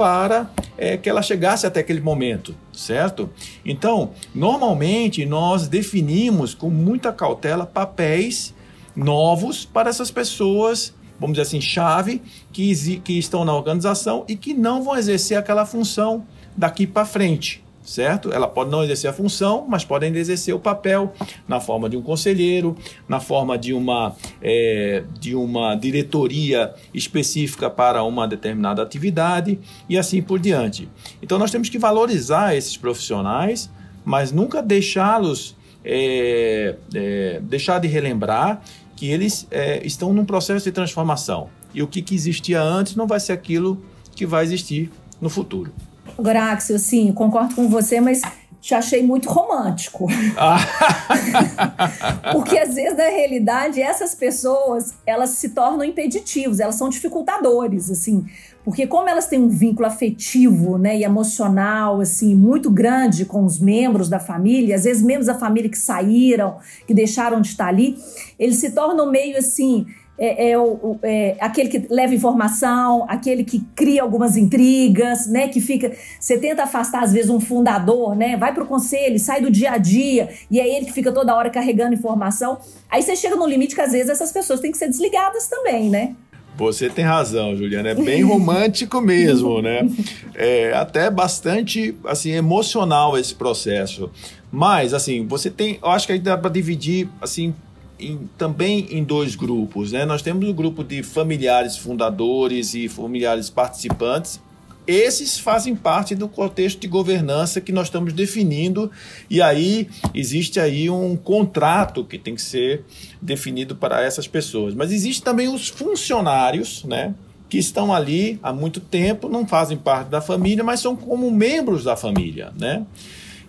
para 0.00 0.50
é, 0.78 0.96
que 0.96 1.10
ela 1.10 1.20
chegasse 1.20 1.66
até 1.66 1.80
aquele 1.80 2.00
momento, 2.00 2.56
certo? 2.72 3.28
Então, 3.62 4.12
normalmente 4.34 5.26
nós 5.26 5.68
definimos 5.68 6.54
com 6.54 6.70
muita 6.70 7.12
cautela 7.12 7.66
papéis 7.66 8.54
novos 8.96 9.66
para 9.66 9.90
essas 9.90 10.10
pessoas, 10.10 10.94
vamos 11.18 11.34
dizer 11.34 11.42
assim, 11.42 11.60
chave, 11.60 12.22
que, 12.50 12.96
que 13.00 13.18
estão 13.18 13.44
na 13.44 13.54
organização 13.54 14.24
e 14.26 14.36
que 14.36 14.54
não 14.54 14.82
vão 14.82 14.96
exercer 14.96 15.36
aquela 15.36 15.66
função 15.66 16.26
daqui 16.56 16.86
para 16.86 17.04
frente 17.04 17.62
certo? 17.90 18.32
Ela 18.32 18.46
pode 18.46 18.70
não 18.70 18.84
exercer 18.84 19.10
a 19.10 19.12
função, 19.12 19.66
mas 19.68 19.84
podem 19.84 20.14
exercer 20.14 20.54
o 20.54 20.60
papel 20.60 21.12
na 21.48 21.58
forma 21.58 21.90
de 21.90 21.96
um 21.96 22.02
conselheiro, 22.02 22.76
na 23.08 23.18
forma 23.18 23.58
de 23.58 23.74
uma, 23.74 24.14
é, 24.40 25.02
de 25.18 25.34
uma 25.34 25.74
diretoria 25.74 26.72
específica 26.94 27.68
para 27.68 28.04
uma 28.04 28.28
determinada 28.28 28.80
atividade 28.80 29.58
e 29.88 29.98
assim 29.98 30.22
por 30.22 30.38
diante. 30.38 30.88
Então 31.20 31.36
nós 31.36 31.50
temos 31.50 31.68
que 31.68 31.78
valorizar 31.78 32.54
esses 32.54 32.76
profissionais, 32.76 33.68
mas 34.04 34.30
nunca 34.30 34.62
deixá-los 34.62 35.56
é, 35.84 36.76
é, 36.94 37.40
deixar 37.42 37.80
de 37.80 37.88
relembrar 37.88 38.62
que 38.94 39.10
eles 39.10 39.48
é, 39.50 39.84
estão 39.84 40.12
num 40.12 40.24
processo 40.24 40.64
de 40.64 40.72
transformação 40.72 41.48
e 41.74 41.82
o 41.82 41.88
que, 41.88 42.02
que 42.02 42.14
existia 42.14 42.62
antes 42.62 42.94
não 42.94 43.06
vai 43.06 43.18
ser 43.18 43.32
aquilo 43.32 43.82
que 44.14 44.26
vai 44.26 44.44
existir 44.44 44.90
no 45.20 45.28
futuro. 45.28 45.72
Graxio, 46.20 46.76
assim, 46.76 47.12
concordo 47.12 47.54
com 47.54 47.68
você, 47.68 48.00
mas 48.00 48.22
te 48.60 48.74
achei 48.74 49.02
muito 49.02 49.28
romântico. 49.28 50.06
Porque 52.32 52.58
às 52.58 52.74
vezes, 52.74 52.96
na 52.96 53.04
realidade, 53.04 53.80
essas 53.80 54.14
pessoas, 54.14 54.94
elas 55.06 55.30
se 55.30 55.50
tornam 55.50 55.84
impeditivos, 55.84 56.60
elas 56.60 56.74
são 56.74 56.88
dificultadores, 56.88 57.90
assim. 57.90 58.24
Porque 58.62 58.86
como 58.86 59.08
elas 59.08 59.26
têm 59.26 59.40
um 59.40 59.48
vínculo 59.48 59.86
afetivo, 59.86 60.76
né, 60.76 60.98
e 60.98 61.04
emocional, 61.04 62.00
assim, 62.00 62.34
muito 62.34 62.70
grande 62.70 63.24
com 63.24 63.44
os 63.44 63.58
membros 63.58 64.10
da 64.10 64.20
família, 64.20 64.76
às 64.76 64.84
vezes 64.84 65.02
membros 65.02 65.26
da 65.26 65.34
família 65.34 65.70
que 65.70 65.78
saíram, 65.78 66.58
que 66.86 66.92
deixaram 66.92 67.40
de 67.40 67.48
estar 67.48 67.68
ali, 67.68 67.96
eles 68.38 68.56
se 68.56 68.72
tornam 68.72 69.10
meio 69.10 69.38
assim, 69.38 69.86
é, 70.22 70.50
é, 70.50 70.58
o, 70.58 70.98
é, 71.02 71.34
aquele 71.40 71.70
que 71.70 71.86
leva 71.88 72.14
informação, 72.14 73.06
aquele 73.08 73.42
que 73.42 73.60
cria 73.74 74.02
algumas 74.02 74.36
intrigas, 74.36 75.26
né? 75.26 75.48
Que 75.48 75.62
fica. 75.62 75.90
Você 76.20 76.36
tenta 76.36 76.64
afastar, 76.64 77.02
às 77.02 77.10
vezes, 77.14 77.30
um 77.30 77.40
fundador, 77.40 78.14
né? 78.14 78.36
Vai 78.36 78.52
para 78.52 78.62
o 78.62 78.66
conselho, 78.66 79.18
sai 79.18 79.40
do 79.40 79.50
dia 79.50 79.72
a 79.72 79.78
dia, 79.78 80.28
e 80.50 80.60
é 80.60 80.76
ele 80.76 80.84
que 80.84 80.92
fica 80.92 81.10
toda 81.10 81.34
hora 81.34 81.48
carregando 81.48 81.94
informação. 81.94 82.58
Aí 82.90 83.00
você 83.00 83.16
chega 83.16 83.34
no 83.34 83.46
limite 83.46 83.74
que, 83.74 83.80
às 83.80 83.92
vezes, 83.92 84.10
essas 84.10 84.30
pessoas 84.30 84.60
têm 84.60 84.70
que 84.70 84.76
ser 84.76 84.88
desligadas 84.88 85.48
também, 85.48 85.88
né? 85.88 86.14
Você 86.58 86.90
tem 86.90 87.06
razão, 87.06 87.56
Juliana. 87.56 87.88
É 87.88 87.94
bem 87.94 88.22
romântico 88.22 89.00
mesmo, 89.02 89.62
né? 89.62 89.88
É 90.34 90.74
até 90.74 91.10
bastante 91.10 91.96
assim 92.04 92.32
emocional 92.32 93.16
esse 93.16 93.34
processo. 93.34 94.10
Mas 94.52 94.92
assim, 94.92 95.26
você 95.26 95.48
tem, 95.48 95.78
eu 95.82 95.88
acho 95.88 96.06
que 96.06 96.12
aí 96.12 96.18
dá 96.18 96.36
para 96.36 96.50
dividir 96.50 97.08
assim 97.22 97.54
em, 98.00 98.28
também 98.38 98.88
em 98.90 99.04
dois 99.04 99.34
grupos. 99.34 99.92
Né? 99.92 100.04
Nós 100.04 100.22
temos 100.22 100.46
o 100.46 100.50
um 100.50 100.54
grupo 100.54 100.82
de 100.82 101.02
familiares 101.02 101.76
fundadores 101.76 102.74
e 102.74 102.88
familiares 102.88 103.50
participantes. 103.50 104.40
Esses 104.86 105.38
fazem 105.38 105.76
parte 105.76 106.14
do 106.14 106.26
contexto 106.26 106.80
de 106.80 106.88
governança 106.88 107.60
que 107.60 107.70
nós 107.70 107.86
estamos 107.86 108.12
definindo 108.12 108.90
e 109.28 109.40
aí 109.40 109.88
existe 110.14 110.58
aí 110.58 110.90
um 110.90 111.16
contrato 111.16 112.04
que 112.04 112.18
tem 112.18 112.34
que 112.34 112.42
ser 112.42 112.84
definido 113.20 113.76
para 113.76 114.02
essas 114.02 114.26
pessoas. 114.26 114.74
Mas 114.74 114.90
existe 114.90 115.22
também 115.22 115.48
os 115.48 115.68
funcionários, 115.68 116.82
né? 116.84 117.14
que 117.50 117.58
estão 117.58 117.92
ali 117.92 118.38
há 118.42 118.52
muito 118.52 118.78
tempo, 118.78 119.28
não 119.28 119.46
fazem 119.46 119.76
parte 119.76 120.08
da 120.08 120.20
família, 120.20 120.62
mas 120.62 120.78
são 120.78 120.94
como 120.94 121.28
membros 121.32 121.82
da 121.82 121.96
família, 121.96 122.52
né? 122.56 122.86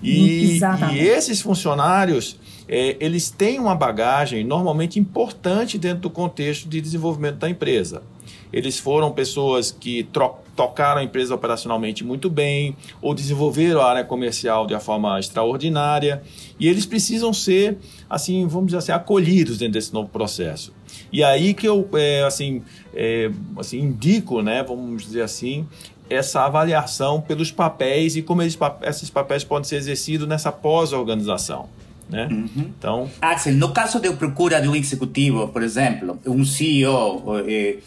E, 0.02 0.60
e 0.94 1.00
esses 1.00 1.42
funcionários, 1.42 2.38
é, 2.68 2.98
eles 3.00 3.30
têm 3.30 3.60
uma 3.60 3.76
bagagem 3.76 4.44
normalmente 4.44 5.00
importante 5.00 5.78
dentro 5.78 6.02
do 6.02 6.10
contexto 6.10 6.68
de 6.68 6.82
desenvolvimento 6.82 7.36
da 7.36 7.50
empresa. 7.50 8.02
Eles 8.52 8.78
foram 8.78 9.12
pessoas 9.12 9.72
que 9.72 10.08
tocaram 10.56 11.00
a 11.00 11.04
empresa 11.04 11.34
operacionalmente 11.34 12.04
muito 12.04 12.30
bem, 12.30 12.76
ou 13.02 13.14
desenvolveram 13.14 13.80
a 13.80 13.90
área 13.90 14.04
comercial 14.04 14.68
de 14.68 14.74
uma 14.74 14.80
forma 14.80 15.18
extraordinária, 15.20 16.22
e 16.60 16.68
eles 16.68 16.86
precisam 16.86 17.34
ser, 17.34 17.78
assim, 18.10 18.46
vamos 18.48 18.68
dizer 18.68 18.80
assim, 18.80 18.92
acolhidos 18.92 19.58
dentro 19.58 19.74
desse 19.74 19.94
novo 19.94 20.10
processo. 20.10 20.74
E 21.12 21.24
aí 21.24 21.54
que 21.54 21.68
eu, 21.68 21.88
é, 21.94 22.24
assim, 22.24 22.62
é, 22.94 23.32
assim, 23.58 23.80
indico, 23.80 24.42
né, 24.42 24.64
vamos 24.64 25.04
dizer 25.04 25.22
assim, 25.22 25.66
essa 26.12 26.42
avaliação 26.42 27.22
pelos 27.22 27.52
papéis 27.52 28.16
e 28.16 28.22
como 28.22 28.42
eles, 28.42 28.58
esses 28.84 29.10
papéis 29.10 29.44
podem 29.44 29.64
ser 29.64 29.78
exercidos 29.78 30.28
nessa 30.28 30.52
pós-organização. 30.52 31.70
Né? 32.10 32.28
Uhum. 32.30 32.50
Então, 32.78 33.10
Axel, 33.22 33.54
no 33.54 33.72
caso 33.72 34.00
de 34.00 34.12
procura 34.12 34.62
de 34.62 34.68
um 34.68 34.76
executivo, 34.76 35.48
por 35.48 35.64
exemplo, 35.64 36.20
um 36.26 36.44
CEO, 36.44 37.40
eh, 37.48 37.78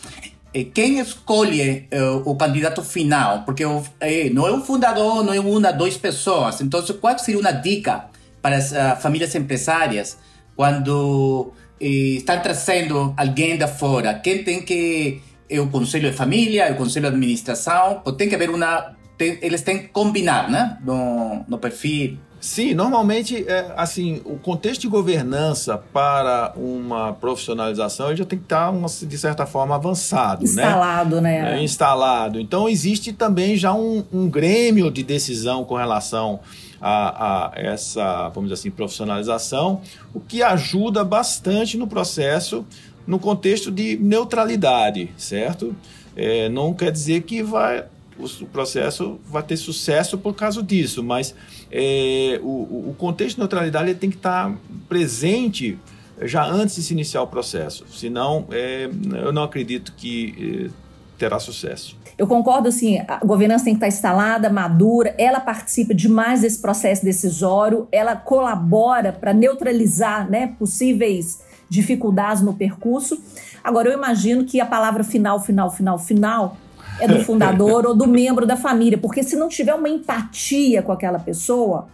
eh, 0.55 0.65
quem 0.73 0.99
escolhe 0.99 1.87
eh, 1.91 2.03
o 2.25 2.35
candidato 2.35 2.83
final? 2.83 3.43
Porque 3.43 3.63
eh, 4.01 4.31
não 4.31 4.47
é 4.47 4.53
um 4.53 4.63
fundador, 4.63 5.23
não 5.23 5.35
é 5.35 5.41
uma, 5.41 5.71
duas 5.73 5.99
pessoas. 5.99 6.63
Então, 6.63 6.83
qual 7.01 7.19
seria 7.19 7.39
uma 7.39 7.53
dica 7.53 8.07
para 8.41 8.57
as 8.57 8.73
uh, 8.73 9.01
famílias 9.01 9.35
empresárias 9.35 10.17
quando 10.57 11.53
eh, 11.79 12.17
estão 12.17 12.41
trazendo 12.41 13.13
alguém 13.17 13.59
da 13.59 13.69
fora? 13.69 14.15
Quem 14.15 14.43
tem 14.43 14.63
que 14.63 15.21
é 15.49 15.61
o 15.61 15.69
conselho 15.69 16.11
de 16.11 16.17
família, 16.17 16.65
é 16.65 16.73
o 16.73 16.77
conselho 16.77 17.09
de 17.09 17.15
administração, 17.15 18.03
tem 18.17 18.29
que 18.29 18.35
haver 18.35 18.51
uma 18.51 18.95
tem, 19.17 19.39
eles 19.43 19.63
têm 19.63 19.79
que 19.79 19.89
combinar, 19.89 20.51
né, 20.51 20.77
no, 20.85 21.45
no 21.47 21.59
perfil 21.59 22.19
Sim, 22.45 22.75
normalmente, 22.75 23.43
é, 23.49 23.73
assim, 23.75 24.21
o 24.27 24.37
contexto 24.37 24.83
de 24.83 24.87
governança 24.87 25.79
para 25.79 26.53
uma 26.57 27.15
profissionalização 27.15 28.09
ele 28.09 28.17
já 28.17 28.27
tem 28.27 28.39
que 28.39 28.45
estar, 28.45 28.71
de 28.71 29.17
certa 29.17 29.47
forma, 29.47 29.75
avançado, 29.75 30.45
instalado, 30.45 31.23
né? 31.23 31.41
né? 31.41 31.59
É, 31.59 31.63
instalado. 31.63 32.39
Então, 32.39 32.69
existe 32.69 33.15
também 33.15 33.57
já 33.57 33.73
um, 33.73 34.05
um 34.13 34.29
grêmio 34.29 34.91
de 34.91 35.03
decisão 35.03 35.65
com 35.65 35.75
relação 35.75 36.41
a, 36.79 37.47
a, 37.47 37.53
essa, 37.55 38.29
vamos 38.29 38.51
dizer 38.51 38.61
assim, 38.61 38.71
profissionalização, 38.71 39.81
o 40.13 40.21
que 40.21 40.43
ajuda 40.43 41.03
bastante 41.03 41.79
no 41.79 41.87
processo, 41.87 42.67
no 43.07 43.19
contexto 43.19 43.71
de 43.71 43.97
neutralidade, 43.97 45.11
certo? 45.17 45.75
É, 46.17 46.49
não 46.49 46.73
quer 46.73 46.93
dizer 46.93 47.23
que 47.23 47.43
vai 47.43 47.85
o, 48.19 48.47
processo 48.47 49.19
vai 49.29 49.43
ter 49.43 49.57
sucesso 49.57 50.17
por 50.17 50.35
causa 50.35 50.63
disso, 50.63 51.03
mas 51.03 51.35
é, 51.71 52.39
o, 52.43 52.91
o, 52.91 52.95
contexto 52.97 53.37
de 53.37 53.41
neutralidade 53.41 53.95
tem 53.95 54.11
que 54.11 54.17
estar 54.17 54.55
presente 54.89 55.79
já 56.23 56.45
antes 56.45 56.77
de 56.77 56.83
se 56.83 56.93
iniciar 56.93 57.23
o 57.23 57.27
processo. 57.27 57.85
Senão, 57.89 58.47
é, 58.51 58.89
eu 59.15 59.33
não 59.33 59.43
acredito 59.43 59.93
que 59.97 60.69
é, 60.69 60.71
terá 61.19 61.39
sucesso. 61.41 61.97
Eu 62.17 62.29
concordo, 62.29 62.69
assim, 62.69 63.01
a 63.09 63.19
governança 63.25 63.65
tem 63.65 63.75
que 63.75 63.79
estar 63.79 63.89
instalada, 63.89 64.49
madura, 64.49 65.13
ela 65.19 65.41
participa 65.41 65.93
demais 65.93 66.43
desse 66.43 66.61
processo 66.61 67.05
decisório, 67.05 67.89
ela 67.91 68.15
colabora 68.15 69.13
para 69.13 69.35
neutralizar 69.35 70.31
né, 70.31 70.55
possíveis 70.57 71.41
dificuldades 71.69 72.43
no 72.43 72.55
percurso. 72.55 73.23
Agora, 73.63 73.89
eu 73.89 73.93
imagino 73.93 74.45
que 74.45 74.61
a 74.61 74.67
palavra 74.67 75.03
final, 75.03 75.41
final, 75.41 75.71
final, 75.71 75.99
final 75.99 76.57
é 77.01 77.09
do 77.09 77.25
fundador 77.25 77.87
ou 77.87 77.95
do 77.95 78.07
membro 78.07 78.47
da 78.47 78.57
família, 78.57 78.99
porque 78.99 79.23
se 79.23 79.37
não 79.37 79.49
tiver 79.49 79.75
uma 79.75 79.89
empatia 79.89 80.83
com 80.83 80.93
aquela 80.93 81.19
pessoa, 81.19 81.89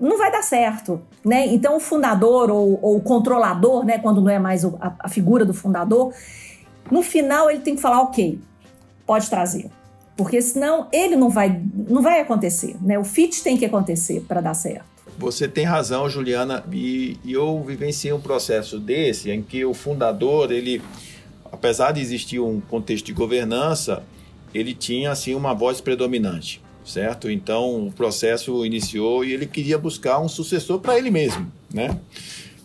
não 0.00 0.16
vai 0.16 0.30
dar 0.30 0.42
certo, 0.42 1.00
né? 1.24 1.46
Então 1.46 1.76
o 1.76 1.80
fundador 1.80 2.50
ou, 2.50 2.78
ou 2.80 2.96
o 2.96 3.00
controlador, 3.00 3.84
né, 3.84 3.98
quando 3.98 4.20
não 4.20 4.30
é 4.30 4.38
mais 4.38 4.64
a, 4.64 4.94
a, 5.00 5.08
figura 5.08 5.44
do 5.44 5.52
fundador, 5.52 6.12
no 6.90 7.02
final 7.02 7.50
ele 7.50 7.60
tem 7.60 7.74
que 7.74 7.82
falar, 7.82 8.00
ok, 8.02 8.40
pode 9.04 9.28
trazer, 9.28 9.70
porque 10.16 10.40
senão 10.40 10.86
ele 10.92 11.16
não 11.16 11.28
vai, 11.28 11.60
não 11.88 12.00
vai 12.00 12.20
acontecer, 12.20 12.76
né? 12.80 12.98
O 12.98 13.04
fit 13.04 13.42
tem 13.42 13.56
que 13.56 13.64
acontecer 13.64 14.24
para 14.26 14.40
dar 14.40 14.54
certo. 14.54 14.97
Você 15.18 15.48
tem 15.48 15.64
razão, 15.64 16.08
Juliana, 16.08 16.64
e, 16.72 17.16
e 17.24 17.32
eu 17.32 17.62
vivenciei 17.64 18.12
um 18.12 18.20
processo 18.20 18.78
desse 18.78 19.30
em 19.30 19.42
que 19.42 19.64
o 19.64 19.74
fundador 19.74 20.52
ele 20.52 20.80
apesar 21.52 21.92
de 21.92 22.00
existir 22.00 22.40
um 22.40 22.60
contexto 22.60 23.06
de 23.06 23.12
governança, 23.12 24.02
ele 24.54 24.74
tinha 24.74 25.10
assim 25.10 25.34
uma 25.34 25.54
voz 25.54 25.80
predominante, 25.80 26.62
certo? 26.84 27.30
Então 27.30 27.86
o 27.86 27.92
processo 27.92 28.64
iniciou 28.64 29.24
e 29.24 29.32
ele 29.32 29.46
queria 29.46 29.78
buscar 29.78 30.20
um 30.20 30.28
sucessor 30.28 30.80
para 30.80 30.96
ele 30.98 31.10
mesmo, 31.10 31.50
né? 31.72 31.98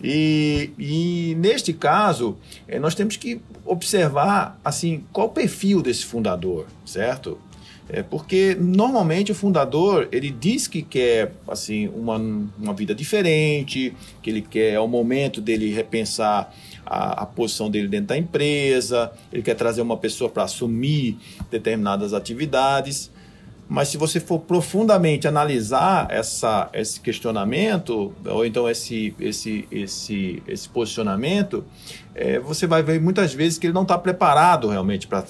E, 0.03 0.71
e, 0.77 1.35
neste 1.39 1.71
caso, 1.71 2.37
eh, 2.67 2.77
nós 2.77 2.93
temos 2.93 3.15
que 3.15 3.39
observar 3.65 4.59
assim 4.63 5.05
qual 5.13 5.27
o 5.27 5.29
perfil 5.29 5.81
desse 5.81 6.03
fundador, 6.03 6.65
certo? 6.85 7.37
É 7.93 8.01
porque 8.01 8.57
normalmente 8.59 9.31
o 9.31 9.35
fundador 9.35 10.07
ele 10.11 10.31
diz 10.31 10.67
que 10.67 10.81
quer 10.81 11.31
assim 11.47 11.87
uma, 11.89 12.17
uma 12.17 12.73
vida 12.73 12.95
diferente, 12.95 13.93
que 14.19 14.29
ele 14.31 14.41
quer 14.41 14.73
é 14.73 14.79
o 14.79 14.87
momento 14.87 15.39
dele 15.39 15.71
repensar 15.71 16.51
a, 16.83 17.21
a 17.21 17.25
posição 17.27 17.69
dele 17.69 17.87
dentro 17.87 18.07
da 18.07 18.17
empresa, 18.17 19.11
ele 19.31 19.43
quer 19.43 19.53
trazer 19.53 19.83
uma 19.83 19.95
pessoa 19.95 20.27
para 20.27 20.41
assumir 20.41 21.19
determinadas 21.51 22.13
atividades. 22.13 23.11
Mas 23.73 23.87
se 23.87 23.97
você 23.97 24.19
for 24.19 24.37
profundamente 24.37 25.27
analisar 25.27 26.05
essa, 26.11 26.69
esse 26.73 27.01
questionamento, 27.01 28.13
ou 28.23 28.45
então 28.45 28.69
esse, 28.69 29.15
esse, 29.19 29.67
esse, 29.71 30.43
esse 30.47 30.69
posicionamento, 30.69 31.65
é, 32.13 32.37
você 32.37 32.67
vai 32.67 32.83
ver 32.83 33.01
muitas 33.01 33.33
vezes 33.33 33.57
que 33.57 33.65
ele 33.65 33.73
não 33.73 33.81
está 33.81 33.97
preparado 33.97 34.67
realmente 34.67 35.07
para 35.07 35.25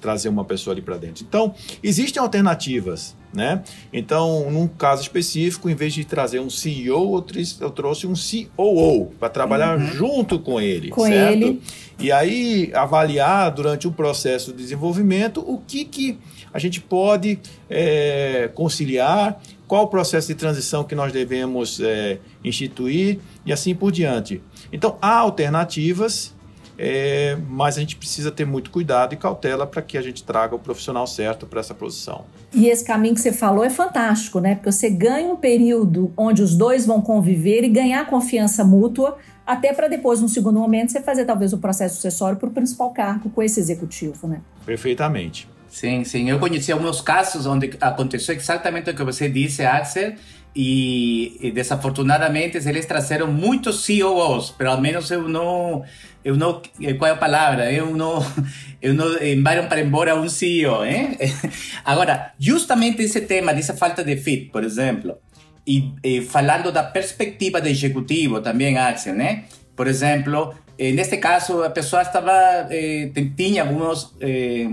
trazer 0.00 0.28
uma 0.28 0.44
pessoa 0.44 0.74
ali 0.74 0.80
para 0.80 0.96
dentro. 0.96 1.24
Então, 1.28 1.52
existem 1.82 2.22
alternativas. 2.22 3.16
Né? 3.38 3.62
Então, 3.92 4.50
num 4.50 4.66
caso 4.66 5.00
específico, 5.00 5.70
em 5.70 5.74
vez 5.76 5.94
de 5.94 6.04
trazer 6.04 6.40
um 6.40 6.50
CEO, 6.50 7.24
eu 7.60 7.70
trouxe 7.70 8.04
um 8.04 8.14
COO 8.14 9.12
para 9.16 9.28
trabalhar 9.28 9.78
uhum. 9.78 9.86
junto 9.86 10.40
com 10.40 10.60
ele, 10.60 10.88
com 10.88 11.06
certo? 11.06 11.44
Ele. 11.44 11.62
E 12.00 12.10
aí 12.10 12.72
avaliar 12.74 13.52
durante 13.52 13.86
o 13.86 13.92
processo 13.92 14.50
de 14.50 14.58
desenvolvimento 14.58 15.38
o 15.38 15.58
que, 15.64 15.84
que 15.84 16.18
a 16.52 16.58
gente 16.58 16.80
pode 16.80 17.38
é, 17.70 18.50
conciliar, 18.56 19.40
qual 19.68 19.84
o 19.84 19.86
processo 19.86 20.26
de 20.26 20.34
transição 20.34 20.82
que 20.82 20.96
nós 20.96 21.12
devemos 21.12 21.78
é, 21.78 22.18
instituir 22.42 23.20
e 23.46 23.52
assim 23.52 23.72
por 23.72 23.92
diante. 23.92 24.42
Então, 24.72 24.98
há 25.00 25.18
alternativas, 25.18 26.34
é, 26.78 27.36
mas 27.48 27.76
a 27.76 27.80
gente 27.80 27.96
precisa 27.96 28.30
ter 28.30 28.44
muito 28.44 28.70
cuidado 28.70 29.12
e 29.12 29.16
cautela 29.16 29.66
para 29.66 29.82
que 29.82 29.98
a 29.98 30.02
gente 30.02 30.22
traga 30.22 30.54
o 30.54 30.58
profissional 30.58 31.06
certo 31.06 31.44
para 31.44 31.58
essa 31.58 31.74
posição. 31.74 32.24
E 32.54 32.68
esse 32.68 32.84
caminho 32.84 33.14
que 33.14 33.20
você 33.20 33.32
falou 33.32 33.64
é 33.64 33.70
fantástico, 33.70 34.38
né? 34.38 34.54
Porque 34.54 34.70
você 34.70 34.88
ganha 34.88 35.32
um 35.32 35.36
período 35.36 36.12
onde 36.16 36.40
os 36.40 36.54
dois 36.54 36.86
vão 36.86 37.02
conviver 37.02 37.64
e 37.64 37.68
ganhar 37.68 38.06
confiança 38.06 38.64
mútua, 38.64 39.18
até 39.44 39.72
para 39.72 39.88
depois, 39.88 40.20
num 40.20 40.28
segundo 40.28 40.60
momento, 40.60 40.92
você 40.92 41.02
fazer 41.02 41.24
talvez 41.24 41.52
o 41.52 41.58
processo 41.58 41.96
sucessório 41.96 42.38
para 42.38 42.48
o 42.48 42.52
principal 42.52 42.90
cargo 42.90 43.28
com 43.30 43.42
esse 43.42 43.58
executivo, 43.58 44.28
né? 44.28 44.40
Perfeitamente. 44.64 45.48
Sim, 45.68 46.04
sim. 46.04 46.30
Eu 46.30 46.38
conheci 46.38 46.72
alguns 46.72 47.00
casos 47.00 47.46
onde 47.46 47.76
aconteceu 47.80 48.34
exatamente 48.34 48.90
o 48.90 48.94
que 48.94 49.04
você 49.04 49.28
disse, 49.28 49.64
Axel, 49.64 50.14
e, 50.54 51.36
e 51.40 51.50
desafortunadamente 51.50 52.56
eles 52.56 52.86
trouxeram 52.86 53.26
muitos 53.26 53.84
CEOs, 53.84 54.50
pelo 54.50 54.76
menos 54.80 55.10
eu 55.10 55.28
não 55.28 55.84
eu 56.24 56.36
não, 56.36 56.60
qual 56.98 57.10
é 57.10 57.14
a 57.14 57.16
palavra? 57.16 57.72
Eu 57.72 57.96
não, 57.96 58.24
eu 58.82 58.92
não 58.92 59.14
enviaram 59.22 59.66
para 59.68 59.80
embora 59.80 60.14
um 60.14 60.28
CEO, 60.28 60.84
hein? 60.84 61.16
Agora, 61.84 62.32
justamente 62.38 63.02
esse 63.02 63.22
tema 63.22 63.54
dessa 63.54 63.74
falta 63.74 64.04
de 64.04 64.16
fit, 64.16 64.50
por 64.50 64.62
exemplo, 64.64 65.16
e, 65.66 65.92
e 66.02 66.22
falando 66.22 66.72
da 66.72 66.82
perspectiva 66.82 67.60
do 67.60 67.68
executivo 67.68 68.40
também, 68.40 68.76
Axel, 68.76 69.14
né? 69.14 69.44
Por 69.76 69.86
exemplo, 69.86 70.54
neste 70.78 71.18
caso, 71.18 71.62
a 71.62 71.70
pessoa 71.70 72.02
estava, 72.02 72.66
eh, 72.70 73.10
tinha 73.36 73.62
alguns, 73.62 74.14
eh, 74.20 74.68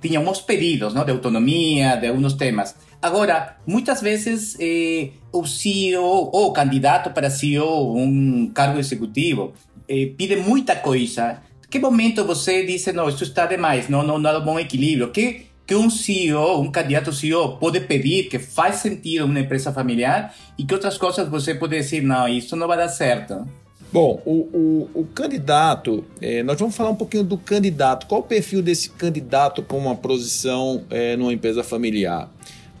tinha 0.00 0.18
alguns 0.18 0.40
pedidos, 0.42 0.92
não, 0.92 1.04
de 1.04 1.12
autonomia, 1.12 1.96
de 1.96 2.08
alguns 2.08 2.34
temas. 2.34 2.74
Agora, 3.02 3.56
muitas 3.66 4.00
vezes 4.00 4.56
eh, 4.60 5.10
o 5.32 5.44
CEO 5.44 6.30
ou 6.32 6.46
o 6.46 6.52
candidato 6.52 7.10
para 7.10 7.28
CEO, 7.30 7.96
um 7.96 8.48
cargo 8.54 8.78
executivo, 8.78 9.52
eh, 9.88 10.12
pide 10.16 10.36
muita 10.36 10.76
coisa. 10.76 11.42
Que 11.68 11.80
momento 11.80 12.24
você 12.24 12.64
diz, 12.64 12.86
não, 12.94 13.08
isso 13.08 13.24
está 13.24 13.46
demais, 13.46 13.88
não, 13.88 14.04
não, 14.04 14.20
não 14.20 14.30
há 14.30 14.38
um 14.38 14.44
bom 14.44 14.56
equilíbrio? 14.56 15.10
Que, 15.10 15.46
que 15.66 15.74
um 15.74 15.90
CEO, 15.90 16.60
um 16.60 16.70
candidato 16.70 17.12
CEO 17.12 17.56
pode 17.56 17.80
pedir 17.80 18.28
que 18.28 18.38
faz 18.38 18.76
sentido 18.76 19.24
uma 19.24 19.40
empresa 19.40 19.72
familiar 19.72 20.32
e 20.56 20.62
que 20.62 20.72
outras 20.72 20.96
coisas 20.96 21.28
você 21.28 21.56
pode 21.56 21.76
dizer, 21.76 22.02
não, 22.02 22.28
isso 22.28 22.54
não 22.54 22.68
vai 22.68 22.76
dar 22.76 22.88
certo? 22.88 23.44
Bom, 23.92 24.22
o, 24.24 24.88
o, 24.94 25.00
o 25.00 25.06
candidato, 25.12 26.04
é, 26.20 26.42
nós 26.44 26.56
vamos 26.56 26.76
falar 26.76 26.90
um 26.90 26.94
pouquinho 26.94 27.24
do 27.24 27.36
candidato. 27.36 28.06
Qual 28.06 28.20
o 28.20 28.24
perfil 28.24 28.62
desse 28.62 28.90
candidato 28.90 29.60
para 29.60 29.76
uma 29.76 29.96
posição 29.96 30.84
é, 30.88 31.16
numa 31.16 31.32
empresa 31.32 31.64
familiar? 31.64 32.30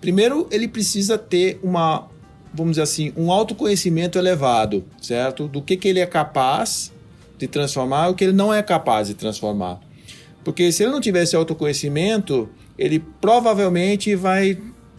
Primeiro, 0.02 0.48
ele 0.50 0.66
precisa 0.66 1.16
ter 1.16 1.60
uma, 1.62 2.08
vamos 2.52 2.72
dizer 2.72 2.82
assim, 2.82 3.12
um 3.16 3.30
autoconhecimento 3.30 4.18
elevado, 4.18 4.84
certo? 5.00 5.46
Do 5.46 5.62
que, 5.62 5.76
que 5.76 5.86
ele 5.86 6.00
é 6.00 6.06
capaz 6.06 6.92
de 7.38 7.46
transformar 7.46 8.08
e 8.08 8.10
o 8.10 8.14
que 8.16 8.24
ele 8.24 8.32
não 8.32 8.52
é 8.52 8.60
capaz 8.64 9.06
de 9.06 9.14
transformar. 9.14 9.80
Porque 10.42 10.72
se 10.72 10.82
ele 10.82 10.90
não 10.90 11.00
tiver 11.00 11.22
esse 11.22 11.36
autoconhecimento, 11.36 12.48
ele 12.76 12.98
provavelmente 12.98 14.16
vai, 14.16 14.58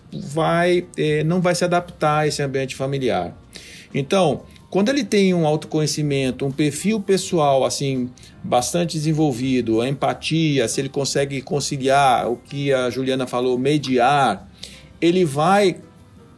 vai 0.10 0.88
é, 0.98 1.22
não 1.22 1.42
vai 1.42 1.54
se 1.54 1.66
adaptar 1.66 2.20
a 2.20 2.28
esse 2.28 2.42
ambiente 2.42 2.74
familiar. 2.74 3.38
Então, 3.94 4.44
quando 4.70 4.88
ele 4.88 5.04
tem 5.04 5.34
um 5.34 5.46
autoconhecimento, 5.46 6.46
um 6.46 6.52
perfil 6.52 7.02
pessoal 7.02 7.66
assim 7.66 8.10
bastante 8.42 8.94
desenvolvido, 8.94 9.82
a 9.82 9.90
empatia, 9.90 10.66
se 10.70 10.80
ele 10.80 10.88
consegue 10.88 11.42
conciliar 11.42 12.32
o 12.32 12.38
que 12.38 12.72
a 12.72 12.90
Juliana 12.90 13.28
falou, 13.28 13.60
mediar, 13.60 14.50
ele 15.04 15.26
vai 15.26 15.76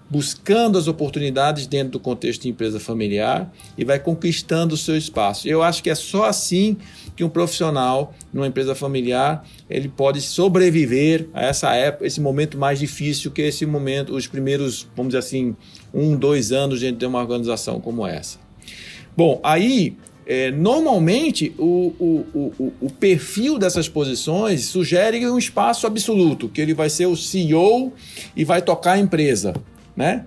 buscando 0.10 0.76
as 0.76 0.88
oportunidades 0.88 1.68
dentro 1.68 1.94
do 1.94 2.00
contexto 2.00 2.44
de 2.44 2.50
empresa 2.50 2.80
familiar 2.80 3.54
e 3.78 3.86
vai 3.86 4.00
conquistando 4.00 4.74
o 4.74 4.78
seu 4.78 4.98
espaço. 4.98 5.48
Eu 5.48 5.62
acho 5.62 5.84
que 5.84 5.90
é 5.90 5.94
só 5.94 6.26
assim 6.26 6.76
que 7.16 7.24
um 7.24 7.30
profissional 7.30 8.12
numa 8.34 8.48
empresa 8.48 8.74
familiar 8.74 9.46
ele 9.70 9.88
pode 9.88 10.20
sobreviver 10.20 11.30
a 11.32 11.44
essa 11.46 11.76
época, 11.76 12.08
esse 12.08 12.20
momento 12.20 12.58
mais 12.58 12.80
difícil 12.80 13.30
que 13.30 13.44
esse 13.44 13.68
momento, 13.68 14.16
os 14.16 14.26
primeiros, 14.26 14.88
vamos 14.96 15.12
dizer 15.12 15.20
assim, 15.20 15.56
um, 15.94 16.16
dois 16.16 16.52
anos 16.52 16.80
dentro 16.80 16.98
de 16.98 17.06
uma 17.06 17.20
organização 17.20 17.80
como 17.80 18.06
essa. 18.06 18.40
Bom, 19.16 19.40
aí 19.44 19.96
é, 20.26 20.50
normalmente 20.52 21.54
o, 21.58 21.94
o, 22.00 22.26
o, 22.34 22.74
o, 22.82 22.90
perfil 22.90 23.60
dessas 23.60 23.88
posições 23.88 24.66
sugere 24.66 25.26
um 25.30 25.38
espaço 25.38 25.86
absoluto, 25.86 26.50
que 26.50 26.60
ele 26.60 26.74
vai 26.74 26.90
ser 26.90 27.06
o 27.06 27.16
CEO 27.16 27.94
e 28.36 28.44
vai 28.44 28.62
tocar 28.62 28.94
a 28.94 28.98
empresa. 28.98 29.54
Né? 29.96 30.26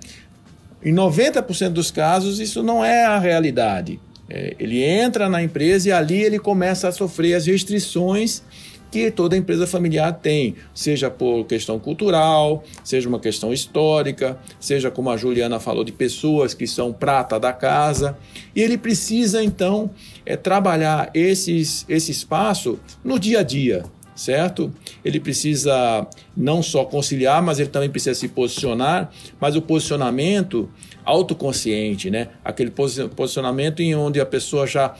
Em 0.83 0.95
90% 0.95 1.71
dos 1.71 1.91
casos, 1.91 2.39
isso 2.39 2.63
não 2.63 2.85
é 2.85 3.05
a 3.07 3.19
realidade. 3.19 3.99
É, 4.31 4.55
ele 4.59 4.85
entra 4.85 5.29
na 5.29 5.43
empresa 5.43 5.89
e 5.89 5.93
ali 5.93 6.23
ele 6.23 6.39
começa 6.39 6.87
a 6.87 6.93
sofrer 6.93 7.35
as 7.35 7.47
restrições 7.47 8.43
que 8.91 9.11
toda 9.11 9.37
empresa 9.37 9.67
familiar 9.67 10.13
tem, 10.13 10.55
seja 10.75 11.11
por 11.11 11.45
questão 11.45 11.79
cultural, 11.79 12.65
seja 12.83 13.09
uma 13.09 13.21
questão 13.21 13.53
histórica, 13.53 14.39
seja 14.59 14.91
como 14.91 15.11
a 15.11 15.17
Juliana 15.17 15.61
falou, 15.61 15.85
de 15.85 15.93
pessoas 15.93 16.55
que 16.55 16.67
são 16.67 16.93
prata 16.93 17.39
da 17.39 17.53
casa. 17.53 18.17
E 18.55 18.63
ele 18.63 18.79
precisa, 18.79 19.43
então, 19.43 19.91
é, 20.25 20.37
trabalhar 20.37 21.11
esses, 21.15 21.85
esse 21.89 22.11
espaço 22.11 22.79
no 23.05 23.19
dia 23.19 23.41
a 23.41 23.43
dia, 23.43 23.85
certo? 24.15 24.73
Ele 25.05 25.21
precisa 25.21 26.07
não 26.37 26.63
só 26.63 26.85
conciliar, 26.85 27.43
mas 27.43 27.59
ele 27.59 27.69
também 27.69 27.89
precisa 27.89 28.19
se 28.19 28.29
posicionar, 28.29 29.11
mas 29.41 29.55
o 29.55 29.63
posicionamento 29.63 30.69
autoconsciente, 31.05 32.11
né? 32.11 32.29
Aquele 32.45 32.71
posicionamento 32.71 33.81
em 33.81 33.95
onde 33.95 34.21
a 34.21 34.27
pessoa 34.27 34.67
já 34.67 34.95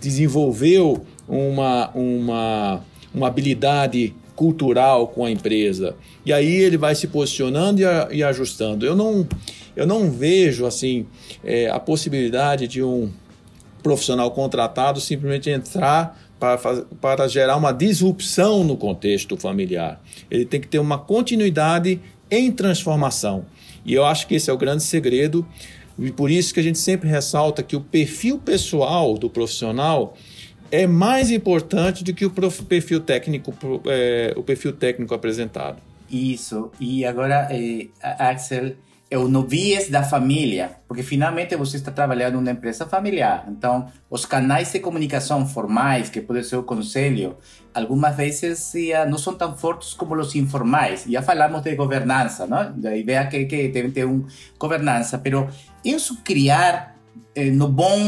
desenvolveu 0.00 1.04
uma, 1.26 1.90
uma, 1.94 2.84
uma 3.18 3.28
habilidade 3.28 4.14
cultural 4.34 5.08
com 5.08 5.24
a 5.24 5.30
empresa. 5.30 5.96
E 6.24 6.32
aí 6.32 6.56
ele 6.56 6.76
vai 6.76 6.94
se 6.94 7.08
posicionando 7.08 7.80
e, 7.80 7.84
a, 7.84 8.08
e 8.10 8.22
ajustando. 8.22 8.86
Eu 8.86 8.94
não, 8.94 9.26
eu 9.74 9.86
não 9.86 10.10
vejo 10.10 10.64
assim 10.64 11.06
é, 11.44 11.68
a 11.68 11.78
possibilidade 11.78 12.68
de 12.68 12.82
um 12.82 13.10
profissional 13.82 14.30
contratado 14.30 15.00
simplesmente 15.00 15.50
entrar 15.50 16.18
para, 16.38 16.56
para 17.00 17.28
gerar 17.28 17.56
uma 17.56 17.72
disrupção 17.72 18.62
no 18.62 18.76
contexto 18.76 19.36
familiar. 19.36 20.00
Ele 20.30 20.44
tem 20.44 20.60
que 20.60 20.68
ter 20.68 20.78
uma 20.78 20.98
continuidade 20.98 22.00
em 22.30 22.52
transformação. 22.52 23.44
E 23.84 23.94
eu 23.94 24.04
acho 24.04 24.26
que 24.26 24.34
esse 24.34 24.50
é 24.50 24.52
o 24.52 24.56
grande 24.56 24.82
segredo. 24.82 25.46
E 25.98 26.12
por 26.12 26.30
isso 26.30 26.54
que 26.54 26.60
a 26.60 26.62
gente 26.62 26.78
sempre 26.78 27.08
ressalta 27.08 27.62
que 27.62 27.74
o 27.74 27.80
perfil 27.80 28.38
pessoal 28.38 29.18
do 29.18 29.28
profissional 29.28 30.14
é 30.70 30.86
mais 30.86 31.30
importante 31.30 32.04
do 32.04 32.12
que 32.12 32.26
o 32.26 32.30
perfil 32.30 33.00
técnico, 33.00 33.54
é, 33.86 34.34
o 34.36 34.42
perfil 34.42 34.72
técnico 34.72 35.14
apresentado. 35.14 35.78
Isso. 36.10 36.70
E 36.80 37.04
agora, 37.04 37.48
eh, 37.50 37.88
Axel, 38.02 38.76
é 39.10 39.16
o 39.16 39.26
novies 39.26 39.88
da 39.88 40.02
família, 40.02 40.72
porque 40.86 41.02
finalmente 41.02 41.56
você 41.56 41.76
está 41.78 41.90
trabalhando 41.90 42.34
numa 42.34 42.50
empresa 42.50 42.86
familiar. 42.86 43.46
Então, 43.48 43.90
os 44.10 44.26
canais 44.26 44.70
de 44.72 44.80
comunicação 44.80 45.46
formais, 45.46 46.10
que 46.10 46.20
pode 46.20 46.44
ser 46.44 46.56
o 46.56 46.62
conselho, 46.62 47.36
algumas 47.74 48.16
vezes 48.16 48.72
já 48.74 49.06
não 49.06 49.16
são 49.16 49.34
tão 49.34 49.56
fortes 49.56 49.94
como 49.94 50.14
os 50.14 50.34
informais. 50.34 51.04
Já 51.08 51.22
falamos 51.22 51.62
de 51.62 51.74
governança, 51.74 52.46
não? 52.46 52.78
da 52.78 52.96
ideia 52.96 53.26
que, 53.26 53.46
que 53.46 53.68
deve 53.68 53.90
ter 53.90 54.04
uma 54.04 54.26
governança, 54.58 55.20
mas 55.22 55.54
isso 55.84 56.18
criar 56.22 56.96
eh, 57.34 57.50
no 57.50 57.68
bom 57.68 57.98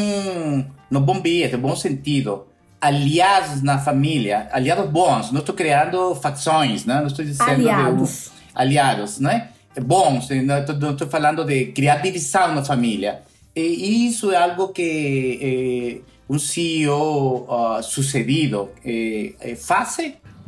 no 0.91 1.01
bom 1.01 1.23
viés, 1.23 1.53
no 1.53 1.59
bom 1.59 1.77
sentido, 1.77 2.47
aliados 2.81 3.63
na 3.63 3.79
família, 3.79 4.49
aliados 4.53 4.89
bons. 4.91 5.31
Não 5.31 5.41
estou 5.41 5.55
criando 5.55 6.15
facções, 6.15 6.85
não, 6.85 7.01
não 7.01 7.07
estou 7.07 7.25
dizendo 7.25 7.51
aliados, 7.51 8.31
aliados, 8.55 9.21
não 9.21 9.31
é? 9.31 9.49
Bons. 9.81 10.29
Não 10.31 10.59
estou 10.93 11.09
falando 11.09 11.45
de 11.45 11.67
criar 11.67 11.97
divisão 11.97 12.55
na 12.55 12.65
família. 12.65 13.23
E 13.55 14.07
isso 14.07 14.31
é 14.33 14.37
algo 14.37 14.69
que 14.69 16.01
eh, 16.03 16.11
um 16.29 16.39
CEO 16.39 17.47
uh, 17.49 17.83
sucedido 17.83 18.71
eh, 18.85 19.57
faz 19.57 19.99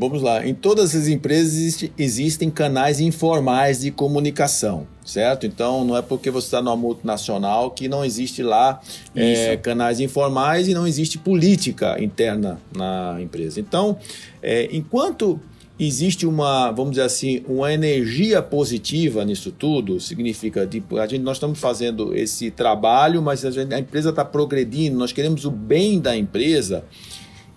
Vamos 0.02 0.20
lá. 0.20 0.44
Em 0.44 0.52
todas 0.52 0.96
as 0.96 1.06
empresas 1.06 1.88
existem 1.96 2.50
canais 2.50 2.98
informais 2.98 3.82
de 3.82 3.92
comunicação, 3.92 4.84
certo? 5.04 5.46
Então 5.46 5.84
não 5.84 5.96
é 5.96 6.02
porque 6.02 6.28
você 6.28 6.48
está 6.48 6.60
numa 6.60 6.76
multinacional 6.76 7.70
que 7.70 7.86
não 7.86 8.04
existe 8.04 8.42
lá 8.42 8.80
é, 9.14 9.56
canais 9.58 10.00
informais 10.00 10.66
e 10.66 10.74
não 10.74 10.88
existe 10.88 11.18
política 11.18 12.02
interna 12.02 12.58
na 12.76 13.18
empresa. 13.22 13.60
Então, 13.60 13.96
é, 14.42 14.68
enquanto 14.72 15.38
existe 15.78 16.26
uma, 16.26 16.72
vamos 16.72 16.94
dizer 16.94 17.04
assim, 17.04 17.44
uma 17.46 17.72
energia 17.72 18.42
positiva 18.42 19.24
nisso 19.24 19.52
tudo, 19.52 20.00
significa, 20.00 20.66
tipo, 20.66 20.98
a 20.98 21.06
gente, 21.06 21.22
nós 21.22 21.36
estamos 21.36 21.60
fazendo 21.60 22.12
esse 22.12 22.50
trabalho, 22.50 23.22
mas 23.22 23.44
a, 23.44 23.52
gente, 23.52 23.72
a 23.72 23.78
empresa 23.78 24.10
está 24.10 24.24
progredindo, 24.24 24.98
nós 24.98 25.12
queremos 25.12 25.44
o 25.44 25.50
bem 25.52 26.00
da 26.00 26.16
empresa. 26.16 26.84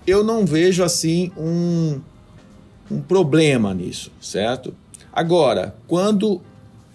Eu 0.06 0.24
não 0.24 0.46
vejo 0.46 0.84
assim 0.84 1.32
um 1.36 2.00
um 2.90 3.02
problema 3.02 3.74
nisso, 3.74 4.12
certo? 4.20 4.74
Agora, 5.12 5.76
quando 5.88 6.42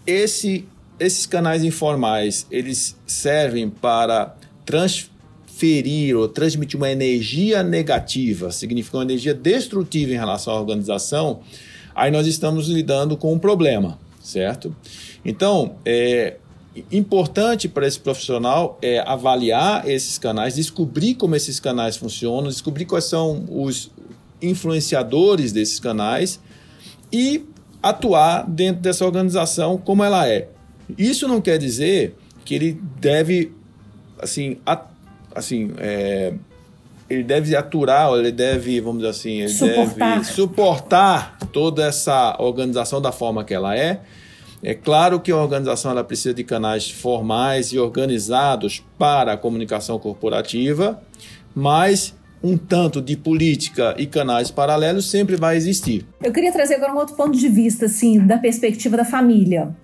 esse, 0.07 0.66
esses 0.98 1.26
canais 1.26 1.64
informais 1.64 2.46
eles 2.50 2.96
servem 3.07 3.68
para 3.68 4.35
transferir 4.64 6.16
ou 6.16 6.29
transmitir 6.29 6.76
uma 6.76 6.90
energia 6.90 7.62
negativa, 7.62 8.50
significa 8.50 8.98
uma 8.98 9.05
energia 9.05 9.35
destrutiva 9.35 10.12
em 10.12 10.16
relação 10.16 10.55
à 10.55 10.61
organização, 10.61 11.40
aí 11.94 12.11
nós 12.11 12.26
estamos 12.26 12.68
lidando 12.68 13.16
com 13.16 13.33
um 13.33 13.38
problema, 13.38 13.98
certo? 14.22 14.74
Então, 15.24 15.76
é 15.85 16.37
importante 16.92 17.68
para 17.68 17.87
esse 17.87 17.98
profissional 17.98 18.79
é 18.81 19.00
avaliar 19.00 19.88
esses 19.88 20.18
canais, 20.18 20.55
descobrir 20.55 21.14
como 21.14 21.35
esses 21.35 21.59
canais 21.59 21.96
funcionam, 21.96 22.48
descobrir 22.48 22.85
quais 22.85 23.05
são 23.05 23.44
os, 23.48 23.90
influenciadores 24.42 25.53
desses 25.53 25.81
canais 25.81 26.40
e 27.12 27.44
atuar 27.83 28.48
dentro 28.48 28.83
dessa 28.83 29.05
organização 29.05 29.79
como 29.79 30.05
ela 30.05 30.29
é. 30.29 30.48
Isso 30.98 31.26
não 31.26 31.40
quer 31.40 31.59
dizer 31.59 32.16
que 32.44 32.55
ele 32.55 32.81
deve, 33.00 33.53
assim, 34.20 34.59
assim 35.35 35.72
é, 35.79 36.35
ele 37.09 37.24
deve 37.24 37.57
aturar, 37.57 38.12
ele 38.14 38.31
deve, 38.31 38.81
vamos 38.81 38.98
dizer 38.98 39.11
assim, 39.11 39.40
ele 39.40 39.48
suportar. 39.48 40.14
deve 40.14 40.24
suportar 40.24 41.38
toda 41.53 41.85
essa 41.85 42.37
organização 42.38 43.00
da 43.00 43.11
forma 43.11 43.42
que 43.44 43.53
ela 43.53 43.76
é. 43.76 44.00
É 44.62 44.74
claro 44.74 45.18
que 45.18 45.33
a 45.33 45.37
organização 45.37 45.90
ela 45.90 46.05
precisa 46.05 46.35
de 46.35 46.44
canais 46.44 46.90
formais 46.90 47.72
e 47.72 47.79
organizados 47.79 48.85
para 48.98 49.33
a 49.33 49.37
comunicação 49.37 49.98
corporativa, 49.98 51.03
mas 51.55 52.14
um 52.42 52.57
tanto 52.57 53.03
de 53.03 53.16
política 53.16 53.94
e 53.98 54.07
canais 54.07 54.50
paralelos 54.50 55.11
sempre 55.11 55.37
vai 55.37 55.57
existir. 55.57 56.07
Eu 56.22 56.33
queria 56.33 56.53
trazer 56.53 56.76
agora 56.76 56.92
um 56.92 56.96
outro 56.96 57.14
ponto 57.14 57.37
de 57.37 57.48
vista, 57.48 57.87
assim, 57.87 58.18
da 58.18 58.38
perspectiva 58.38 58.96
da 58.96 59.05
família. 59.05 59.74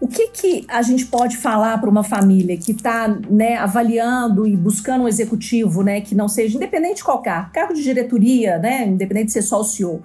O 0.00 0.08
que, 0.08 0.28
que 0.28 0.64
a 0.68 0.82
gente 0.82 1.06
pode 1.06 1.36
falar 1.36 1.78
para 1.78 1.88
uma 1.88 2.02
família 2.02 2.56
que 2.56 2.72
está 2.72 3.08
né, 3.08 3.56
avaliando 3.56 4.46
e 4.46 4.56
buscando 4.56 5.04
um 5.04 5.08
executivo 5.08 5.82
né, 5.82 6.00
que 6.00 6.14
não 6.14 6.28
seja 6.28 6.56
independente 6.56 6.96
de 6.96 7.04
qual 7.04 7.22
cargo, 7.22 7.52
cargo 7.52 7.74
de 7.74 7.82
diretoria, 7.82 8.58
né, 8.58 8.86
independente 8.86 9.26
de 9.26 9.32
ser 9.32 9.42
só 9.42 9.60
o 9.60 9.64
CEO? 9.64 10.02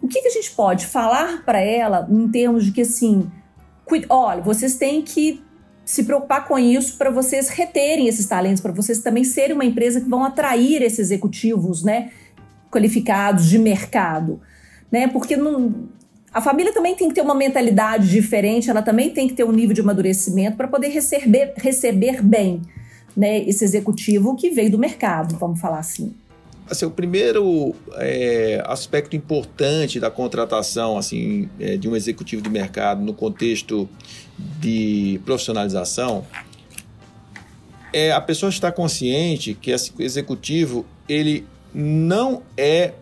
O 0.00 0.06
que, 0.06 0.20
que 0.20 0.28
a 0.28 0.32
gente 0.32 0.50
pode 0.52 0.86
falar 0.86 1.44
para 1.44 1.60
ela 1.60 2.06
em 2.10 2.28
termos 2.28 2.64
de 2.64 2.72
que, 2.72 2.82
assim, 2.82 3.30
olha, 4.08 4.42
vocês 4.42 4.76
têm 4.76 5.02
que 5.02 5.42
se 5.88 6.02
preocupar 6.02 6.46
com 6.46 6.58
isso 6.58 6.98
para 6.98 7.08
vocês 7.08 7.48
reterem 7.48 8.08
esses 8.08 8.26
talentos, 8.26 8.60
para 8.60 8.72
vocês 8.72 8.98
também 8.98 9.24
serem 9.24 9.54
uma 9.54 9.64
empresa 9.64 10.02
que 10.02 10.06
vão 10.06 10.22
atrair 10.22 10.82
esses 10.82 10.98
executivos, 10.98 11.82
né, 11.82 12.10
qualificados 12.70 13.46
de 13.46 13.58
mercado, 13.58 14.38
né? 14.92 15.08
Porque 15.08 15.34
não, 15.34 15.88
a 16.30 16.42
família 16.42 16.74
também 16.74 16.94
tem 16.94 17.08
que 17.08 17.14
ter 17.14 17.22
uma 17.22 17.34
mentalidade 17.34 18.06
diferente, 18.06 18.68
ela 18.68 18.82
também 18.82 19.08
tem 19.08 19.28
que 19.28 19.32
ter 19.32 19.44
um 19.44 19.50
nível 19.50 19.72
de 19.72 19.80
amadurecimento 19.80 20.58
para 20.58 20.68
poder 20.68 20.88
receber, 20.88 21.54
receber 21.56 22.20
bem, 22.20 22.60
né, 23.16 23.38
esse 23.48 23.64
executivo 23.64 24.36
que 24.36 24.50
veio 24.50 24.70
do 24.70 24.78
mercado, 24.78 25.38
vamos 25.38 25.58
falar 25.58 25.78
assim. 25.78 26.12
Assim, 26.68 26.84
o 26.84 26.90
primeiro 26.90 27.74
é, 27.94 28.62
aspecto 28.66 29.16
importante 29.16 29.98
da 29.98 30.10
contratação 30.10 30.98
assim, 30.98 31.48
é, 31.58 31.78
de 31.78 31.88
um 31.88 31.96
executivo 31.96 32.42
de 32.42 32.50
mercado 32.50 33.02
no 33.02 33.14
contexto 33.14 33.88
de 34.60 35.20
profissionalização 35.24 36.24
é 37.92 38.12
a 38.12 38.20
pessoa 38.20 38.50
estar 38.50 38.72
consciente 38.72 39.54
que 39.54 39.70
esse 39.70 39.92
executivo 39.98 40.84
ele 41.08 41.46
não 41.74 42.42
é 42.56 42.92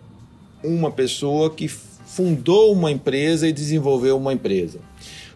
uma 0.63 0.91
pessoa 0.91 1.51
que 1.51 1.69
fundou 1.69 2.73
uma 2.73 2.91
empresa 2.91 3.47
e 3.47 3.53
desenvolveu 3.53 4.17
uma 4.17 4.33
empresa. 4.33 4.79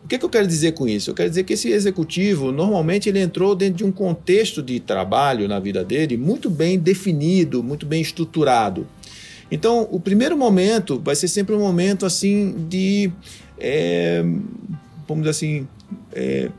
O 0.02 0.08
que, 0.08 0.18
que, 0.18 0.24
eu 0.24 0.30
quero 0.30 0.46
dizer 0.46 0.72
com 0.72 0.88
isso? 0.88 1.10
Eu 1.10 1.14
quero 1.14 1.28
dizer 1.28 1.44
que 1.44 1.52
esse 1.52 1.68
executivo, 1.68 2.50
normalmente, 2.50 3.08
ele 3.08 3.20
entrou 3.20 3.54
dentro 3.54 3.76
de 3.76 3.84
um 3.84 3.92
contexto 3.92 4.62
de 4.62 4.80
trabalho 4.80 5.46
na 5.46 5.60
vida 5.60 5.84
dele 5.84 6.16
muito 6.16 6.48
bem 6.48 6.78
definido, 6.78 7.62
muito 7.62 7.84
bem 7.84 8.00
estruturado. 8.00 8.86
Então, 9.50 9.86
o 9.90 10.00
primeiro 10.00 10.38
momento 10.38 10.98
vai 10.98 11.14
ser 11.14 11.28
sempre 11.28 11.54
um 11.54 11.60
momento 11.60 12.06
assim 12.06 12.66
de, 12.68 13.12
é, 13.58 14.22
vamos 15.06 15.24
dizer 15.24 15.30
assim, 15.30 15.68
é, 16.12 16.50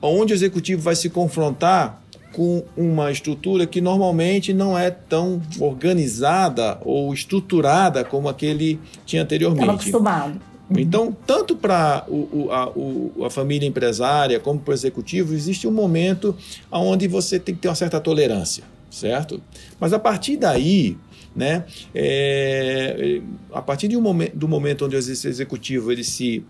onde 0.00 0.32
o 0.32 0.36
executivo 0.36 0.82
vai 0.82 0.96
se 0.96 1.10
confrontar 1.10 2.02
com 2.32 2.64
uma 2.76 3.12
estrutura 3.12 3.64
que 3.64 3.80
normalmente 3.80 4.52
não 4.52 4.76
é 4.76 4.90
tão 4.90 5.40
organizada 5.60 6.78
ou 6.84 7.14
estruturada 7.14 8.04
como 8.04 8.28
aquele 8.28 8.80
tinha 9.06 9.22
anteriormente. 9.22 9.62
Estava 9.62 9.78
acostumado. 9.78 10.40
Uhum. 10.68 10.78
Então, 10.78 11.16
tanto 11.26 11.54
para 11.54 12.04
a, 12.50 13.26
a 13.26 13.30
família 13.30 13.66
empresária 13.66 14.40
como 14.40 14.58
para 14.58 14.72
o 14.72 14.74
executivo, 14.74 15.32
existe 15.32 15.68
um 15.68 15.70
momento 15.70 16.36
onde 16.70 17.06
você 17.06 17.38
tem 17.38 17.54
que 17.54 17.60
ter 17.60 17.68
uma 17.68 17.74
certa 17.74 18.00
tolerância, 18.00 18.64
certo? 18.90 19.40
Mas 19.78 19.92
a 19.92 19.98
partir 19.98 20.36
daí, 20.36 20.96
né, 21.36 21.64
é, 21.94 23.20
a 23.52 23.62
partir 23.62 23.94
um 23.96 24.00
momento, 24.00 24.36
do 24.36 24.48
momento 24.48 24.86
onde 24.86 24.96
o 24.96 24.98
executivo 24.98 25.92
ele 25.92 26.02
se 26.02 26.44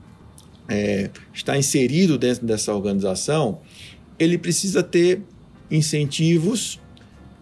é, 0.68 1.10
está 1.32 1.56
inserido 1.58 2.16
dentro 2.16 2.46
dessa 2.46 2.74
organização, 2.74 3.60
ele 4.18 4.38
precisa 4.38 4.82
ter 4.82 5.22
incentivos 5.70 6.80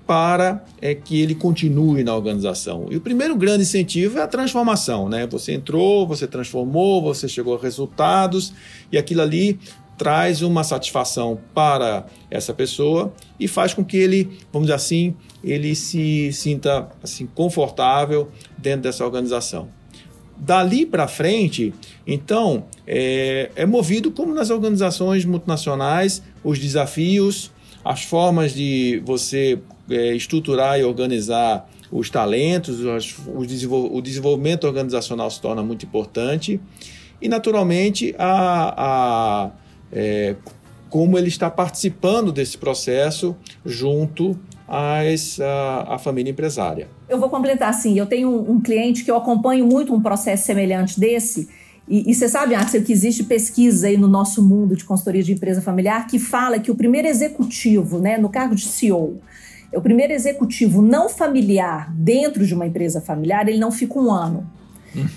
para 0.06 0.64
é, 0.80 0.94
que 0.94 1.20
ele 1.20 1.34
continue 1.34 2.02
na 2.02 2.14
organização. 2.14 2.86
E 2.90 2.96
o 2.96 3.00
primeiro 3.00 3.36
grande 3.36 3.62
incentivo 3.62 4.18
é 4.18 4.22
a 4.22 4.26
transformação, 4.26 5.08
né? 5.08 5.26
Você 5.28 5.52
entrou, 5.52 6.06
você 6.06 6.26
transformou, 6.26 7.00
você 7.00 7.28
chegou 7.28 7.56
a 7.56 7.60
resultados 7.60 8.52
e 8.90 8.98
aquilo 8.98 9.22
ali 9.22 9.58
traz 9.96 10.42
uma 10.42 10.64
satisfação 10.64 11.38
para 11.54 12.06
essa 12.30 12.52
pessoa 12.52 13.12
e 13.38 13.46
faz 13.46 13.72
com 13.72 13.84
que 13.84 13.96
ele, 13.96 14.38
vamos 14.52 14.66
dizer 14.66 14.74
assim, 14.74 15.14
ele 15.44 15.74
se 15.74 16.32
sinta 16.32 16.88
assim 17.02 17.26
confortável 17.26 18.28
dentro 18.58 18.82
dessa 18.82 19.04
organização. 19.04 19.68
Dali 20.44 20.84
para 20.84 21.06
frente, 21.06 21.72
então, 22.04 22.64
é, 22.84 23.52
é 23.54 23.64
movido 23.64 24.10
como 24.10 24.34
nas 24.34 24.50
organizações 24.50 25.24
multinacionais, 25.24 26.20
os 26.42 26.58
desafios, 26.58 27.52
as 27.84 28.02
formas 28.02 28.52
de 28.52 29.00
você 29.04 29.60
é, 29.88 30.16
estruturar 30.16 30.80
e 30.80 30.82
organizar 30.82 31.70
os 31.92 32.10
talentos, 32.10 32.80
os, 32.80 33.14
o, 33.28 33.46
desenvol 33.46 33.94
o 33.94 34.02
desenvolvimento 34.02 34.66
organizacional 34.66 35.30
se 35.30 35.40
torna 35.40 35.62
muito 35.62 35.86
importante 35.86 36.60
e, 37.20 37.28
naturalmente, 37.28 38.12
a, 38.18 38.74
a 38.76 39.50
é, 39.92 40.34
como 40.90 41.16
ele 41.16 41.28
está 41.28 41.48
participando 41.48 42.32
desse 42.32 42.58
processo 42.58 43.36
junto 43.64 44.36
às, 44.72 45.38
a, 45.38 45.96
a 45.96 45.98
família 45.98 46.30
empresária. 46.30 46.88
Eu 47.06 47.20
vou 47.20 47.28
completar 47.28 47.68
assim, 47.68 47.98
eu 47.98 48.06
tenho 48.06 48.30
um, 48.30 48.52
um, 48.52 48.60
cliente 48.60 49.04
que 49.04 49.10
eu 49.10 49.16
acompanho 49.16 49.66
muito 49.66 49.94
um 49.94 50.00
processo 50.00 50.46
semelhante 50.46 50.98
desse, 50.98 51.46
e, 51.86 52.10
e 52.10 52.14
você 52.14 52.26
sabe, 52.26 52.54
Axel, 52.54 52.82
que 52.82 52.92
existe 52.92 53.24
pesquisa 53.24 53.88
aí 53.88 53.98
no 53.98 54.08
nosso 54.08 54.42
mundo 54.42 54.74
de 54.74 54.84
consultoria 54.84 55.22
de 55.22 55.32
empresa 55.32 55.60
familiar 55.60 56.06
que 56.06 56.18
fala 56.18 56.58
que 56.58 56.70
o 56.70 56.74
primeiro 56.74 57.06
executivo, 57.06 57.98
né, 57.98 58.16
no 58.16 58.30
cargo 58.30 58.54
de 58.54 58.64
CEO, 58.64 59.20
o 59.74 59.80
primeiro 59.80 60.12
executivo 60.12 60.80
não 60.80 61.08
familiar 61.08 61.92
dentro 61.94 62.46
de 62.46 62.54
uma 62.54 62.66
empresa 62.66 63.00
familiar, 63.00 63.46
ele 63.48 63.58
não 63.58 63.70
fica 63.70 63.98
um 63.98 64.10
ano. 64.10 64.48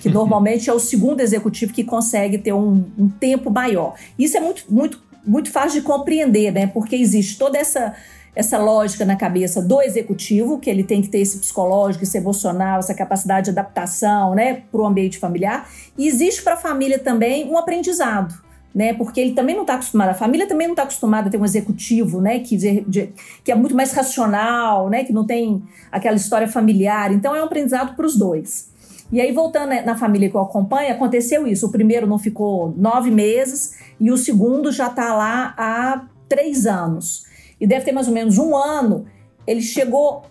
Que 0.02 0.10
normalmente 0.10 0.70
é 0.70 0.74
o 0.74 0.80
segundo 0.80 1.22
executivo 1.22 1.72
que 1.72 1.84
consegue 1.84 2.38
ter 2.38 2.52
um, 2.52 2.84
um 2.98 3.08
tempo 3.08 3.50
maior. 3.50 3.96
Isso 4.20 4.36
é 4.36 4.40
muito, 4.42 4.64
muito, 4.70 5.02
muito 5.26 5.52
fácil 5.52 5.80
de 5.80 5.86
compreender, 5.86 6.52
né? 6.52 6.68
Porque 6.68 6.96
existe 6.96 7.38
toda 7.38 7.58
essa 7.58 7.94
essa 8.36 8.58
lógica 8.58 9.06
na 9.06 9.16
cabeça 9.16 9.62
do 9.62 9.82
executivo, 9.82 10.60
que 10.60 10.70
ele 10.70 10.84
tem 10.84 11.02
que 11.02 11.08
ter 11.08 11.20
esse 11.20 11.38
psicológico, 11.38 12.04
esse 12.04 12.18
emocional, 12.18 12.80
essa 12.80 12.94
capacidade 12.94 13.46
de 13.46 13.52
adaptação 13.52 14.36
né, 14.36 14.64
para 14.72 14.82
o 14.82 14.86
ambiente 14.86 15.18
familiar. 15.18 15.70
E 15.98 16.08
existe 16.08 16.42
para 16.42 16.54
a 16.56 16.58
família 16.58 17.00
também 17.00 17.50
um 17.50 17.58
aprendizado 17.58 18.46
né? 18.76 18.94
Porque 18.94 19.22
ele 19.22 19.32
também 19.32 19.56
não 19.56 19.62
está 19.62 19.76
acostumado, 19.76 20.10
a 20.10 20.14
família 20.14 20.46
também 20.46 20.68
não 20.68 20.74
está 20.74 20.84
acostumada 20.84 21.30
a 21.30 21.32
ter 21.32 21.38
um 21.38 21.46
executivo, 21.46 22.20
né? 22.20 22.40
Que, 22.40 22.58
de, 22.58 22.82
de, 22.82 23.14
que 23.42 23.50
é 23.50 23.56
muito 23.56 23.74
mais 23.74 23.94
racional, 23.94 24.90
né? 24.90 25.06
Que 25.06 25.14
não 25.14 25.26
tem 25.26 25.64
aquela 25.90 26.18
história 26.18 26.46
familiar. 26.46 27.14
Então 27.14 27.34
é 27.34 27.42
um 27.42 27.46
aprendizado 27.46 27.96
para 27.96 28.06
os 28.06 28.18
dois. 28.18 28.70
E 29.12 29.22
aí, 29.22 29.32
voltando 29.32 29.70
na 29.86 29.96
família 29.96 30.30
que 30.30 30.36
eu 30.36 30.42
acompanho, 30.42 30.92
aconteceu 30.92 31.48
isso. 31.48 31.68
O 31.68 31.72
primeiro 31.72 32.06
não 32.06 32.20
ficou 32.20 32.74
nove 32.76 33.10
meses 33.10 33.76
e 33.98 34.12
o 34.12 34.18
segundo 34.18 34.72
já 34.74 34.88
está 34.88 35.14
lá 35.16 35.54
há 35.58 36.06
três 36.28 36.66
anos. 36.66 37.24
E 37.60 37.66
deve 37.68 37.86
ter 37.86 37.92
mais 37.92 38.08
ou 38.08 38.14
menos 38.14 38.38
um 38.38 38.56
ano. 38.56 39.06
Ele 39.48 39.62
chegou 39.62 40.24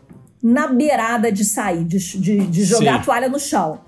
na 0.42 0.66
beirada 0.66 1.32
de 1.32 1.44
sair, 1.44 1.84
de, 1.84 1.98
de, 2.18 2.46
de 2.46 2.64
jogar 2.64 2.96
Sim. 2.96 3.00
a 3.00 3.04
toalha 3.04 3.28
no 3.28 3.40
chão. 3.40 3.80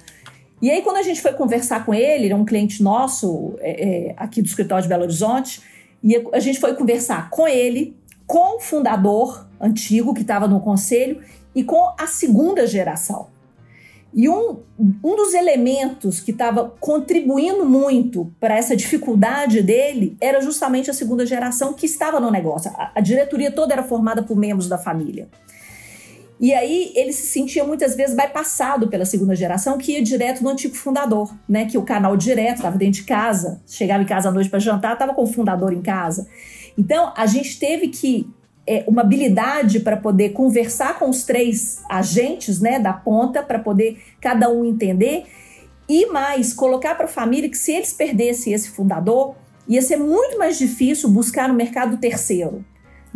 E 0.60 0.70
aí, 0.70 0.80
quando 0.80 0.96
a 0.96 1.02
gente 1.02 1.20
foi 1.20 1.34
conversar 1.34 1.84
com 1.84 1.92
ele, 1.92 2.24
ele 2.24 2.32
é 2.32 2.36
um 2.36 2.44
cliente 2.44 2.82
nosso 2.82 3.54
é, 3.58 4.08
é, 4.08 4.14
aqui 4.16 4.40
do 4.40 4.46
escritório 4.46 4.82
de 4.82 4.88
Belo 4.88 5.02
Horizonte, 5.02 5.60
e 6.02 6.16
a 6.32 6.40
gente 6.40 6.58
foi 6.58 6.74
conversar 6.74 7.28
com 7.28 7.46
ele, 7.46 7.94
com 8.26 8.56
o 8.56 8.60
fundador 8.60 9.46
antigo 9.60 10.14
que 10.14 10.22
estava 10.22 10.48
no 10.48 10.60
conselho 10.60 11.20
e 11.54 11.62
com 11.62 11.94
a 11.98 12.06
segunda 12.06 12.66
geração. 12.66 13.28
E 14.16 14.30
um, 14.30 14.62
um 14.78 15.14
dos 15.14 15.34
elementos 15.34 16.20
que 16.20 16.30
estava 16.30 16.74
contribuindo 16.80 17.66
muito 17.66 18.32
para 18.40 18.56
essa 18.56 18.74
dificuldade 18.74 19.62
dele 19.62 20.16
era 20.18 20.40
justamente 20.40 20.90
a 20.90 20.94
segunda 20.94 21.26
geração 21.26 21.74
que 21.74 21.84
estava 21.84 22.18
no 22.18 22.30
negócio. 22.30 22.70
A, 22.74 22.92
a 22.94 23.00
diretoria 23.02 23.50
toda 23.50 23.74
era 23.74 23.82
formada 23.82 24.22
por 24.22 24.34
membros 24.34 24.70
da 24.70 24.78
família. 24.78 25.28
E 26.40 26.54
aí 26.54 26.92
ele 26.94 27.12
se 27.12 27.26
sentia 27.26 27.62
muitas 27.64 27.94
vezes 27.94 28.16
bypassado 28.16 28.88
pela 28.88 29.04
segunda 29.04 29.34
geração, 29.34 29.76
que 29.76 29.92
ia 29.92 30.02
direto 30.02 30.42
no 30.42 30.48
antigo 30.48 30.74
fundador, 30.74 31.34
né? 31.46 31.66
Que 31.66 31.76
o 31.76 31.82
canal 31.82 32.16
direto 32.16 32.56
estava 32.56 32.78
dentro 32.78 33.00
de 33.00 33.06
casa, 33.06 33.60
chegava 33.66 34.02
em 34.02 34.06
casa 34.06 34.30
à 34.30 34.32
noite 34.32 34.48
para 34.48 34.58
jantar, 34.58 34.94
estava 34.94 35.12
com 35.12 35.24
o 35.24 35.26
fundador 35.26 35.74
em 35.74 35.82
casa. 35.82 36.26
Então 36.76 37.12
a 37.14 37.26
gente 37.26 37.58
teve 37.58 37.88
que 37.88 38.26
é, 38.66 38.84
uma 38.86 39.02
habilidade 39.02 39.80
para 39.80 39.96
poder 39.96 40.30
conversar 40.30 40.98
com 40.98 41.08
os 41.08 41.24
três 41.24 41.82
agentes, 41.90 42.60
né, 42.60 42.78
da 42.78 42.92
ponta, 42.92 43.42
para 43.42 43.58
poder 43.58 43.98
cada 44.20 44.50
um 44.50 44.64
entender 44.64 45.24
e 45.88 46.06
mais 46.06 46.52
colocar 46.52 46.94
para 46.94 47.04
a 47.04 47.08
família 47.08 47.48
que 47.48 47.58
se 47.58 47.72
eles 47.72 47.92
perdessem 47.92 48.52
esse 48.52 48.70
fundador, 48.70 49.36
ia 49.68 49.80
ser 49.82 49.96
muito 49.96 50.38
mais 50.38 50.58
difícil 50.58 51.08
buscar 51.08 51.48
no 51.48 51.54
mercado 51.54 51.96
terceiro 51.96 52.64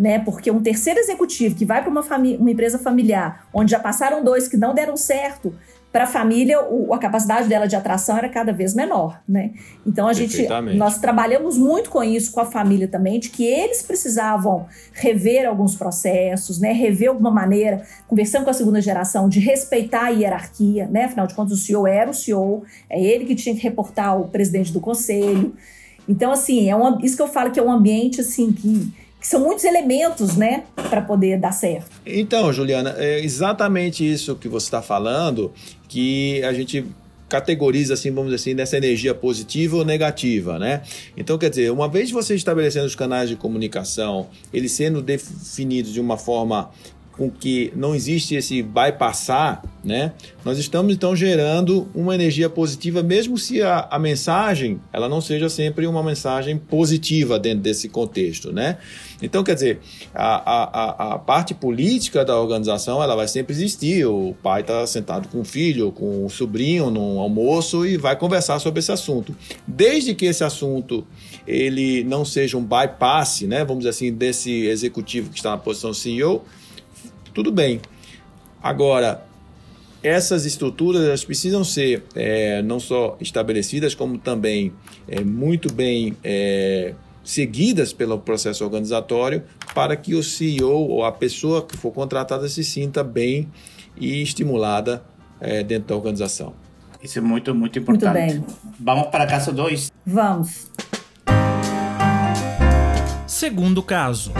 né? 0.01 0.19
Porque 0.19 0.51
um 0.51 0.63
terceiro 0.63 0.99
executivo 0.99 1.55
que 1.55 1.67
vai 1.67 1.83
para 1.83 1.91
uma, 1.91 2.01
uma 2.01 2.51
empresa 2.51 2.79
familiar, 2.79 3.47
onde 3.53 3.73
já 3.73 3.79
passaram 3.79 4.25
dois 4.25 4.49
que 4.49 4.57
não 4.57 4.75
deram 4.75 4.97
certo, 4.97 5.55
para 5.93 6.05
a 6.05 6.07
família 6.07 6.63
o, 6.63 6.95
a 6.95 6.99
capacidade 6.99 7.49
dela 7.49 7.67
de 7.67 7.75
atração 7.75 8.17
era 8.17 8.29
cada 8.29 8.53
vez 8.53 8.75
menor, 8.75 9.21
né? 9.29 9.51
Então 9.85 10.07
a 10.07 10.13
gente 10.13 10.47
nós 10.77 10.99
trabalhamos 10.99 11.59
muito 11.59 11.91
com 11.91 12.03
isso 12.03 12.31
com 12.33 12.41
a 12.41 12.45
família 12.45 12.87
também, 12.87 13.19
de 13.19 13.29
que 13.29 13.45
eles 13.45 13.83
precisavam 13.83 14.67
rever 14.93 15.49
alguns 15.49 15.75
processos, 15.75 16.61
né? 16.61 16.73
Rever 16.73 17.09
alguma 17.09 17.31
maneira, 17.31 17.83
conversando 18.07 18.45
com 18.45 18.51
a 18.51 18.55
segunda 18.55 18.81
geração 18.81 19.29
de 19.29 19.41
respeitar 19.41 20.05
a 20.05 20.09
hierarquia, 20.11 20.87
né? 20.87 21.05
Afinal 21.05 21.27
de 21.27 21.35
contas 21.35 21.59
o 21.59 21.61
CEO 21.61 21.87
era 21.87 22.11
o 22.11 22.15
CEO, 22.15 22.63
é 22.89 23.03
ele 23.03 23.25
que 23.25 23.35
tinha 23.35 23.55
que 23.55 23.63
reportar 23.63 24.11
ao 24.11 24.29
presidente 24.29 24.73
do 24.73 24.81
conselho. 24.81 25.55
Então 26.09 26.31
assim, 26.31 26.71
é 26.71 26.77
um, 26.77 27.01
isso 27.01 27.17
que 27.17 27.23
eu 27.23 27.29
falo 27.29 27.51
que 27.51 27.59
é 27.59 27.63
um 27.63 27.71
ambiente 27.71 28.21
assim 28.21 28.53
que 28.53 28.93
que 29.21 29.27
são 29.27 29.41
muitos 29.41 29.65
elementos, 29.65 30.37
né, 30.37 30.65
para 30.89 31.03
poder 31.03 31.39
dar 31.39 31.53
certo. 31.53 31.91
Então, 32.07 32.53
Juliana, 32.53 32.95
é 32.97 33.23
exatamente 33.23 34.09
isso 34.11 34.35
que 34.35 34.49
você 34.49 34.67
está 34.67 34.81
falando, 34.81 35.53
que 35.89 36.43
a 36.43 36.53
gente 36.53 36.87
categoriza 37.29 37.95
assim, 37.95 38.11
vamos 38.11 38.33
dizer 38.33 38.37
assim, 38.37 38.55
nessa 38.55 38.77
energia 38.77 39.15
positiva 39.15 39.77
ou 39.77 39.85
negativa, 39.85 40.59
né? 40.59 40.83
Então, 41.17 41.39
quer 41.39 41.49
dizer, 41.49 41.71
uma 41.71 41.89
vez 41.89 42.11
você 42.11 42.35
estabelecendo 42.35 42.87
os 42.87 42.97
canais 42.97 43.29
de 43.29 43.37
comunicação, 43.37 44.27
eles 44.53 44.73
sendo 44.73 45.01
definidos 45.01 45.93
de 45.93 46.01
uma 46.01 46.19
forma 46.19 46.71
com 47.21 47.31
que 47.31 47.71
não 47.77 47.95
existe 47.95 48.35
esse 48.35 48.63
bypassar, 48.63 49.63
né? 49.85 50.15
Nós 50.43 50.57
estamos 50.57 50.95
então 50.95 51.15
gerando 51.15 51.87
uma 51.95 52.15
energia 52.15 52.49
positiva, 52.49 53.03
mesmo 53.03 53.37
se 53.37 53.61
a, 53.61 53.87
a 53.91 53.99
mensagem 53.99 54.81
ela 54.91 55.07
não 55.07 55.21
seja 55.21 55.51
sempre 55.51 55.87
uma 55.87 56.03
mensagem 56.03 56.57
positiva 56.57 57.39
dentro 57.39 57.61
desse 57.61 57.91
contexto, 57.91 58.51
né? 58.51 58.79
Então, 59.21 59.45
quer 59.45 59.53
dizer, 59.53 59.81
a, 60.15 60.33
a, 60.51 61.15
a 61.15 61.19
parte 61.19 61.53
política 61.53 62.25
da 62.25 62.41
organização 62.41 63.03
ela 63.03 63.15
vai 63.15 63.29
sempre 63.29 63.53
existir. 63.53 64.07
O 64.07 64.35
pai 64.43 64.63
está 64.63 64.87
sentado 64.87 65.29
com 65.29 65.43
o 65.43 65.45
filho, 65.45 65.93
com 65.93 66.25
o 66.25 66.31
sobrinho 66.31 66.91
num 66.91 67.21
almoço 67.21 67.85
e 67.85 67.99
vai 67.99 68.17
conversar 68.17 68.59
sobre 68.61 68.79
esse 68.79 68.93
assunto. 68.93 69.37
Desde 69.69 70.15
que 70.15 70.25
esse 70.25 70.43
assunto 70.43 71.07
ele 71.47 72.03
não 72.03 72.25
seja 72.25 72.57
um 72.57 72.65
bypass, 72.65 73.43
né? 73.43 73.63
Vamos 73.63 73.81
dizer 73.81 73.91
assim, 73.91 74.11
desse 74.11 74.65
executivo 74.69 75.29
que 75.29 75.37
está 75.37 75.51
na 75.51 75.59
posição 75.59 75.93
CEO, 75.93 76.43
tudo 77.33 77.51
bem. 77.51 77.81
Agora, 78.63 79.25
essas 80.03 80.47
estruturas 80.47 81.03
elas 81.05 81.25
precisam 81.25 81.63
ser 81.65 82.05
é, 82.15 82.63
não 82.63 82.81
só 82.81 83.17
estabelecidas, 83.21 83.95
como 83.95 84.19
também 84.19 84.73
é, 85.07 85.23
muito 85.23 85.73
bem 85.73 86.17
é, 86.25 86.95
seguidas 87.23 87.93
pelo 87.93 88.19
processo 88.19 88.65
organizatório 88.65 89.43
para 89.75 89.97
que 89.97 90.15
o 90.15 90.23
CEO 90.23 90.89
ou 90.89 91.05
a 91.05 91.13
pessoa 91.13 91.65
que 91.65 91.77
for 91.77 91.93
contratada 91.93 92.49
se 92.49 92.65
sinta 92.65 93.05
bem 93.05 93.49
e 93.97 94.23
estimulada 94.23 95.03
é, 95.41 95.63
dentro 95.63 95.89
da 95.89 95.97
organização. 95.97 96.55
Isso 97.03 97.19
é 97.19 97.23
muito, 97.23 97.55
muito 97.55 97.79
importante. 97.79 98.35
Muito 98.35 98.47
bem. 98.47 98.57
Vamos 98.79 99.07
para 99.09 99.25
a 99.25 99.27
caso 99.27 99.53
2? 99.53 99.91
Vamos. 100.05 100.71
Segundo 103.27 103.83
caso. 103.83 104.33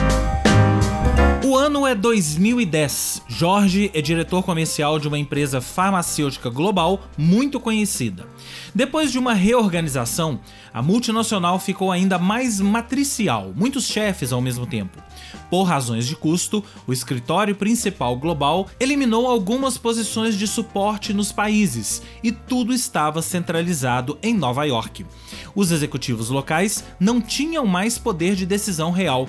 O 1.43 1.57
ano 1.57 1.87
é 1.87 1.95
2010. 1.95 3.23
Jorge 3.27 3.91
é 3.95 4.03
diretor 4.03 4.43
comercial 4.43 4.99
de 4.99 5.09
uma 5.09 5.19
empresa 5.19 5.59
farmacêutica 5.59 6.51
global 6.51 7.01
muito 7.17 7.59
conhecida. 7.59 8.27
Depois 8.75 9.11
de 9.11 9.19
uma 9.19 9.33
reorganização, 9.33 10.39
a 10.73 10.83
multinacional 10.83 11.59
ficou 11.59 11.91
ainda 11.91 12.19
mais 12.19 12.61
matricial, 12.61 13.55
muitos 13.57 13.87
chefes 13.87 14.35
ao 14.35 14.43
mesmo 14.43 14.67
tempo. 14.67 15.03
Por 15.49 15.63
razões 15.65 16.07
de 16.07 16.15
custo, 16.15 16.63
o 16.87 16.93
escritório 16.93 17.57
principal 17.57 18.17
global 18.17 18.69
eliminou 18.79 19.27
algumas 19.27 19.79
posições 19.79 20.39
de 20.39 20.47
suporte 20.47 21.15
nos 21.15 21.33
países 21.33 22.03
e 22.23 22.31
tudo 22.31 22.73
estava 22.73 23.23
centralizado 23.23 24.19
em 24.23 24.35
Nova 24.35 24.65
York. 24.65 25.07
Os 25.55 25.73
executivos 25.73 26.29
locais 26.29 26.85
não 27.01 27.19
tinham 27.19 27.65
mais 27.65 27.97
poder 27.97 28.37
de 28.37 28.45
decisão 28.45 28.91
real. 28.91 29.27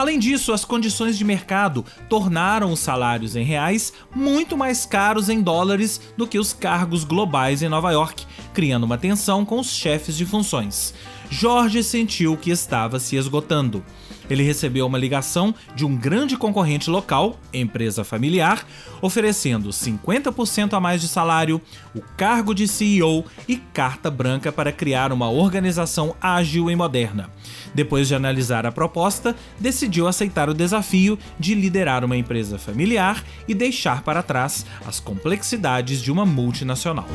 Além 0.00 0.18
disso, 0.18 0.54
as 0.54 0.64
condições 0.64 1.18
de 1.18 1.24
mercado 1.26 1.84
tornaram 2.08 2.72
os 2.72 2.80
salários 2.80 3.36
em 3.36 3.44
reais 3.44 3.92
muito 4.16 4.56
mais 4.56 4.86
caros 4.86 5.28
em 5.28 5.42
dólares 5.42 6.00
do 6.16 6.26
que 6.26 6.38
os 6.38 6.54
cargos 6.54 7.04
globais 7.04 7.62
em 7.62 7.68
Nova 7.68 7.92
York, 7.92 8.24
criando 8.54 8.84
uma 8.84 8.96
tensão 8.96 9.44
com 9.44 9.60
os 9.60 9.68
chefes 9.68 10.16
de 10.16 10.24
funções. 10.24 10.94
Jorge 11.28 11.84
sentiu 11.84 12.34
que 12.34 12.50
estava 12.50 12.98
se 12.98 13.14
esgotando. 13.14 13.84
Ele 14.30 14.44
recebeu 14.44 14.86
uma 14.86 14.96
ligação 14.96 15.52
de 15.74 15.84
um 15.84 15.96
grande 15.96 16.36
concorrente 16.36 16.88
local, 16.88 17.38
empresa 17.52 18.04
familiar, 18.04 18.64
oferecendo 19.02 19.70
50% 19.70 20.72
a 20.72 20.80
mais 20.80 21.00
de 21.00 21.08
salário, 21.08 21.60
o 21.94 22.00
cargo 22.16 22.54
de 22.54 22.68
CEO 22.68 23.24
e 23.48 23.56
carta 23.56 24.10
branca 24.10 24.52
para 24.52 24.70
criar 24.70 25.12
uma 25.12 25.28
organização 25.28 26.14
ágil 26.20 26.70
e 26.70 26.76
moderna. 26.76 27.28
Depois 27.74 28.08
de 28.08 28.14
analisar 28.14 28.64
a 28.66 28.72
proposta, 28.72 29.34
decidiu 29.58 30.06
aceitar 30.06 30.48
o 30.48 30.54
desafio 30.54 31.18
de 31.38 31.54
liderar 31.54 32.04
uma 32.04 32.16
empresa 32.16 32.58
familiar 32.58 33.24
e 33.48 33.54
deixar 33.54 34.02
para 34.02 34.22
trás 34.22 34.64
as 34.86 35.00
complexidades 35.00 36.00
de 36.00 36.12
uma 36.12 36.24
multinacional. 36.24 37.08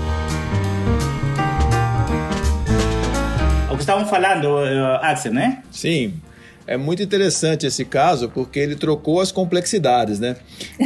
O 3.70 3.76
que 3.76 3.82
estavam 3.82 4.06
falando, 4.06 4.46
uh, 4.46 5.00
Axel, 5.02 5.34
né? 5.34 5.62
Sim. 5.70 6.14
É 6.68 6.78
muito 6.78 7.04
interessante 7.04 7.66
esse 7.66 7.86
caso 7.86 8.30
porque 8.30 8.60
ele 8.60 8.76
trocou 8.76 9.20
as 9.22 9.32
complexidades, 9.32 10.20
né? 10.20 10.36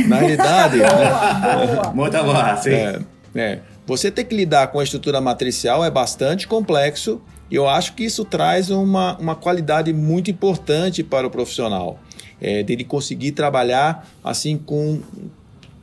Na 0.07 0.17
realidade. 0.17 0.77
boa, 0.83 1.93
Muito 1.93 2.23
boa, 2.23 2.57
sim. 2.57 2.71
É, 2.71 2.99
é, 3.35 3.59
você 3.87 4.11
ter 4.11 4.25
que 4.25 4.35
lidar 4.35 4.67
com 4.67 4.79
a 4.79 4.83
estrutura 4.83 5.21
matricial 5.21 5.83
é 5.83 5.89
bastante 5.89 6.47
complexo 6.47 7.21
e 7.49 7.55
eu 7.55 7.67
acho 7.67 7.93
que 7.93 8.03
isso 8.03 8.25
traz 8.25 8.69
uma, 8.69 9.17
uma 9.17 9.35
qualidade 9.35 9.91
muito 9.93 10.29
importante 10.29 11.03
para 11.03 11.25
o 11.25 11.29
profissional. 11.29 11.99
É, 12.41 12.63
dele 12.63 12.85
conseguir 12.85 13.33
trabalhar 13.33 14.07
assim 14.23 14.57
com 14.57 15.01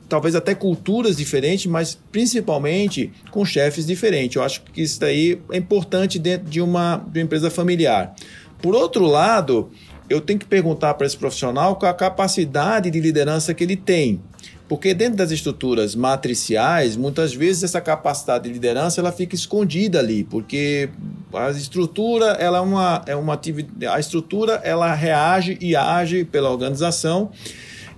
talvez 0.08 0.34
até 0.34 0.54
culturas 0.54 1.16
diferentes, 1.16 1.66
mas 1.66 1.98
principalmente 2.12 3.12
com 3.30 3.44
chefes 3.44 3.86
diferentes. 3.86 4.36
Eu 4.36 4.42
acho 4.42 4.62
que 4.62 4.82
isso 4.82 5.00
daí 5.00 5.40
é 5.50 5.56
importante 5.56 6.18
dentro 6.18 6.48
de 6.48 6.60
uma, 6.60 7.04
de 7.08 7.18
uma 7.18 7.24
empresa 7.24 7.50
familiar. 7.50 8.14
Por 8.60 8.74
outro 8.74 9.06
lado, 9.06 9.70
eu 10.08 10.20
tenho 10.20 10.38
que 10.38 10.46
perguntar 10.46 10.94
para 10.94 11.06
esse 11.06 11.16
profissional 11.16 11.76
qual 11.76 11.90
a 11.90 11.94
capacidade 11.94 12.90
de 12.90 13.00
liderança 13.00 13.52
que 13.54 13.64
ele 13.64 13.76
tem. 13.76 14.20
Porque 14.68 14.92
dentro 14.92 15.16
das 15.16 15.30
estruturas 15.30 15.94
matriciais, 15.94 16.96
muitas 16.96 17.32
vezes 17.32 17.62
essa 17.62 17.80
capacidade 17.80 18.44
de 18.44 18.52
liderança 18.52 19.00
ela 19.00 19.12
fica 19.12 19.34
escondida 19.34 20.00
ali, 20.00 20.24
porque 20.24 20.90
a 21.32 21.50
estrutura 21.50 22.32
ela 22.32 22.58
é 22.58 22.60
uma, 22.60 23.02
é 23.06 23.14
uma 23.14 23.34
atividade, 23.34 23.86
a 23.86 24.00
estrutura 24.00 24.60
ela 24.64 24.92
reage 24.92 25.56
e 25.60 25.76
age 25.76 26.24
pela 26.24 26.50
organização 26.50 27.30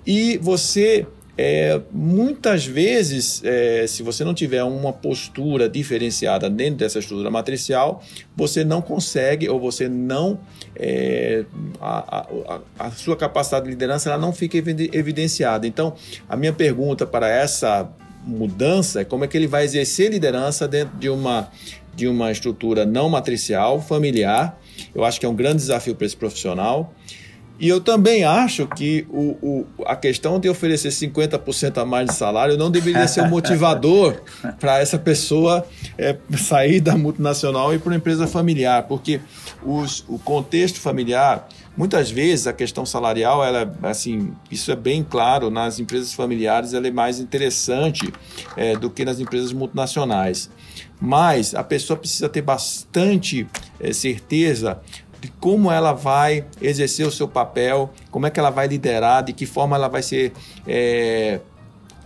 e 0.06 0.36
você 0.38 1.06
é, 1.41 1.80
muitas 1.93 2.66
vezes, 2.66 3.41
é, 3.45 3.86
se 3.86 4.03
você 4.03 4.24
não 4.24 4.34
tiver 4.34 4.64
uma 4.64 4.93
postura 4.93 5.68
diferenciada 5.68 6.51
dentro 6.51 6.78
dessa 6.78 6.99
estrutura 6.99 7.30
matricial, 7.30 8.03
você 8.36 8.64
não 8.64 8.82
consegue 8.82 9.49
ou 9.49 9.61
você 9.61 9.89
não. 9.89 10.41
É, 10.74 11.45
a, 11.80 12.26
a, 12.49 12.61
a, 12.76 12.91
sua 12.91 13.16
capacidade 13.16 13.66
de 13.66 13.70
liderança 13.70 14.11
ela 14.11 14.18
não 14.18 14.32
fica 14.32 14.59
evidenciada. 14.59 15.64
Então, 15.64 15.95
a 16.28 16.36
minha 16.36 16.53
pergunta 16.53 17.07
para 17.07 17.28
essa 17.28 17.89
mudança 18.24 19.03
é 19.03 19.05
como 19.05 19.24
é 19.24 19.28
que 19.28 19.36
ele 19.36 19.47
vai 19.47 19.62
exercer 19.62 20.11
liderança 20.11 20.66
dentro 20.66 20.99
de 20.99 21.09
uma, 21.09 21.53
de 21.95 22.09
uma 22.09 22.32
estrutura 22.32 22.84
não 22.84 23.09
matricial, 23.09 23.80
familiar. 23.80 24.61
Eu 24.93 25.05
acho 25.05 25.20
que 25.20 25.26
é 25.26 25.28
um 25.28 25.36
grande 25.36 25.59
desafio 25.59 25.95
para 25.95 26.05
esse 26.05 26.16
profissional. 26.16 26.93
E 27.59 27.68
eu 27.68 27.80
também 27.80 28.22
acho 28.22 28.68
que 28.68 29.04
o, 29.11 29.36
o, 29.42 29.66
a 29.84 29.96
questão 29.96 30.38
de 30.38 30.48
oferecer 30.48 30.90
50% 30.90 31.78
a 31.78 31.84
mais 31.84 32.09
de 32.09 32.14
salário 32.14 32.56
não 32.56 32.70
deveria 32.70 33.09
ser 33.09 33.22
um 33.22 33.28
motivador 33.30 34.20
para 34.61 34.78
essa 34.78 34.96
pessoa 34.96 35.66
é, 35.96 36.16
sair 36.36 36.80
da 36.80 36.96
multinacional 36.96 37.74
e 37.74 37.78
para 37.78 37.90
uma 37.90 37.96
empresa 37.96 38.28
familiar, 38.28 38.84
porque 38.84 39.20
os, 39.64 40.04
o 40.09 40.20
contexto 40.20 40.78
familiar, 40.78 41.48
muitas 41.76 42.09
vezes 42.09 42.46
a 42.46 42.52
questão 42.52 42.86
salarial, 42.86 43.44
ela, 43.44 43.74
assim, 43.82 44.32
isso 44.48 44.70
é 44.70 44.76
bem 44.76 45.02
claro, 45.02 45.50
nas 45.50 45.80
empresas 45.80 46.12
familiares 46.14 46.74
ela 46.74 46.86
é 46.86 46.92
mais 46.92 47.18
interessante 47.18 48.12
é, 48.56 48.76
do 48.76 48.88
que 48.88 49.04
nas 49.04 49.18
empresas 49.18 49.52
multinacionais. 49.52 50.48
Mas 51.00 51.54
a 51.54 51.64
pessoa 51.64 51.96
precisa 51.96 52.28
ter 52.28 52.42
bastante 52.42 53.46
é, 53.80 53.92
certeza 53.92 54.80
de 55.20 55.28
como 55.40 55.70
ela 55.70 55.92
vai 55.92 56.44
exercer 56.60 57.06
o 57.06 57.10
seu 57.10 57.26
papel, 57.26 57.90
como 58.10 58.26
é 58.26 58.30
que 58.30 58.38
ela 58.38 58.50
vai 58.50 58.68
liderar, 58.68 59.24
de 59.24 59.32
que 59.32 59.46
forma 59.46 59.76
ela 59.76 59.88
vai 59.88 60.02
ser 60.02 60.32
é, 60.66 61.40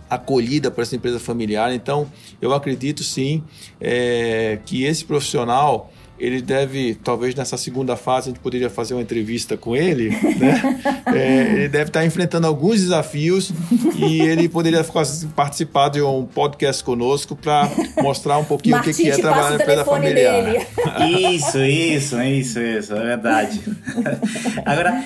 acolhida 0.09 0.71
por 0.71 0.81
essa 0.81 0.95
empresa 0.95 1.19
familiar. 1.19 1.73
Então, 1.73 2.11
eu 2.41 2.53
acredito 2.53 3.03
sim 3.03 3.43
é, 3.79 4.59
que 4.65 4.83
esse 4.83 5.05
profissional 5.05 5.91
ele 6.19 6.41
deve, 6.41 6.95
talvez 6.95 7.33
nessa 7.33 7.57
segunda 7.57 7.95
fase, 7.95 8.29
a 8.29 8.31
gente 8.31 8.41
poderia 8.41 8.69
fazer 8.69 8.93
uma 8.93 9.01
entrevista 9.01 9.57
com 9.57 9.75
ele, 9.75 10.09
né? 10.09 10.79
É, 11.13 11.53
ele 11.53 11.69
deve 11.69 11.89
estar 11.89 12.03
enfrentando 12.05 12.47
alguns 12.47 12.81
desafios 12.81 13.51
e 13.95 14.21
ele 14.21 14.49
poderia 14.49 14.83
participar 15.35 15.89
de 15.89 16.01
um 16.01 16.25
podcast 16.25 16.83
conosco 16.83 17.35
para 17.35 17.69
mostrar 18.01 18.37
um 18.39 18.45
pouquinho 18.45 18.77
o 18.77 18.81
que, 18.81 18.93
que 18.93 19.11
é 19.11 19.17
trabalhar 19.17 19.49
na 19.51 19.55
empresa 19.57 19.85
familiar. 19.85 20.43
Dele. 20.43 20.65
Isso, 21.35 21.59
isso, 21.59 22.21
isso, 22.21 22.59
isso, 22.59 22.95
é 22.95 23.03
verdade. 23.03 23.61
Agora, 24.65 25.03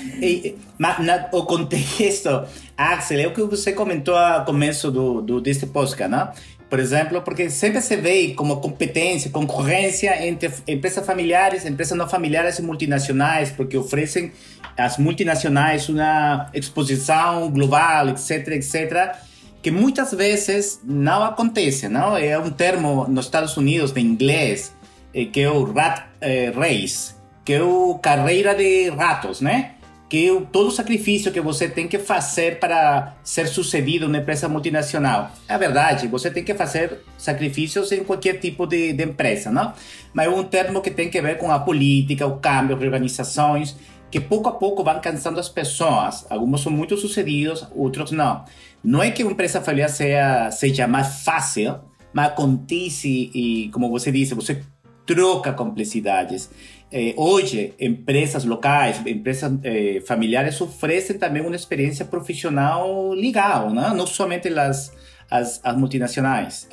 o 1.34 1.44
contexto, 1.44 2.46
Axel, 2.78 3.20
é 3.20 3.28
o 3.28 3.34
que 3.34 3.42
você 3.44 3.74
comentou 3.74 4.16
ao 4.16 4.46
começo 4.46 4.90
do, 4.90 5.22
do 5.22 5.42
deste 5.42 5.66
podcast, 5.66 6.10
né? 6.10 6.30
Por 6.70 6.80
exemplo, 6.80 7.22
porque 7.22 7.50
sempre 7.50 7.82
se 7.82 7.96
vê 7.96 8.34
como 8.34 8.58
competência, 8.58 9.32
concorrência 9.32 10.28
entre 10.28 10.52
empresas 10.68 11.06
familiares, 11.06 11.66
empresas 11.66 11.98
não 11.98 12.10
familiares 12.10 12.60
e 12.60 12.62
multinacionais, 12.62 13.52
porque 13.52 13.78
oferecem 13.78 14.32
às 14.76 14.98
multinacionais 14.98 15.88
uma 15.88 16.50
exposição 16.54 17.50
global, 17.50 18.10
etc, 18.10 18.50
etc, 18.50 19.16
que 19.62 19.72
muitas 19.72 20.12
vezes 20.12 20.82
não 20.84 21.24
acontece, 21.24 21.88
não? 21.88 22.18
É 22.18 22.38
um 22.38 22.50
termo 22.50 23.08
nos 23.08 23.26
Estados 23.26 23.56
Unidos 23.56 23.92
de 23.92 24.02
inglês 24.02 24.74
eh, 25.14 25.26
que 25.26 25.42
é 25.42 25.50
o 25.50 25.64
rat 25.72 26.04
eh, 26.20 26.52
race, 26.54 27.16
que 27.46 27.54
é 27.54 27.64
o 27.64 27.98
carreira 27.98 28.54
de 28.54 28.90
ratos, 28.90 29.40
né? 29.40 29.72
Que 30.10 30.48
todo 30.52 30.72
sacrifício 30.72 31.32
que 31.32 31.42
você 31.42 31.68
tem 31.68 31.88
que 31.88 32.00
fazer 32.00 32.60
para 32.60 33.16
ser 33.24 33.48
sucedido 33.48 34.08
na 34.08 34.20
empresa 34.20 34.48
multinacional. 34.48 35.32
É 35.48 35.58
verdade, 35.58 36.08
você 36.08 36.32
tem 36.32 36.44
que 36.44 36.54
fazer 36.54 37.00
sacrifícios 37.18 37.92
em 37.92 38.04
qualquer 38.04 38.40
tipo 38.40 38.66
de, 38.66 38.94
de 38.94 39.04
empresa, 39.04 39.52
não? 39.52 39.74
Mas 40.14 40.28
é 40.28 40.30
um 40.30 40.44
termo 40.44 40.82
que 40.82 40.90
tem 40.90 41.10
que 41.10 41.22
ver 41.22 41.38
com 41.38 41.52
a 41.52 41.60
política, 41.60 42.26
o 42.26 42.40
câmbio, 42.40 42.78
organizações, 42.78 43.76
que 44.10 44.20
pouco 44.20 44.48
a 44.48 44.54
pouco 44.54 44.84
vão 44.84 45.00
cansando 45.02 45.40
as 45.40 45.50
pessoas. 45.50 46.26
Alguns 46.30 46.62
são 46.62 46.72
muito 46.72 46.96
sucedidos, 46.96 47.68
outros 47.76 48.12
não. 48.12 48.46
Não 48.82 49.04
é 49.04 49.12
que 49.12 49.24
uma 49.24 49.34
empresa 49.34 49.62
familiar 49.62 49.90
seja, 49.90 50.52
seja 50.52 50.88
mais 50.88 51.24
fácil, 51.24 51.80
mas 52.14 52.28
acontece 52.28 53.30
e, 53.34 53.70
como 53.74 53.90
você 53.90 54.10
disse, 54.10 54.34
você 54.34 54.64
troca 55.06 55.52
complexidades. 55.54 56.50
Eh, 56.92 57.14
hoje, 57.18 57.74
empresas 57.80 58.46
locais, 58.46 59.06
empresas 59.06 59.52
eh, 59.64 60.02
familiares 60.08 60.60
oferecem 60.62 61.18
também 61.18 61.42
uma 61.42 61.56
experiência 61.56 62.06
profissional 62.06 63.10
legal, 63.10 63.74
né? 63.74 63.94
não 63.94 64.08
somente 64.08 64.48
as, 64.48 64.94
as, 65.30 65.60
as 65.64 65.78
multinacionais. 65.78 66.68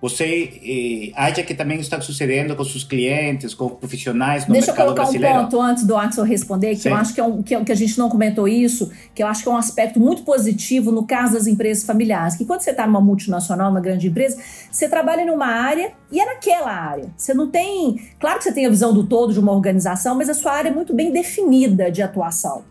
Você 0.00 1.10
eh, 1.12 1.12
acha 1.16 1.42
que 1.42 1.52
também 1.54 1.80
está 1.80 2.00
sucedendo 2.00 2.54
com 2.54 2.62
seus 2.62 2.84
clientes, 2.84 3.52
com 3.52 3.68
profissionais 3.68 4.46
no 4.46 4.52
Deixa 4.52 4.68
mercado 4.68 4.94
brasileiro? 4.94 5.26
Deixa 5.26 5.36
eu 5.36 5.48
colocar 5.48 5.56
um 5.56 5.60
ponto 5.60 5.60
antes 5.60 5.84
do 5.84 5.96
Axel 5.96 6.24
responder, 6.24 6.70
que 6.76 6.82
Sim. 6.82 6.90
eu 6.90 6.94
acho 6.94 7.14
que, 7.14 7.20
é 7.20 7.24
um, 7.24 7.42
que, 7.42 7.54
é, 7.54 7.64
que, 7.64 7.72
a 7.72 7.74
gente 7.74 7.98
não 7.98 8.08
comentou 8.08 8.46
isso, 8.46 8.92
que 9.12 9.20
eu 9.20 9.26
acho 9.26 9.42
que 9.42 9.48
é 9.48 9.52
um 9.52 9.56
aspecto 9.56 9.98
muito 9.98 10.22
positivo 10.22 10.92
no 10.92 11.04
caso 11.04 11.32
das 11.32 11.48
empresas 11.48 11.84
familiares, 11.84 12.36
que 12.36 12.44
quando 12.44 12.60
você 12.60 12.70
está 12.70 12.86
numa 12.86 13.00
multinacional, 13.00 13.72
uma 13.72 13.80
grande 13.80 14.06
empresa, 14.06 14.40
você 14.70 14.88
trabalha 14.88 15.24
numa 15.26 15.46
área 15.46 15.90
e 16.12 16.20
é 16.20 16.24
naquela 16.24 16.70
área. 16.70 17.12
Você 17.16 17.34
não 17.34 17.48
tem... 17.48 18.00
Claro 18.20 18.38
que 18.38 18.44
você 18.44 18.52
tem 18.52 18.66
a 18.66 18.70
visão 18.70 18.94
do 18.94 19.04
todo 19.04 19.32
de 19.32 19.40
uma 19.40 19.52
organização, 19.52 20.14
mas 20.14 20.28
a 20.28 20.34
sua 20.34 20.52
área 20.52 20.68
é 20.68 20.72
muito 20.72 20.94
bem 20.94 21.10
definida 21.10 21.90
de 21.90 22.02
atuação. 22.02 22.62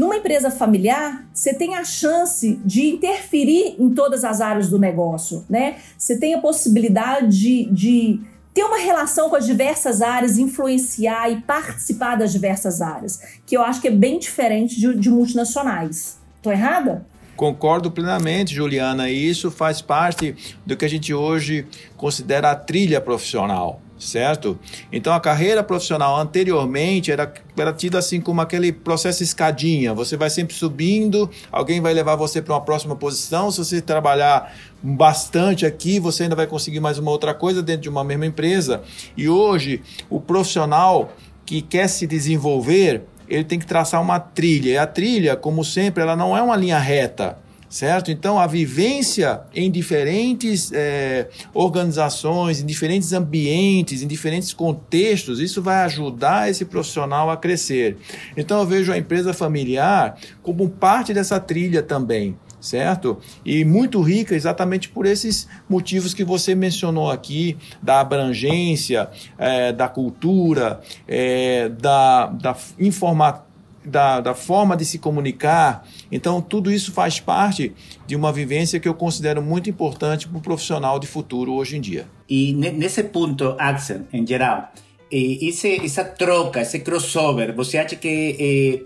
Numa 0.00 0.16
empresa 0.16 0.50
familiar, 0.50 1.26
você 1.30 1.52
tem 1.52 1.74
a 1.74 1.84
chance 1.84 2.58
de 2.64 2.86
interferir 2.86 3.76
em 3.78 3.90
todas 3.90 4.24
as 4.24 4.40
áreas 4.40 4.70
do 4.70 4.78
negócio, 4.78 5.44
né? 5.46 5.76
Você 5.98 6.18
tem 6.18 6.32
a 6.32 6.40
possibilidade 6.40 7.66
de, 7.66 8.18
ter 8.54 8.64
uma 8.64 8.78
relação 8.78 9.28
com 9.28 9.36
as 9.36 9.44
diversas 9.44 10.00
áreas, 10.00 10.38
influenciar 10.38 11.30
e 11.30 11.42
participar 11.42 12.16
das 12.16 12.32
diversas 12.32 12.80
áreas, 12.80 13.20
que 13.44 13.54
eu 13.54 13.60
acho 13.60 13.82
que 13.82 13.88
é 13.88 13.90
bem 13.90 14.18
diferente 14.18 14.80
de, 14.80 14.96
de 14.96 15.10
multinacionais. 15.10 16.18
Estou 16.38 16.50
errada? 16.50 17.04
Concordo 17.36 17.90
plenamente, 17.90 18.54
Juliana, 18.54 19.10
e 19.10 19.28
isso 19.28 19.50
faz 19.50 19.82
parte 19.82 20.34
do 20.64 20.78
que 20.78 20.86
a 20.86 20.88
gente 20.88 21.12
hoje 21.12 21.66
considera 21.98 22.52
a 22.52 22.56
trilha 22.56 23.02
profissional 23.02 23.82
certo? 24.00 24.58
Então 24.90 25.12
a 25.12 25.20
carreira 25.20 25.62
profissional 25.62 26.16
anteriormente 26.16 27.12
era, 27.12 27.32
era 27.56 27.72
tida 27.72 27.98
assim 27.98 28.20
como 28.20 28.40
aquele 28.40 28.72
processo 28.72 29.22
escadinha. 29.22 29.92
Você 29.94 30.16
vai 30.16 30.30
sempre 30.30 30.54
subindo, 30.54 31.30
alguém 31.52 31.80
vai 31.80 31.92
levar 31.92 32.16
você 32.16 32.40
para 32.40 32.54
uma 32.54 32.60
próxima 32.60 32.96
posição. 32.96 33.50
Se 33.50 33.58
você 33.58 33.80
trabalhar 33.80 34.54
bastante 34.82 35.66
aqui, 35.66 36.00
você 36.00 36.24
ainda 36.24 36.34
vai 36.34 36.46
conseguir 36.46 36.80
mais 36.80 36.98
uma 36.98 37.10
outra 37.10 37.34
coisa 37.34 37.62
dentro 37.62 37.82
de 37.82 37.88
uma 37.88 38.02
mesma 38.02 38.26
empresa. 38.26 38.82
E 39.16 39.28
hoje 39.28 39.82
o 40.08 40.20
profissional 40.20 41.12
que 41.44 41.60
quer 41.60 41.88
se 41.88 42.06
desenvolver, 42.06 43.02
ele 43.28 43.44
tem 43.44 43.58
que 43.58 43.66
traçar 43.66 44.00
uma 44.00 44.18
trilha. 44.18 44.70
E 44.70 44.78
a 44.78 44.86
trilha, 44.86 45.36
como 45.36 45.64
sempre, 45.64 46.02
ela 46.02 46.16
não 46.16 46.36
é 46.36 46.42
uma 46.42 46.56
linha 46.56 46.78
reta 46.78 47.38
certo? 47.70 48.10
Então, 48.10 48.38
a 48.38 48.48
vivência 48.48 49.42
em 49.54 49.70
diferentes 49.70 50.72
é, 50.72 51.28
organizações, 51.54 52.60
em 52.60 52.66
diferentes 52.66 53.12
ambientes, 53.12 54.02
em 54.02 54.08
diferentes 54.08 54.52
contextos, 54.52 55.38
isso 55.38 55.62
vai 55.62 55.84
ajudar 55.84 56.50
esse 56.50 56.64
profissional 56.64 57.30
a 57.30 57.36
crescer. 57.36 57.96
Então, 58.36 58.58
eu 58.58 58.66
vejo 58.66 58.92
a 58.92 58.98
empresa 58.98 59.32
familiar 59.32 60.18
como 60.42 60.68
parte 60.68 61.14
dessa 61.14 61.38
trilha 61.38 61.82
também 61.82 62.36
certo? 62.60 63.18
E 63.42 63.64
muito 63.64 64.02
rica 64.02 64.34
exatamente 64.34 64.90
por 64.90 65.06
esses 65.06 65.48
motivos 65.66 66.12
que 66.12 66.22
você 66.22 66.54
mencionou 66.54 67.10
aqui, 67.10 67.56
da 67.82 68.00
abrangência, 68.00 69.08
é, 69.38 69.72
da 69.72 69.88
cultura, 69.88 70.78
é, 71.08 71.70
da, 71.70 72.26
da 72.26 72.54
informação 72.78 73.49
da, 73.84 74.20
da 74.20 74.34
forma 74.34 74.76
de 74.76 74.84
se 74.84 74.98
comunicar. 74.98 75.86
Então, 76.10 76.40
tudo 76.40 76.70
isso 76.70 76.92
faz 76.92 77.18
parte 77.20 77.72
de 78.06 78.14
uma 78.14 78.32
vivência 78.32 78.78
que 78.78 78.88
eu 78.88 78.94
considero 78.94 79.42
muito 79.42 79.70
importante 79.70 80.28
para 80.28 80.38
o 80.38 80.40
profissional 80.40 80.98
de 80.98 81.06
futuro 81.06 81.52
hoje 81.52 81.76
em 81.76 81.80
dia. 81.80 82.06
E 82.28 82.52
nesse 82.52 83.02
ponto, 83.04 83.56
Axel, 83.58 84.02
em 84.12 84.26
geral, 84.26 84.70
esse, 85.10 85.84
essa 85.84 86.04
troca, 86.04 86.60
esse 86.60 86.80
crossover, 86.80 87.54
você 87.54 87.78
acha 87.78 87.96
que 87.96 88.84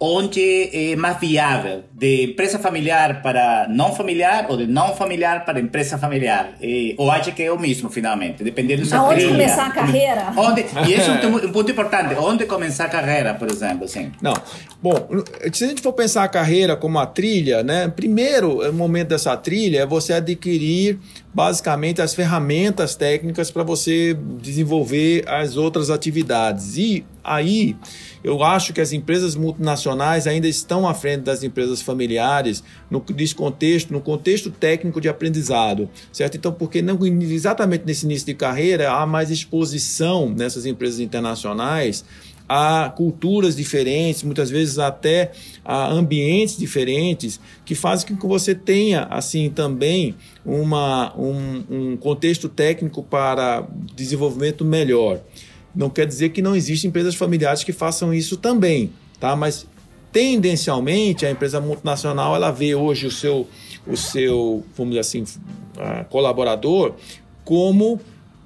onde 0.00 0.70
é 0.72 0.96
mais 0.96 1.18
viável, 1.18 1.84
de 1.98 2.26
empresa 2.26 2.60
familiar 2.60 3.20
para 3.22 3.66
não 3.68 3.92
familiar 3.92 4.46
ou 4.48 4.56
de 4.56 4.68
não 4.68 4.94
familiar 4.94 5.44
para 5.44 5.58
empresa 5.58 5.98
familiar? 5.98 6.52
E, 6.62 6.94
ou 6.96 7.10
acha 7.10 7.32
que 7.32 7.42
é 7.42 7.50
o 7.50 7.58
mesmo, 7.58 7.90
finalmente, 7.90 8.44
dependendo 8.44 8.86
da 8.86 8.98
Aonde 8.98 9.16
trilha. 9.16 9.32
começar 9.32 9.66
a 9.66 9.70
carreira? 9.70 10.32
Onde, 10.36 10.64
e 10.86 10.92
esse 10.92 11.10
é 11.10 11.26
um, 11.26 11.34
um, 11.44 11.52
ponto 11.52 11.72
importante, 11.72 12.14
onde 12.14 12.46
começar 12.46 12.84
a 12.84 12.88
carreira, 12.88 13.34
por 13.34 13.50
exemplo, 13.50 13.88
sim. 13.88 14.12
Não, 14.22 14.34
bom, 14.80 15.08
se 15.52 15.64
a 15.64 15.68
gente 15.68 15.82
for 15.82 15.92
pensar 15.92 16.22
a 16.22 16.28
carreira 16.28 16.76
como 16.76 17.00
a 17.00 17.06
trilha, 17.06 17.64
né, 17.64 17.88
primeiro 17.88 18.60
o 18.68 18.72
momento 18.72 19.08
dessa 19.08 19.36
trilha 19.36 19.80
é 19.80 19.86
você 19.86 20.12
adquirir 20.12 21.00
basicamente 21.34 22.00
as 22.00 22.14
ferramentas 22.14 22.94
técnicas 22.94 23.50
para 23.50 23.62
você 23.62 24.16
desenvolver 24.40 25.24
as 25.28 25.56
outras 25.56 25.90
atividades. 25.90 26.76
E 26.76 27.04
aí 27.22 27.76
eu 28.24 28.42
acho 28.42 28.72
que 28.72 28.80
as 28.80 28.92
empresas 28.92 29.36
multinacionais 29.36 30.26
ainda 30.26 30.48
estão 30.48 30.88
à 30.88 30.94
frente 30.94 31.22
das 31.22 31.42
empresas 31.42 31.80
familiares 31.88 32.62
no 32.90 33.02
contexto, 33.34 33.92
no 33.92 34.00
contexto 34.00 34.50
técnico 34.50 35.00
de 35.00 35.08
aprendizado, 35.08 35.88
certo? 36.12 36.36
Então, 36.36 36.52
porque 36.52 36.82
não 36.82 36.98
exatamente 37.06 37.84
nesse 37.86 38.04
início 38.04 38.26
de 38.26 38.34
carreira 38.34 38.92
há 38.92 39.06
mais 39.06 39.30
exposição 39.30 40.28
nessas 40.28 40.66
empresas 40.66 41.00
internacionais 41.00 42.04
a 42.48 42.90
culturas 42.96 43.54
diferentes, 43.54 44.22
muitas 44.22 44.48
vezes 44.48 44.78
até 44.78 45.32
a 45.62 45.90
ambientes 45.90 46.56
diferentes, 46.56 47.38
que 47.64 47.74
fazem 47.74 48.08
com 48.08 48.16
que 48.16 48.26
você 48.26 48.54
tenha, 48.54 49.02
assim, 49.10 49.50
também 49.50 50.14
uma, 50.44 51.14
um, 51.18 51.64
um 51.68 51.96
contexto 51.96 52.48
técnico 52.48 53.02
para 53.02 53.68
desenvolvimento 53.94 54.64
melhor. 54.64 55.20
Não 55.74 55.90
quer 55.90 56.06
dizer 56.06 56.30
que 56.30 56.40
não 56.40 56.56
existem 56.56 56.88
empresas 56.88 57.14
familiares 57.14 57.62
que 57.62 57.72
façam 57.72 58.14
isso 58.14 58.38
também, 58.38 58.90
tá? 59.20 59.36
Mas 59.36 59.66
tendencialmente 60.18 61.24
a 61.24 61.30
empresa 61.30 61.60
multinacional 61.60 62.34
ela 62.34 62.50
vê 62.50 62.74
hoje 62.74 63.06
o 63.06 63.10
seu, 63.10 63.46
o 63.86 63.96
seu, 63.96 64.64
vamos 64.76 64.96
dizer 64.96 65.00
assim, 65.00 65.24
colaborador 66.10 66.94
como 67.44 68.00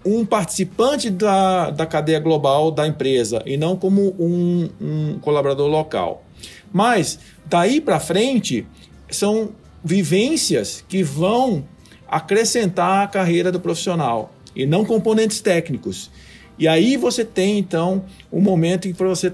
um 0.04 0.26
participante 0.26 1.08
da, 1.08 1.70
da 1.70 1.86
cadeia 1.86 2.20
global 2.20 2.70
da 2.70 2.86
empresa 2.86 3.42
e 3.46 3.56
não 3.56 3.74
como 3.74 4.14
um, 4.18 4.68
um 4.78 5.18
colaborador 5.20 5.66
local. 5.66 6.22
Mas 6.70 7.18
daí 7.46 7.80
para 7.80 7.98
frente 7.98 8.66
são 9.08 9.52
vivências 9.82 10.84
que 10.86 11.02
vão 11.02 11.64
acrescentar 12.06 13.04
a 13.04 13.08
carreira 13.08 13.50
do 13.50 13.58
profissional 13.58 14.34
e 14.54 14.66
não 14.66 14.84
componentes 14.84 15.40
técnicos. 15.40 16.10
E 16.58 16.68
aí 16.68 16.96
você 16.96 17.24
tem 17.24 17.58
então 17.58 18.04
um 18.30 18.40
momento 18.40 18.86
em 18.86 18.92
que 18.92 19.02
você 19.02 19.32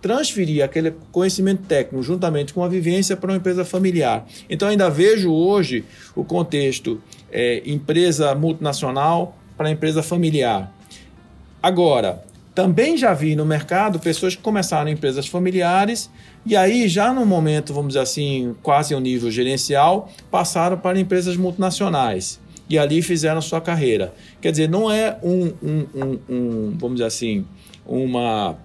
transferir 0.00 0.64
aquele 0.64 0.94
conhecimento 1.10 1.62
técnico 1.62 2.02
juntamente 2.02 2.52
com 2.52 2.62
a 2.62 2.68
vivência 2.68 3.16
para 3.16 3.30
uma 3.32 3.36
empresa 3.36 3.64
familiar. 3.64 4.26
Então 4.48 4.68
ainda 4.68 4.88
vejo 4.90 5.32
hoje 5.32 5.84
o 6.14 6.24
contexto 6.24 7.00
é, 7.32 7.62
empresa 7.64 8.34
multinacional 8.34 9.36
para 9.56 9.70
empresa 9.70 10.02
familiar. 10.02 10.72
Agora, 11.62 12.22
também 12.54 12.96
já 12.96 13.12
vi 13.12 13.34
no 13.34 13.44
mercado 13.44 13.98
pessoas 13.98 14.34
que 14.34 14.42
começaram 14.42 14.88
em 14.88 14.94
empresas 14.94 15.26
familiares 15.26 16.10
e 16.44 16.54
aí 16.56 16.88
já 16.88 17.12
no 17.12 17.26
momento, 17.26 17.74
vamos 17.74 17.88
dizer 17.88 18.00
assim, 18.00 18.54
quase 18.62 18.94
ao 18.94 19.00
nível 19.00 19.30
gerencial, 19.30 20.10
passaram 20.30 20.78
para 20.78 20.98
empresas 20.98 21.36
multinacionais 21.36 22.40
e 22.68 22.78
ali 22.78 23.02
fizeram 23.02 23.40
sua 23.40 23.60
carreira. 23.60 24.14
Quer 24.40 24.50
dizer, 24.50 24.68
não 24.68 24.90
é 24.90 25.18
um, 25.22 25.52
um, 25.62 25.86
um, 25.94 26.18
um 26.28 26.76
vamos 26.76 26.96
dizer 26.96 27.06
assim, 27.06 27.44
uma. 27.86 28.56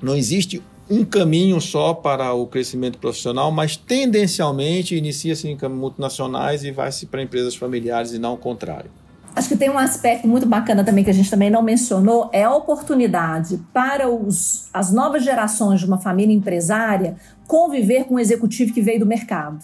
Não 0.00 0.14
existe 0.14 0.62
um 0.90 1.04
caminho 1.04 1.60
só 1.60 1.92
para 1.92 2.32
o 2.32 2.46
crescimento 2.46 2.98
profissional, 2.98 3.50
mas 3.50 3.76
tendencialmente 3.76 4.96
inicia-se 4.96 5.48
em 5.48 5.58
multinacionais 5.68 6.64
e 6.64 6.70
vai-se 6.70 7.06
para 7.06 7.22
empresas 7.22 7.54
familiares 7.54 8.12
e 8.12 8.18
não 8.18 8.34
o 8.34 8.38
contrário. 8.38 8.90
Acho 9.36 9.50
que 9.50 9.56
tem 9.56 9.70
um 9.70 9.78
aspecto 9.78 10.26
muito 10.26 10.46
bacana 10.46 10.82
também 10.82 11.04
que 11.04 11.10
a 11.10 11.14
gente 11.14 11.30
também 11.30 11.50
não 11.50 11.62
mencionou, 11.62 12.28
é 12.32 12.44
a 12.44 12.54
oportunidade 12.54 13.60
para 13.72 14.08
os, 14.08 14.68
as 14.72 14.90
novas 14.90 15.22
gerações 15.22 15.80
de 15.80 15.86
uma 15.86 15.98
família 15.98 16.34
empresária 16.34 17.16
conviver 17.46 18.04
com 18.04 18.14
um 18.14 18.18
executivo 18.18 18.72
que 18.72 18.80
veio 18.80 18.98
do 18.98 19.06
mercado. 19.06 19.62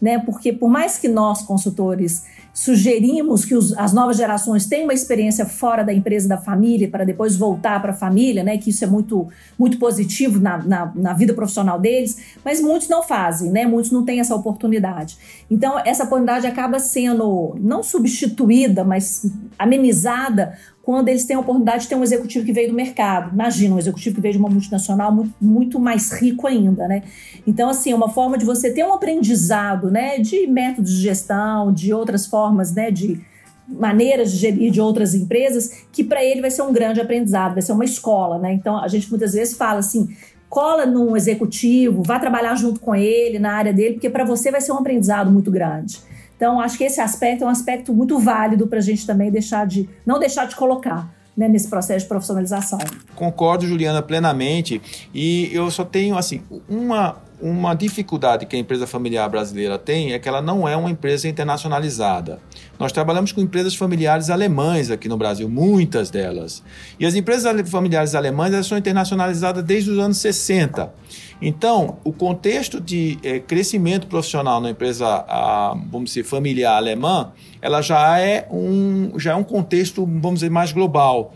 Né? 0.00 0.18
Porque 0.18 0.52
por 0.52 0.68
mais 0.68 0.98
que 0.98 1.08
nós, 1.08 1.42
consultores, 1.42 2.24
sugerimos 2.56 3.44
que 3.44 3.54
os, 3.54 3.76
as 3.76 3.92
novas 3.92 4.16
gerações 4.16 4.64
tenham 4.64 4.84
uma 4.84 4.94
experiência 4.94 5.44
fora 5.44 5.84
da 5.84 5.92
empresa 5.92 6.26
da 6.26 6.38
família 6.38 6.88
para 6.88 7.04
depois 7.04 7.36
voltar 7.36 7.82
para 7.82 7.92
a 7.92 7.94
família, 7.94 8.42
né? 8.42 8.56
Que 8.56 8.70
isso 8.70 8.82
é 8.82 8.86
muito, 8.86 9.28
muito 9.58 9.78
positivo 9.78 10.40
na, 10.40 10.56
na, 10.56 10.90
na, 10.94 11.12
vida 11.12 11.34
profissional 11.34 11.78
deles, 11.78 12.16
mas 12.42 12.58
muitos 12.62 12.88
não 12.88 13.02
fazem, 13.02 13.50
né? 13.50 13.66
Muitos 13.66 13.90
não 13.90 14.06
têm 14.06 14.20
essa 14.20 14.34
oportunidade. 14.34 15.18
Então, 15.50 15.78
essa 15.80 16.04
oportunidade 16.04 16.46
acaba 16.46 16.78
sendo 16.78 17.54
não 17.60 17.82
substituída, 17.82 18.82
mas 18.82 19.30
amenizada 19.58 20.56
quando 20.86 21.08
eles 21.08 21.24
têm 21.24 21.34
a 21.34 21.40
oportunidade 21.40 21.82
de 21.82 21.88
ter 21.88 21.96
um 21.96 22.04
executivo 22.04 22.46
que 22.46 22.52
veio 22.52 22.68
do 22.68 22.74
mercado. 22.74 23.32
Imagina, 23.32 23.74
um 23.74 23.78
executivo 23.78 24.14
que 24.14 24.20
veio 24.20 24.34
de 24.34 24.38
uma 24.38 24.48
multinacional 24.48 25.12
muito, 25.12 25.34
muito 25.40 25.80
mais 25.80 26.12
rico 26.12 26.46
ainda, 26.46 26.86
né? 26.86 27.02
Então, 27.44 27.68
assim, 27.68 27.90
é 27.90 27.94
uma 27.94 28.08
forma 28.08 28.38
de 28.38 28.44
você 28.44 28.72
ter 28.72 28.84
um 28.84 28.92
aprendizado, 28.92 29.90
né, 29.90 30.20
de 30.20 30.46
métodos 30.46 30.92
de 30.92 31.02
gestão, 31.02 31.72
de 31.72 31.92
outras 31.92 32.24
formas, 32.26 32.45
né, 32.54 32.90
de 32.90 33.20
maneiras 33.68 34.30
de 34.30 34.38
gerir 34.38 34.70
de 34.70 34.80
outras 34.80 35.14
empresas, 35.14 35.84
que 35.92 36.04
para 36.04 36.24
ele 36.24 36.40
vai 36.40 36.50
ser 36.50 36.62
um 36.62 36.72
grande 36.72 37.00
aprendizado, 37.00 37.54
vai 37.54 37.62
ser 37.62 37.72
uma 37.72 37.84
escola, 37.84 38.38
né? 38.38 38.52
Então, 38.52 38.78
a 38.78 38.86
gente 38.88 39.10
muitas 39.10 39.32
vezes 39.32 39.56
fala 39.56 39.80
assim, 39.80 40.08
cola 40.48 40.86
num 40.86 41.16
executivo, 41.16 42.02
vá 42.02 42.18
trabalhar 42.18 42.54
junto 42.54 42.80
com 42.80 42.94
ele 42.94 43.38
na 43.38 43.54
área 43.54 43.72
dele, 43.72 43.94
porque 43.94 44.10
para 44.10 44.24
você 44.24 44.50
vai 44.50 44.60
ser 44.60 44.72
um 44.72 44.78
aprendizado 44.78 45.30
muito 45.30 45.50
grande. 45.50 45.98
Então, 46.36 46.60
acho 46.60 46.76
que 46.76 46.84
esse 46.84 47.00
aspecto 47.00 47.44
é 47.44 47.46
um 47.46 47.50
aspecto 47.50 47.92
muito 47.92 48.18
válido 48.18 48.66
para 48.66 48.78
a 48.78 48.82
gente 48.82 49.06
também 49.06 49.30
deixar 49.30 49.66
de 49.66 49.88
não 50.04 50.18
deixar 50.18 50.46
de 50.46 50.54
colocar. 50.54 51.14
Né, 51.36 51.48
nesse 51.48 51.68
processo 51.68 52.00
de 52.00 52.08
profissionalização. 52.08 52.78
Concordo, 53.14 53.66
Juliana, 53.66 54.00
plenamente. 54.00 54.80
E 55.12 55.50
eu 55.52 55.70
só 55.70 55.84
tenho 55.84 56.16
assim 56.16 56.40
uma, 56.66 57.18
uma 57.40 57.74
dificuldade 57.74 58.46
que 58.46 58.56
a 58.56 58.58
empresa 58.58 58.86
familiar 58.86 59.28
brasileira 59.28 59.78
tem 59.78 60.12
é 60.12 60.18
que 60.18 60.28
ela 60.28 60.40
não 60.40 60.66
é 60.66 60.76
uma 60.76 60.90
empresa 60.90 61.28
internacionalizada. 61.28 62.40
Nós 62.78 62.92
trabalhamos 62.92 63.32
com 63.32 63.40
empresas 63.40 63.74
familiares 63.74 64.30
alemães 64.30 64.90
aqui 64.90 65.08
no 65.08 65.16
Brasil, 65.16 65.48
muitas 65.48 66.10
delas. 66.10 66.62
E 66.98 67.04
as 67.04 67.14
empresas 67.14 67.68
familiares 67.70 68.14
alemãs 68.14 68.52
elas 68.52 68.66
são 68.66 68.78
internacionalizadas 68.78 69.62
desde 69.62 69.90
os 69.90 69.98
anos 69.98 70.16
60. 70.18 70.92
Então, 71.40 71.98
o 72.02 72.12
contexto 72.12 72.80
de 72.80 73.18
é, 73.22 73.38
crescimento 73.38 74.06
profissional 74.06 74.60
na 74.60 74.70
empresa, 74.70 75.06
a, 75.06 75.76
vamos 75.90 76.10
dizer, 76.10 76.24
familiar 76.24 76.76
alemã, 76.76 77.32
ela 77.60 77.82
já 77.82 78.18
é 78.18 78.48
um, 78.50 79.18
já 79.18 79.32
é 79.32 79.34
um 79.34 79.44
contexto, 79.44 80.06
vamos 80.06 80.40
dizer, 80.40 80.50
mais 80.50 80.72
global. 80.72 81.34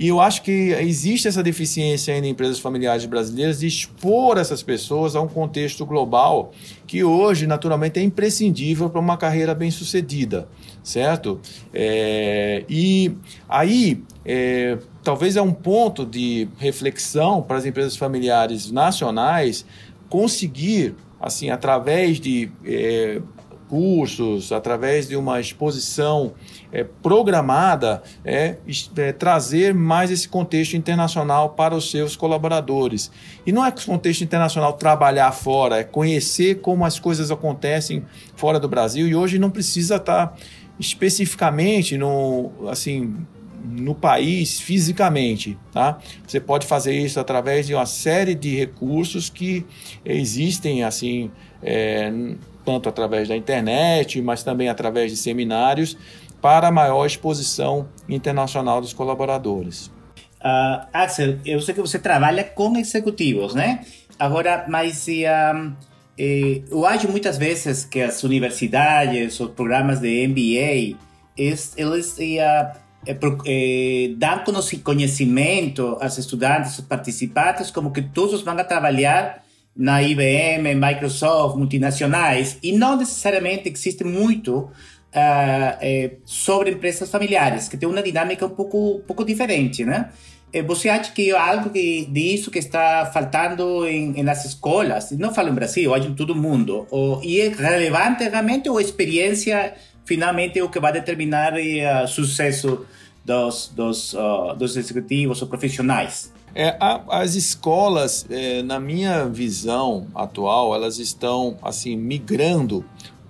E 0.00 0.08
eu 0.08 0.18
acho 0.18 0.40
que 0.40 0.70
existe 0.80 1.28
essa 1.28 1.42
deficiência 1.42 2.14
ainda 2.14 2.26
em 2.26 2.30
empresas 2.30 2.58
familiares 2.58 3.04
brasileiras 3.04 3.60
de 3.60 3.66
expor 3.66 4.38
essas 4.38 4.62
pessoas 4.62 5.14
a 5.14 5.20
um 5.20 5.28
contexto 5.28 5.84
global 5.84 6.52
que 6.86 7.04
hoje, 7.04 7.46
naturalmente, 7.46 8.00
é 8.00 8.02
imprescindível 8.02 8.88
para 8.88 8.98
uma 8.98 9.18
carreira 9.18 9.54
bem 9.54 9.70
sucedida, 9.70 10.48
certo? 10.82 11.38
É, 11.74 12.64
e 12.66 13.14
aí, 13.46 14.02
é, 14.24 14.78
talvez 15.04 15.36
é 15.36 15.42
um 15.42 15.52
ponto 15.52 16.06
de 16.06 16.48
reflexão 16.56 17.42
para 17.42 17.58
as 17.58 17.66
empresas 17.66 17.94
familiares 17.94 18.72
nacionais 18.72 19.66
conseguir, 20.08 20.94
assim, 21.20 21.50
através 21.50 22.18
de 22.18 22.50
é, 22.64 23.20
cursos, 23.70 24.50
através 24.50 25.06
de 25.06 25.14
uma 25.14 25.40
exposição 25.40 26.32
é, 26.72 26.82
programada, 26.82 28.02
é, 28.24 28.56
é, 28.96 29.12
trazer 29.12 29.72
mais 29.72 30.10
esse 30.10 30.28
contexto 30.28 30.76
internacional 30.76 31.50
para 31.50 31.76
os 31.76 31.88
seus 31.88 32.16
colaboradores. 32.16 33.12
E 33.46 33.52
não 33.52 33.64
é 33.64 33.70
contexto 33.70 34.22
internacional 34.22 34.72
trabalhar 34.72 35.30
fora, 35.30 35.78
é 35.78 35.84
conhecer 35.84 36.56
como 36.56 36.84
as 36.84 36.98
coisas 36.98 37.30
acontecem 37.30 38.04
fora 38.34 38.58
do 38.58 38.68
Brasil. 38.68 39.06
E 39.06 39.14
hoje 39.14 39.38
não 39.38 39.50
precisa 39.50 39.96
estar 39.96 40.36
especificamente 40.80 41.96
no, 41.96 42.50
assim, 42.68 43.14
no 43.64 43.94
país 43.94 44.58
fisicamente, 44.58 45.56
tá? 45.72 45.98
Você 46.26 46.40
pode 46.40 46.66
fazer 46.66 46.94
isso 46.94 47.20
através 47.20 47.68
de 47.68 47.74
uma 47.74 47.86
série 47.86 48.34
de 48.34 48.56
recursos 48.56 49.30
que 49.30 49.64
existem 50.04 50.82
assim, 50.82 51.30
é, 51.62 52.12
tanto 52.64 52.88
através 52.88 53.28
da 53.28 53.36
internet, 53.36 54.20
mas 54.22 54.42
também 54.42 54.68
através 54.68 55.10
de 55.10 55.16
seminários 55.16 55.96
para 56.40 56.70
maior 56.70 57.06
exposição 57.06 57.88
internacional 58.08 58.80
dos 58.80 58.92
colaboradores. 58.92 59.90
Uh, 60.40 60.86
Axel, 60.92 61.38
eu 61.44 61.60
sei 61.60 61.74
que 61.74 61.80
você 61.80 61.98
trabalha 61.98 62.42
com 62.42 62.76
executivos, 62.76 63.54
né? 63.54 63.84
Agora, 64.18 64.64
mas 64.68 65.06
uh, 65.06 65.72
eu 66.16 66.86
acho 66.86 67.08
muitas 67.08 67.36
vezes 67.36 67.84
que 67.84 68.00
as 68.00 68.24
universidades, 68.24 69.38
os 69.38 69.50
programas 69.50 70.00
de 70.00 70.26
MBA, 70.26 70.98
eles, 71.36 71.74
uh, 71.76 74.16
dar 74.16 74.44
conhecimento 74.82 75.98
aos 76.00 76.16
estudantes, 76.16 76.78
aos 76.78 76.86
participantes, 76.86 77.70
como 77.70 77.92
que 77.92 78.02
todos 78.02 78.42
vão 78.42 78.56
trabalhar 78.56 79.42
na 79.76 80.02
IBM, 80.02 80.74
Microsoft, 80.74 81.56
multinacionais, 81.56 82.58
e 82.62 82.72
não 82.72 82.96
necessariamente 82.96 83.68
existe 83.68 84.04
muito 84.04 84.58
uh, 84.58 84.70
é, 85.12 86.12
sobre 86.24 86.70
empresas 86.70 87.10
familiares, 87.10 87.68
que 87.68 87.76
tem 87.76 87.88
uma 87.88 88.02
dinâmica 88.02 88.46
um 88.46 88.50
pouco, 88.50 88.96
um 88.96 89.00
pouco 89.00 89.24
diferente, 89.24 89.84
né? 89.84 90.10
Você 90.66 90.88
acha 90.88 91.12
que 91.12 91.30
algo 91.30 91.70
que, 91.70 92.06
disso 92.06 92.50
que 92.50 92.58
está 92.58 93.08
faltando 93.14 93.86
em, 93.86 94.20
nas 94.24 94.44
escolas, 94.44 95.12
não 95.12 95.32
falo 95.32 95.48
em 95.48 95.54
Brasil, 95.54 95.94
acho 95.94 96.08
em 96.08 96.14
todo 96.14 96.34
mundo, 96.34 96.88
ou, 96.90 97.22
e 97.22 97.40
é 97.40 97.48
relevante 97.48 98.28
realmente 98.28 98.68
ou 98.68 98.78
a 98.78 98.82
experiência 98.82 99.74
finalmente 100.04 100.58
é 100.58 100.64
o 100.64 100.68
que 100.68 100.80
vai 100.80 100.92
determinar 100.92 101.52
o 101.54 101.56
uh, 101.56 102.08
sucesso 102.08 102.84
dos, 103.24 103.68
dos, 103.68 104.12
uh, 104.14 104.52
dos 104.56 104.76
executivos 104.76 105.40
ou 105.40 105.46
profissionais? 105.46 106.32
É, 106.54 106.76
a, 106.80 107.20
as 107.20 107.34
escolas, 107.34 108.26
é, 108.28 108.62
na 108.62 108.80
minha 108.80 109.26
visão 109.26 110.06
atual, 110.14 110.74
elas 110.74 110.98
estão 110.98 111.56
assim 111.62 111.96
migrando 111.96 112.84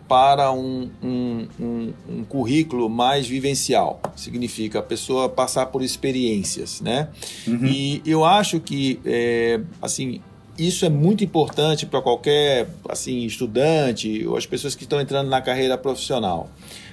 para 0.09 0.51
um, 0.51 0.91
um, 1.01 1.47
um, 1.61 1.93
um, 2.09 2.25
currículo 2.25 2.91
mais 2.91 3.29
vivencial. 3.29 4.01
Significa 4.17 4.81
a 4.81 4.83
pessoa 4.83 5.29
passar 5.29 5.67
por 5.67 5.83
experiências, 5.83 6.81
né? 6.81 7.09
Uhum. 7.47 7.65
E 7.67 8.03
eu 8.05 8.25
acho 8.25 8.59
que, 8.59 8.99
é, 9.05 9.61
assim, 9.81 10.21
isso 10.59 10.85
é 10.85 10.89
muito 10.89 11.23
importante 11.23 11.87
para 11.87 12.03
qualquer 12.03 12.69
assim 12.89 13.25
estudante 13.25 14.27
ou 14.27 14.37
as 14.37 14.47
pessoas 14.47 14.75
que 14.75 14.83
estão 14.83 15.01
entrando 15.01 15.29
na 15.29 15.41
carreira 15.41 15.79
profissional. 15.79 16.51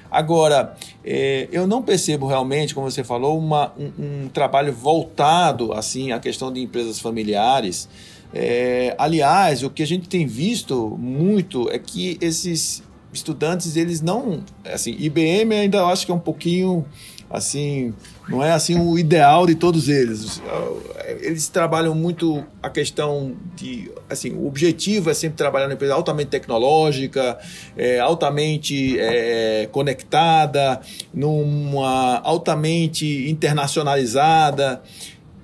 Agora, 0.09 0.75
é, 1.03 1.47
eu 1.51 1.67
não 1.67 1.81
percebo 1.81 2.27
realmente, 2.27 2.73
como 2.73 2.89
você 2.89 3.03
falou, 3.03 3.37
uma, 3.37 3.73
um, 3.77 4.25
um, 4.25 4.29
trabalho 4.29 4.73
voltado 4.73 5.73
assim 5.73 6.11
à 6.11 6.19
questão 6.19 6.51
de 6.51 6.61
empresas 6.61 6.99
familiares. 6.99 7.89
É, 8.33 8.95
aliás, 8.97 9.63
o 9.63 9.69
que 9.69 9.83
a 9.83 9.87
gente 9.87 10.07
tem 10.09 10.25
visto 10.25 10.97
muito 10.99 11.69
é 11.71 11.79
que 11.79 12.17
esses 12.21 12.83
estudantes, 13.13 13.75
eles 13.75 14.01
não. 14.01 14.43
Assim, 14.65 14.95
IBM 14.97 15.53
ainda 15.53 15.85
acho 15.85 16.05
que 16.05 16.11
é 16.11 16.15
um 16.15 16.19
pouquinho 16.19 16.85
assim, 17.29 17.93
não 18.29 18.43
é 18.43 18.51
assim 18.51 18.79
o 18.79 18.97
ideal 18.97 19.45
de 19.45 19.55
todos 19.55 19.89
eles. 19.89 20.41
Eles 21.21 21.47
trabalham 21.47 21.93
muito 21.93 22.43
a 22.61 22.69
questão 22.69 23.35
de, 23.55 23.91
assim, 24.09 24.31
o 24.31 24.47
objetivo 24.47 25.09
é 25.09 25.13
sempre 25.13 25.37
trabalhar 25.37 25.65
numa 25.65 25.75
empresa 25.75 25.93
altamente 25.93 26.29
tecnológica, 26.29 27.37
é, 27.75 27.99
altamente 27.99 28.97
é, 28.99 29.67
conectada, 29.71 30.81
numa 31.13 32.19
altamente 32.19 33.29
internacionalizada. 33.29 34.81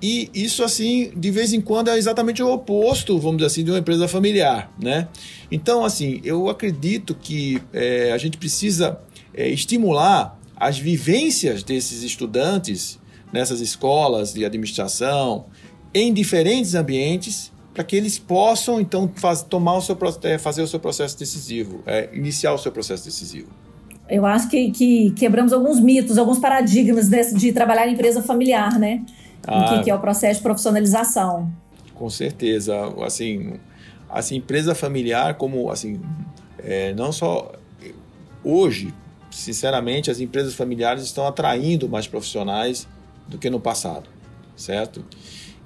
E 0.02 0.30
isso, 0.34 0.62
assim, 0.62 1.12
de 1.16 1.30
vez 1.30 1.52
em 1.52 1.60
quando 1.60 1.88
é 1.88 1.96
exatamente 1.96 2.42
o 2.42 2.52
oposto, 2.52 3.18
vamos 3.18 3.38
dizer 3.38 3.46
assim, 3.46 3.64
de 3.64 3.70
uma 3.70 3.78
empresa 3.78 4.06
familiar, 4.06 4.70
né? 4.78 5.08
Então, 5.50 5.84
assim, 5.84 6.20
eu 6.24 6.48
acredito 6.48 7.14
que 7.14 7.62
é, 7.72 8.12
a 8.12 8.18
gente 8.18 8.36
precisa 8.36 8.98
é, 9.32 9.48
estimular 9.48 10.38
as 10.56 10.78
vivências 10.78 11.62
desses 11.62 12.02
estudantes 12.02 12.98
nessas 13.32 13.60
escolas 13.60 14.32
de 14.32 14.44
administração 14.44 15.46
em 15.92 16.12
diferentes 16.12 16.74
ambientes 16.74 17.52
para 17.74 17.84
que 17.84 17.96
eles 17.96 18.18
possam 18.18 18.80
então 18.80 19.10
faz, 19.16 19.42
tomar 19.42 19.76
o 19.76 19.82
seu 19.82 19.98
é, 20.22 20.38
fazer 20.38 20.62
o 20.62 20.66
seu 20.66 20.80
processo 20.80 21.18
decisivo, 21.18 21.82
é, 21.84 22.08
iniciar 22.12 22.54
o 22.54 22.58
seu 22.58 22.72
processo 22.72 23.04
decisivo. 23.04 23.48
Eu 24.08 24.24
acho 24.24 24.48
que, 24.48 24.70
que 24.70 25.10
quebramos 25.12 25.52
alguns 25.52 25.80
mitos, 25.80 26.16
alguns 26.16 26.38
paradigmas 26.38 27.08
de, 27.08 27.34
de 27.34 27.52
trabalhar 27.52 27.88
em 27.88 27.94
empresa 27.94 28.22
familiar, 28.22 28.78
né? 28.78 29.04
Ah, 29.46 29.76
que, 29.76 29.84
que 29.84 29.90
é 29.90 29.94
o 29.94 29.98
processo 29.98 30.38
de 30.38 30.42
profissionalização. 30.42 31.52
Com 31.94 32.08
certeza, 32.08 32.74
assim, 33.04 33.54
assim 34.08 34.36
empresa 34.36 34.74
familiar 34.74 35.34
como 35.34 35.70
assim, 35.70 36.00
é, 36.58 36.94
não 36.94 37.12
só 37.12 37.52
hoje 38.42 38.92
sinceramente, 39.34 40.10
as 40.10 40.20
empresas 40.20 40.54
familiares 40.54 41.02
estão 41.02 41.26
atraindo 41.26 41.88
mais 41.88 42.06
profissionais 42.06 42.86
do 43.26 43.36
que 43.36 43.50
no 43.50 43.58
passado, 43.58 44.08
certo? 44.56 45.04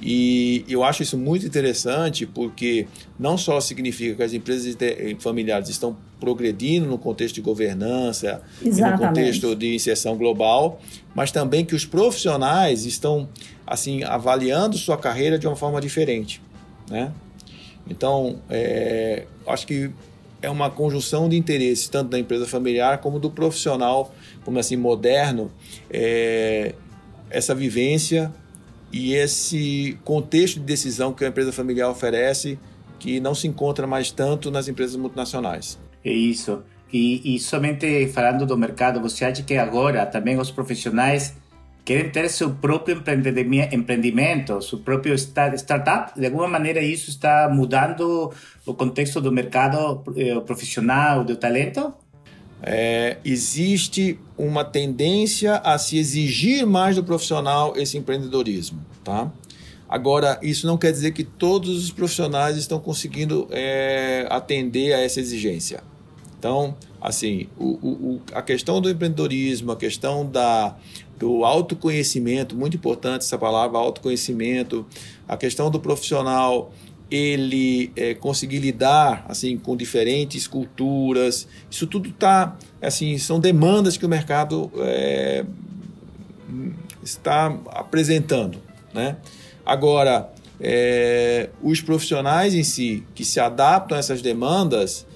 E 0.01 0.64
eu 0.68 0.84
acho 0.84 1.03
isso 1.03 1.18
muito 1.18 1.44
interessante 1.44 2.24
porque 2.24 2.86
não 3.18 3.36
só 3.36 3.61
significa 3.61 4.14
que 4.14 4.22
as 4.22 4.32
empresas 4.32 4.76
familiares 5.18 5.68
estão 5.68 5.96
progredindo 6.20 6.86
no 6.86 6.99
contexto 6.99 7.36
de 7.36 7.40
governança, 7.40 8.42
no 8.62 8.99
contexto 8.99 9.57
de 9.57 9.74
inserção 9.74 10.16
global, 10.16 10.80
mas 11.14 11.32
também 11.32 11.64
que 11.64 11.74
os 11.74 11.84
profissionais 11.84 12.86
estão 12.86 13.28
assim 13.66 14.05
avaliando 14.05 14.78
sua 14.78 14.96
carreira 14.96 15.38
de 15.38 15.46
uma 15.46 15.57
forma 15.57 15.80
diferente, 15.80 16.40
né? 16.88 17.12
Então, 17.90 18.38
é, 18.51 19.26
acho 19.46 19.66
que 19.66 19.90
é 20.40 20.49
uma 20.49 20.70
conjunção 20.70 21.28
de 21.28 21.36
interesses, 21.36 21.88
tanto 21.88 22.11
da 22.11 22.18
empresa 22.18 22.46
familiar 22.46 22.99
como 22.99 23.18
do 23.18 23.30
profissional, 23.30 24.14
como 24.44 24.59
assim, 24.59 24.76
moderno, 24.76 25.51
é, 25.90 26.74
essa 27.30 27.55
vivência 27.55 28.32
e 28.93 29.14
esse 29.14 29.99
contexto 30.05 30.61
de 30.61 30.66
decisão 30.66 31.12
que 31.12 31.24
a 31.24 31.28
empresa 31.28 31.53
familiar 31.53 31.91
oferece, 31.91 32.59
que 32.99 33.20
não 33.20 33.34
se 33.34 33.47
encontra 33.47 33.86
mais 33.86 34.11
tanto 34.11 34.51
nas 34.51 34.68
empresas 34.68 34.97
multinacionais. 34.97 35.78
É 36.05 36.11
isso. 36.11 36.62
E, 36.93 37.34
e 37.34 37.39
somente 37.39 38.09
falando 38.09 38.47
do 38.47 38.57
mercado, 38.57 39.01
você 39.01 39.24
acha 39.24 39.43
que 39.43 39.57
agora 39.57 40.07
também 40.07 40.39
os 40.39 40.51
profissionais 40.51 41.34
querem 41.84 42.11
ter 42.11 42.28
seu 42.28 42.51
próprio 42.51 43.03
empreendimento, 43.72 44.61
seu 44.62 44.78
próprio 44.78 45.14
startup. 45.14 46.18
De 46.18 46.26
alguma 46.26 46.49
maneira, 46.49 46.80
isso 46.80 47.11
está 47.11 47.49
mudando 47.51 48.32
o 48.66 48.74
contexto 48.74 49.20
do 49.20 49.32
mercado 49.32 50.03
eh, 50.16 50.39
profissional, 50.41 51.24
do 51.24 51.36
talento? 51.36 51.95
É, 52.62 53.18
existe 53.24 54.18
uma 54.36 54.64
tendência 54.64 55.56
a 55.56 55.78
se 55.78 55.96
exigir 55.96 56.66
mais 56.66 56.96
do 56.96 57.04
profissional 57.04 57.74
esse 57.76 57.96
empreendedorismo, 57.96 58.84
tá? 59.04 59.30
Agora, 59.88 60.38
isso 60.42 60.66
não 60.66 60.76
quer 60.76 60.92
dizer 60.92 61.12
que 61.12 61.24
todos 61.24 61.84
os 61.84 61.90
profissionais 61.90 62.56
estão 62.56 62.78
conseguindo 62.78 63.48
é, 63.50 64.26
atender 64.28 64.92
a 64.92 65.00
essa 65.00 65.18
exigência. 65.18 65.82
Então, 66.38 66.76
assim, 67.00 67.48
o, 67.59 67.70
o, 67.82 68.20
a 68.32 68.42
questão 68.42 68.80
do 68.80 68.90
empreendedorismo, 68.90 69.72
a 69.72 69.76
questão 69.76 70.26
da, 70.26 70.76
do 71.18 71.44
autoconhecimento, 71.44 72.54
muito 72.54 72.76
importante 72.76 73.22
essa 73.22 73.38
palavra, 73.38 73.78
autoconhecimento, 73.78 74.86
a 75.26 75.36
questão 75.36 75.70
do 75.70 75.80
profissional 75.80 76.70
ele 77.11 77.90
é, 77.96 78.14
conseguir 78.14 78.59
lidar 78.59 79.24
assim 79.28 79.56
com 79.56 79.76
diferentes 79.76 80.46
culturas, 80.46 81.48
isso 81.70 81.86
tudo 81.86 82.12
tá 82.12 82.56
assim 82.80 83.16
são 83.18 83.40
demandas 83.40 83.96
que 83.96 84.04
o 84.04 84.09
mercado 84.09 84.70
é, 84.76 85.44
está 87.02 87.46
apresentando, 87.70 88.59
né? 88.92 89.16
Agora 89.64 90.30
é, 90.61 91.50
os 91.62 91.80
profissionais 91.80 92.54
em 92.54 92.64
si 92.64 93.04
que 93.14 93.24
se 93.24 93.40
adaptam 93.40 93.96
a 93.96 93.98
essas 93.98 94.20
demandas 94.20 95.06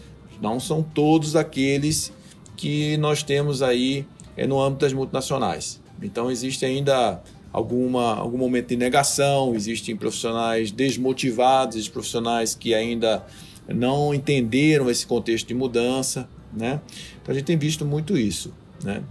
não 0.40 0.59
são 0.59 0.82
todos 0.82 1.36
aqueles 1.36 2.12
que 2.57 2.97
nós 2.97 3.22
temos 3.22 3.62
aí 3.62 4.07
é, 4.36 4.47
no 4.47 4.61
âmbito 4.61 4.84
das 4.84 4.93
multinacionais. 4.93 5.80
Então 6.03 6.30
existe 6.30 6.64
ainda 6.64 7.22
alguma, 7.53 8.16
algum 8.16 8.38
momento 8.38 8.68
de 8.68 8.76
negação, 8.76 9.55
existem 9.55 9.94
profissionais 9.94 10.70
desmotivados, 10.70 11.88
profissionais 11.88 12.55
que 12.55 12.74
ainda 12.74 13.24
não 13.68 14.14
entenderam 14.14 14.90
esse 14.90 15.07
contexto 15.07 15.46
de 15.48 15.55
mudança. 15.55 16.28
né? 16.53 16.80
Então 17.22 17.32
a 17.32 17.34
gente 17.34 17.44
tem 17.44 17.57
visto 17.57 17.84
muito 17.84 18.16
isso, 18.16 18.53
né? 18.82 19.03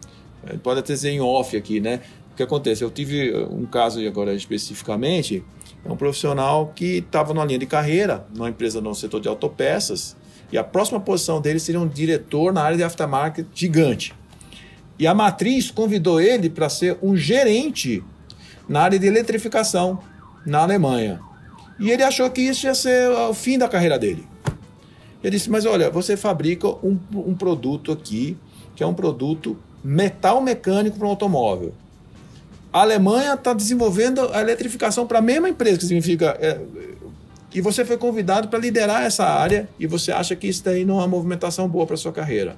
Pode 0.64 0.80
até 0.80 0.94
dizer 0.94 1.12
em 1.12 1.22
off 1.22 1.56
aqui, 1.56 1.80
né? 1.80 2.02
O 2.34 2.36
que 2.36 2.42
acontece? 2.42 2.84
Eu 2.84 2.90
tive 2.90 3.32
um 3.52 3.66
caso 3.66 4.06
agora 4.08 4.34
especificamente, 4.34 5.44
é 5.86 5.92
um 5.92 5.96
profissional 5.96 6.74
que 6.76 6.98
estava 6.98 7.34
numa 7.34 7.46
linha 7.46 7.60
de 7.60 7.68
carreira, 7.68 8.26
numa 8.34 8.50
empresa 8.50 8.82
no 8.82 8.94
setor 8.96 9.20
de 9.20 9.28
autopeças, 9.28 10.16
e 10.52 10.58
a 10.58 10.64
próxima 10.64 11.00
posição 11.00 11.40
dele 11.40 11.60
seria 11.60 11.80
um 11.80 11.88
diretor 11.88 12.52
na 12.52 12.64
área 12.64 12.78
de 12.78 12.84
aftermarket 12.84 13.46
gigante. 13.54 14.14
E 14.98 15.06
a 15.06 15.14
matriz 15.14 15.72
convidou 15.72 16.20
ele 16.20 16.50
para 16.50 16.70
ser 16.70 16.98
um 17.02 17.16
gerente 17.16 18.04
na 18.72 18.84
área 18.84 18.98
de 18.98 19.06
eletrificação 19.06 20.00
na 20.46 20.60
Alemanha. 20.60 21.20
E 21.78 21.92
ele 21.92 22.04
achou 22.04 22.30
que 22.32 22.42
isso 22.42 22.66
ia 22.66 22.74
ser 22.74 23.10
o 23.10 23.34
fim 23.34 23.58
da 23.58 23.68
carreira 23.68 24.00
dele. 24.00 24.26
Ele 25.22 25.36
disse: 25.36 25.50
Mas 25.50 25.66
olha, 25.66 25.90
você 25.90 26.16
fabrica 26.16 26.70
um, 26.70 26.98
um 27.14 27.36
produto 27.36 27.92
aqui, 27.92 28.38
que 28.74 28.82
é 28.82 28.88
um 28.88 28.94
produto 28.94 29.58
metal 29.84 30.42
mecânico 30.42 30.98
para 30.98 31.06
um 31.06 31.10
automóvel. 31.10 31.74
A 32.72 32.82
Alemanha 32.82 33.34
está 33.34 33.54
desenvolvendo 33.54 34.22
a 34.34 34.40
eletrificação 34.40 35.06
para 35.06 35.20
a 35.20 35.22
mesma 35.22 35.50
empresa, 35.50 35.78
que 35.78 35.86
significa. 35.86 36.38
É, 36.40 36.58
e 37.54 37.60
você 37.60 37.84
foi 37.84 37.98
convidado 37.98 38.48
para 38.48 38.58
liderar 38.58 39.04
essa 39.04 39.26
área 39.26 39.68
e 39.78 39.86
você 39.86 40.14
acha 40.14 40.34
que 40.38 40.48
isso 40.48 40.64
daí 40.64 40.86
não 40.86 40.96
é 40.96 41.00
uma 41.00 41.10
movimentação 41.10 41.68
boa 41.68 41.86
para 41.86 41.98
sua 41.98 42.14
carreira. 42.14 42.56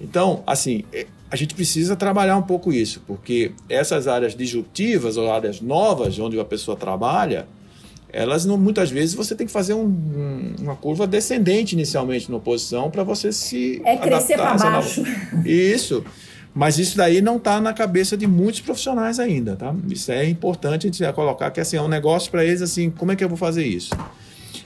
Então, 0.00 0.42
assim, 0.46 0.84
é, 0.92 1.06
a 1.30 1.36
gente 1.36 1.54
precisa 1.54 1.96
trabalhar 1.96 2.36
um 2.36 2.42
pouco 2.42 2.72
isso, 2.72 3.02
porque 3.06 3.52
essas 3.68 4.06
áreas 4.06 4.34
disruptivas 4.34 5.16
ou 5.16 5.32
áreas 5.32 5.60
novas 5.60 6.18
onde 6.18 6.38
a 6.38 6.44
pessoa 6.44 6.76
trabalha, 6.76 7.46
elas 8.12 8.44
não, 8.44 8.58
muitas 8.58 8.90
vezes 8.90 9.14
você 9.14 9.34
tem 9.34 9.46
que 9.46 9.52
fazer 9.52 9.72
um, 9.72 10.54
uma 10.60 10.76
curva 10.76 11.06
descendente 11.06 11.74
inicialmente 11.74 12.30
na 12.30 12.36
oposição 12.36 12.90
para 12.90 13.02
você 13.02 13.32
se 13.32 13.80
é 13.84 13.96
crescer 13.96 14.36
para 14.36 14.54
baixo. 14.54 15.02
Nova... 15.02 15.48
Isso. 15.48 16.04
Mas 16.54 16.78
isso 16.78 16.98
daí 16.98 17.22
não 17.22 17.38
está 17.38 17.58
na 17.62 17.72
cabeça 17.72 18.14
de 18.14 18.26
muitos 18.26 18.60
profissionais 18.60 19.18
ainda, 19.18 19.56
tá? 19.56 19.74
Isso 19.88 20.12
é 20.12 20.28
importante 20.28 20.86
a 20.86 20.90
gente 20.90 21.12
colocar 21.14 21.50
que 21.50 21.60
assim, 21.60 21.78
é 21.78 21.82
um 21.82 21.88
negócio 21.88 22.30
para 22.30 22.44
eles 22.44 22.60
assim, 22.60 22.90
como 22.90 23.10
é 23.10 23.16
que 23.16 23.24
eu 23.24 23.28
vou 23.28 23.38
fazer 23.38 23.64
isso? 23.64 23.90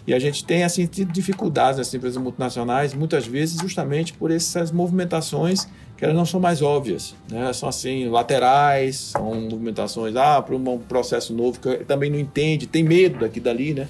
E 0.06 0.14
a 0.14 0.18
gente 0.18 0.44
tem 0.44 0.62
assim 0.62 0.88
dificuldades 1.10 1.78
nessas 1.78 1.92
empresas 1.94 2.22
multinacionais, 2.22 2.94
muitas 2.94 3.26
vezes 3.26 3.60
justamente 3.60 4.12
por 4.12 4.30
essas 4.30 4.70
movimentações 4.70 5.66
que 5.96 6.04
elas 6.04 6.16
não 6.16 6.26
são 6.26 6.38
mais 6.38 6.60
óbvias, 6.60 7.14
né? 7.30 7.52
São 7.52 7.68
assim 7.68 8.08
laterais, 8.08 8.96
são 8.96 9.34
movimentações 9.34 10.14
ah 10.14 10.40
para 10.42 10.54
um 10.54 10.78
processo 10.78 11.34
novo 11.34 11.58
que 11.58 11.84
também 11.84 12.10
não 12.10 12.18
entende, 12.18 12.66
tem 12.66 12.84
medo 12.84 13.20
daqui 13.20 13.40
dali, 13.40 13.72
né? 13.74 13.88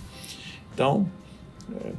Então, 0.72 1.06
é, 1.84 1.90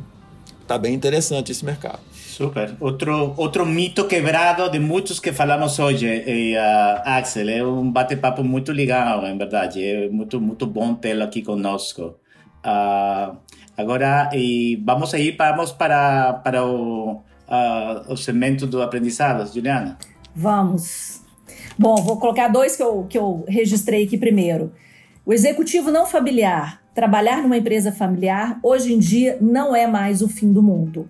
tá 0.66 0.78
bem 0.78 0.94
interessante 0.94 1.52
esse 1.52 1.66
mercado. 1.66 2.00
Super. 2.12 2.76
Outro, 2.80 3.34
outro 3.36 3.66
mito 3.66 4.06
quebrado 4.06 4.70
de 4.70 4.78
muitos 4.78 5.20
que 5.20 5.34
falamos 5.34 5.80
hoje, 5.80 6.06
e, 6.06 6.56
uh, 6.56 7.02
Axel. 7.04 7.50
É 7.50 7.66
um 7.66 7.92
bate-papo 7.92 8.44
muito 8.44 8.72
legal, 8.72 9.26
em 9.26 9.36
verdade. 9.36 9.84
É 9.84 10.08
muito, 10.08 10.40
muito 10.40 10.68
bom 10.68 10.94
tê-lo 10.94 11.24
aqui 11.24 11.42
conosco. 11.42 12.16
Uh, 12.64 13.36
agora, 13.78 14.30
e 14.34 14.82
vamos 14.84 15.14
aí 15.14 15.32
vamos 15.32 15.72
para, 15.72 16.34
para 16.44 16.66
o, 16.66 17.22
uh, 17.48 18.12
o 18.12 18.18
segmento 18.18 18.66
do 18.66 18.82
aprendizado, 18.82 19.48
Juliana. 19.54 19.98
Vamos. 20.36 21.22
Bom, 21.78 21.96
vou 21.98 22.18
colocar 22.18 22.48
dois 22.48 22.76
que 22.76 22.84
eu, 22.84 23.06
que 23.08 23.18
eu 23.18 23.46
registrei 23.48 24.06
aqui 24.06 24.18
primeiro. 24.18 24.72
O 25.26 25.34
executivo 25.34 25.92
não 25.92 26.06
familiar, 26.06 26.82
trabalhar 26.96 27.44
numa 27.44 27.58
empresa 27.58 27.92
familiar, 27.92 28.60
hoje 28.64 28.94
em 28.94 29.00
dia 29.00 29.38
não 29.40 29.76
é 29.76 29.86
mais 29.86 30.22
o 30.22 30.28
fim 30.28 30.52
do 30.52 30.64
mundo. 30.64 31.08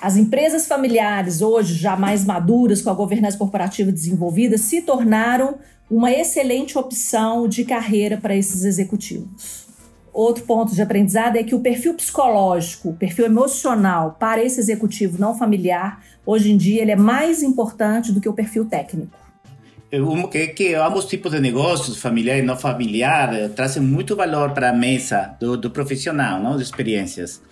As 0.00 0.16
empresas 0.16 0.66
familiares, 0.66 1.42
hoje 1.42 1.74
já 1.74 1.96
mais 1.96 2.24
maduras, 2.24 2.82
com 2.82 2.90
a 2.90 2.94
governança 2.94 3.36
corporativa 3.36 3.90
desenvolvida, 3.90 4.56
se 4.56 4.82
tornaram 4.82 5.56
uma 5.90 6.10
excelente 6.10 6.78
opção 6.78 7.48
de 7.48 7.64
carreira 7.64 8.16
para 8.16 8.36
esses 8.36 8.64
executivos. 8.64 9.65
Outro 10.16 10.44
ponto 10.44 10.74
de 10.74 10.80
aprendizado 10.80 11.36
é 11.36 11.42
que 11.42 11.54
o 11.54 11.60
perfil 11.60 11.92
psicológico, 11.92 12.88
o 12.88 12.94
perfil 12.94 13.26
emocional 13.26 14.16
para 14.18 14.42
esse 14.42 14.58
executivo 14.58 15.20
não 15.20 15.36
familiar, 15.36 16.02
hoje 16.24 16.50
em 16.50 16.56
dia 16.56 16.80
ele 16.80 16.90
é 16.90 16.96
mais 16.96 17.42
importante 17.42 18.10
do 18.12 18.18
que 18.18 18.26
o 18.26 18.32
perfil 18.32 18.64
técnico. 18.64 19.14
Que, 20.32 20.46
que 20.46 20.74
ambos 20.74 21.04
tipos 21.04 21.32
de 21.32 21.38
negócios, 21.38 21.98
familiar 21.98 22.38
e 22.38 22.42
não 22.42 22.56
familiar, 22.56 23.34
eh, 23.34 23.48
trazem 23.48 23.82
muito 23.82 24.16
valor 24.16 24.52
para 24.52 24.70
a 24.70 24.72
mesa 24.72 25.36
do, 25.38 25.54
do 25.54 25.70
profissional, 25.70 26.42
não? 26.42 26.56
de 26.56 26.62
experiências. 26.62 27.42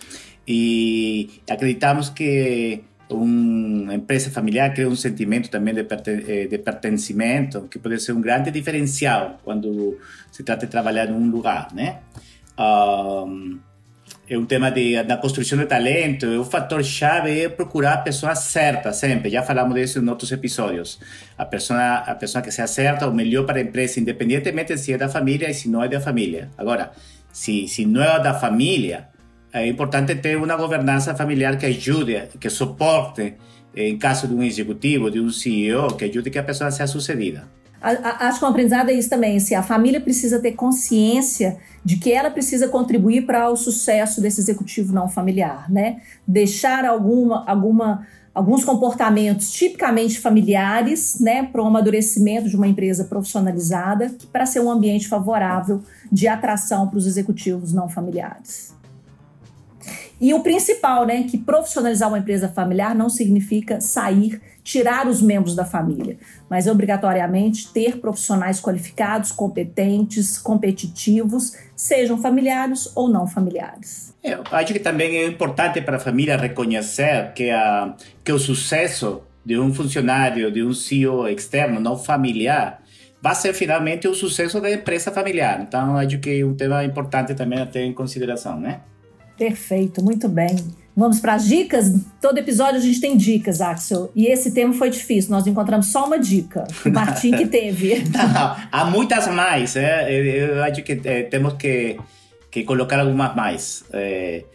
Y 0.47 1.39
acreditamos 1.47 2.09
que 2.09 2.83
una 3.09 3.93
empresa 3.93 4.31
familiar 4.31 4.73
crea 4.73 4.87
un 4.87 4.97
sentimiento 4.97 5.51
también 5.51 5.75
de, 5.75 5.87
eh, 6.07 6.47
de 6.47 6.57
pertencimiento, 6.57 7.69
que 7.69 7.77
puede 7.77 7.99
ser 7.99 8.15
un 8.15 8.23
grande 8.23 8.51
diferencial 8.51 9.37
cuando 9.43 9.99
se 10.31 10.43
trata 10.43 10.65
de 10.65 10.71
trabajar 10.71 11.09
en 11.09 11.13
un 11.13 11.29
lugar, 11.29 11.67
¿no? 11.75 11.99
Um, 12.57 13.59
é 14.27 14.37
um 14.37 14.45
tema 14.45 14.71
de, 14.71 15.01
da 15.03 15.17
construção 15.17 15.57
de 15.59 15.65
talento, 15.65 16.25
o 16.39 16.43
fator 16.43 16.83
chave 16.83 17.41
é 17.41 17.49
procurar 17.49 17.93
a 17.93 17.97
pessoa 17.97 18.33
certa 18.35 18.91
sempre. 18.91 19.29
Já 19.29 19.43
falamos 19.43 19.75
disso 19.75 19.99
em 19.99 20.09
outros 20.09 20.31
episódios. 20.31 20.99
A 21.37 21.45
pessoa, 21.45 21.97
a 21.97 22.15
pessoa 22.15 22.41
que 22.41 22.51
se 22.51 22.61
acerta 22.61 23.07
o 23.07 23.13
melhor 23.13 23.45
para 23.45 23.59
a 23.59 23.61
empresa, 23.61 23.99
independentemente 23.99 24.77
se 24.77 24.93
é 24.93 24.97
da 24.97 25.07
família 25.07 25.49
e 25.49 25.53
se 25.53 25.69
não 25.69 25.83
é 25.83 25.87
da 25.87 25.99
família. 25.99 26.49
Agora, 26.57 26.91
se, 27.31 27.67
se 27.67 27.85
não 27.85 28.01
é 28.01 28.19
da 28.19 28.33
família, 28.33 29.09
é 29.53 29.67
importante 29.67 30.15
ter 30.15 30.37
uma 30.37 30.55
governança 30.55 31.13
familiar 31.13 31.57
que 31.57 31.67
ajude, 31.67 32.29
que 32.39 32.49
suporte, 32.49 33.35
em 33.75 33.97
caso 33.97 34.27
de 34.27 34.33
um 34.33 34.41
executivo, 34.41 35.11
de 35.11 35.19
um 35.19 35.29
CEO, 35.29 35.95
que 35.95 36.05
ajude 36.05 36.31
que 36.31 36.39
a 36.39 36.43
pessoa 36.43 36.71
seja 36.71 36.87
sucedida. 36.87 37.47
Acho 37.85 38.39
que 38.39 38.45
o 38.45 38.47
aprendizado 38.47 38.89
é 38.89 38.93
isso 38.93 39.09
também. 39.09 39.39
Se 39.39 39.53
a 39.53 39.61
família 39.61 40.01
precisa 40.01 40.39
ter 40.39 40.53
consciência 40.53 41.57
de 41.83 41.97
que 41.97 42.11
ela 42.11 42.31
precisa 42.31 42.67
contribuir 42.67 43.27
para 43.27 43.47
o 43.47 43.55
sucesso 43.55 44.19
desse 44.19 44.41
executivo 44.41 44.91
não 44.91 45.07
familiar, 45.07 45.71
né? 45.71 46.01
Deixar 46.27 46.83
alguma, 46.83 47.45
alguma, 47.45 48.07
alguns 48.33 48.65
comportamentos 48.65 49.51
tipicamente 49.51 50.19
familiares, 50.19 51.19
né, 51.19 51.43
para 51.43 51.61
o 51.61 51.67
amadurecimento 51.67 52.49
de 52.49 52.55
uma 52.55 52.67
empresa 52.67 53.03
profissionalizada, 53.03 54.15
para 54.33 54.47
ser 54.47 54.61
um 54.61 54.71
ambiente 54.71 55.07
favorável 55.07 55.83
de 56.11 56.27
atração 56.27 56.87
para 56.87 56.97
os 56.97 57.05
executivos 57.05 57.71
não 57.71 57.87
familiares. 57.87 58.73
E 60.19 60.33
o 60.33 60.39
principal, 60.39 61.05
né, 61.05 61.23
que 61.23 61.37
profissionalizar 61.37 62.09
uma 62.09 62.17
empresa 62.17 62.47
familiar 62.49 62.95
não 62.95 63.09
significa 63.09 63.79
sair, 63.79 64.41
tirar 64.65 65.07
os 65.07 65.21
membros 65.21 65.55
da 65.55 65.63
família, 65.63 66.17
mas 66.49 66.65
obrigatoriamente 66.65 67.71
ter 67.71 67.99
profissionais 67.99 68.59
qualificados, 68.59 69.31
competentes, 69.31 70.39
competitivos, 70.39 71.55
sejam 71.75 72.17
familiares 72.17 72.91
ou 72.95 73.07
não 73.07 73.27
familiares. 73.27 74.15
Eu 74.23 74.43
acho 74.51 74.73
que 74.73 74.79
também 74.79 75.17
é 75.17 75.27
importante 75.27 75.79
para 75.81 75.97
a 75.97 75.99
família 75.99 76.35
reconhecer 76.35 77.31
que, 77.33 77.51
a, 77.51 77.95
que 78.23 78.31
o 78.31 78.39
sucesso 78.39 79.21
de 79.45 79.59
um 79.59 79.71
funcionário, 79.71 80.51
de 80.51 80.63
um 80.63 80.73
CEO 80.73 81.27
externo, 81.27 81.79
não 81.79 81.95
familiar, 81.95 82.81
vai 83.21 83.35
ser 83.35 83.53
finalmente 83.53 84.07
o 84.07 84.15
sucesso 84.15 84.59
da 84.59 84.71
empresa 84.71 85.11
familiar. 85.11 85.61
Então, 85.61 85.95
acho 85.95 86.17
que 86.17 86.41
é 86.41 86.43
um 86.43 86.55
tema 86.55 86.83
importante 86.83 87.35
também 87.35 87.61
a 87.61 87.67
ter 87.67 87.81
em 87.81 87.93
consideração, 87.93 88.59
né? 88.59 88.81
Perfeito, 89.37 90.03
muito 90.03 90.27
bem. 90.27 90.55
Vamos 90.95 91.19
para 91.19 91.33
as 91.33 91.45
dicas? 91.45 91.93
Todo 92.21 92.37
episódio 92.37 92.77
a 92.77 92.79
gente 92.79 93.01
tem 93.01 93.17
dicas, 93.17 93.59
Axel. 93.59 94.09
E 94.15 94.27
esse 94.27 94.51
tema 94.51 94.73
foi 94.73 94.89
difícil, 94.89 95.29
nós 95.29 95.45
encontramos 95.45 95.87
só 95.87 96.05
uma 96.05 96.17
dica. 96.17 96.63
O 96.85 96.89
Martim 96.89 97.31
que 97.31 97.45
teve. 97.47 98.05
Não, 98.15 98.55
há 98.71 98.85
muitas 98.85 99.27
mais. 99.27 99.75
É? 99.75 100.09
Eu 100.09 100.63
acho 100.63 100.81
que 100.83 101.01
é, 101.03 101.23
temos 101.23 101.55
que, 101.55 101.97
que 102.49 102.63
colocar 102.63 102.99
algumas 103.01 103.35
mais. 103.35 103.83
É, 103.91 104.45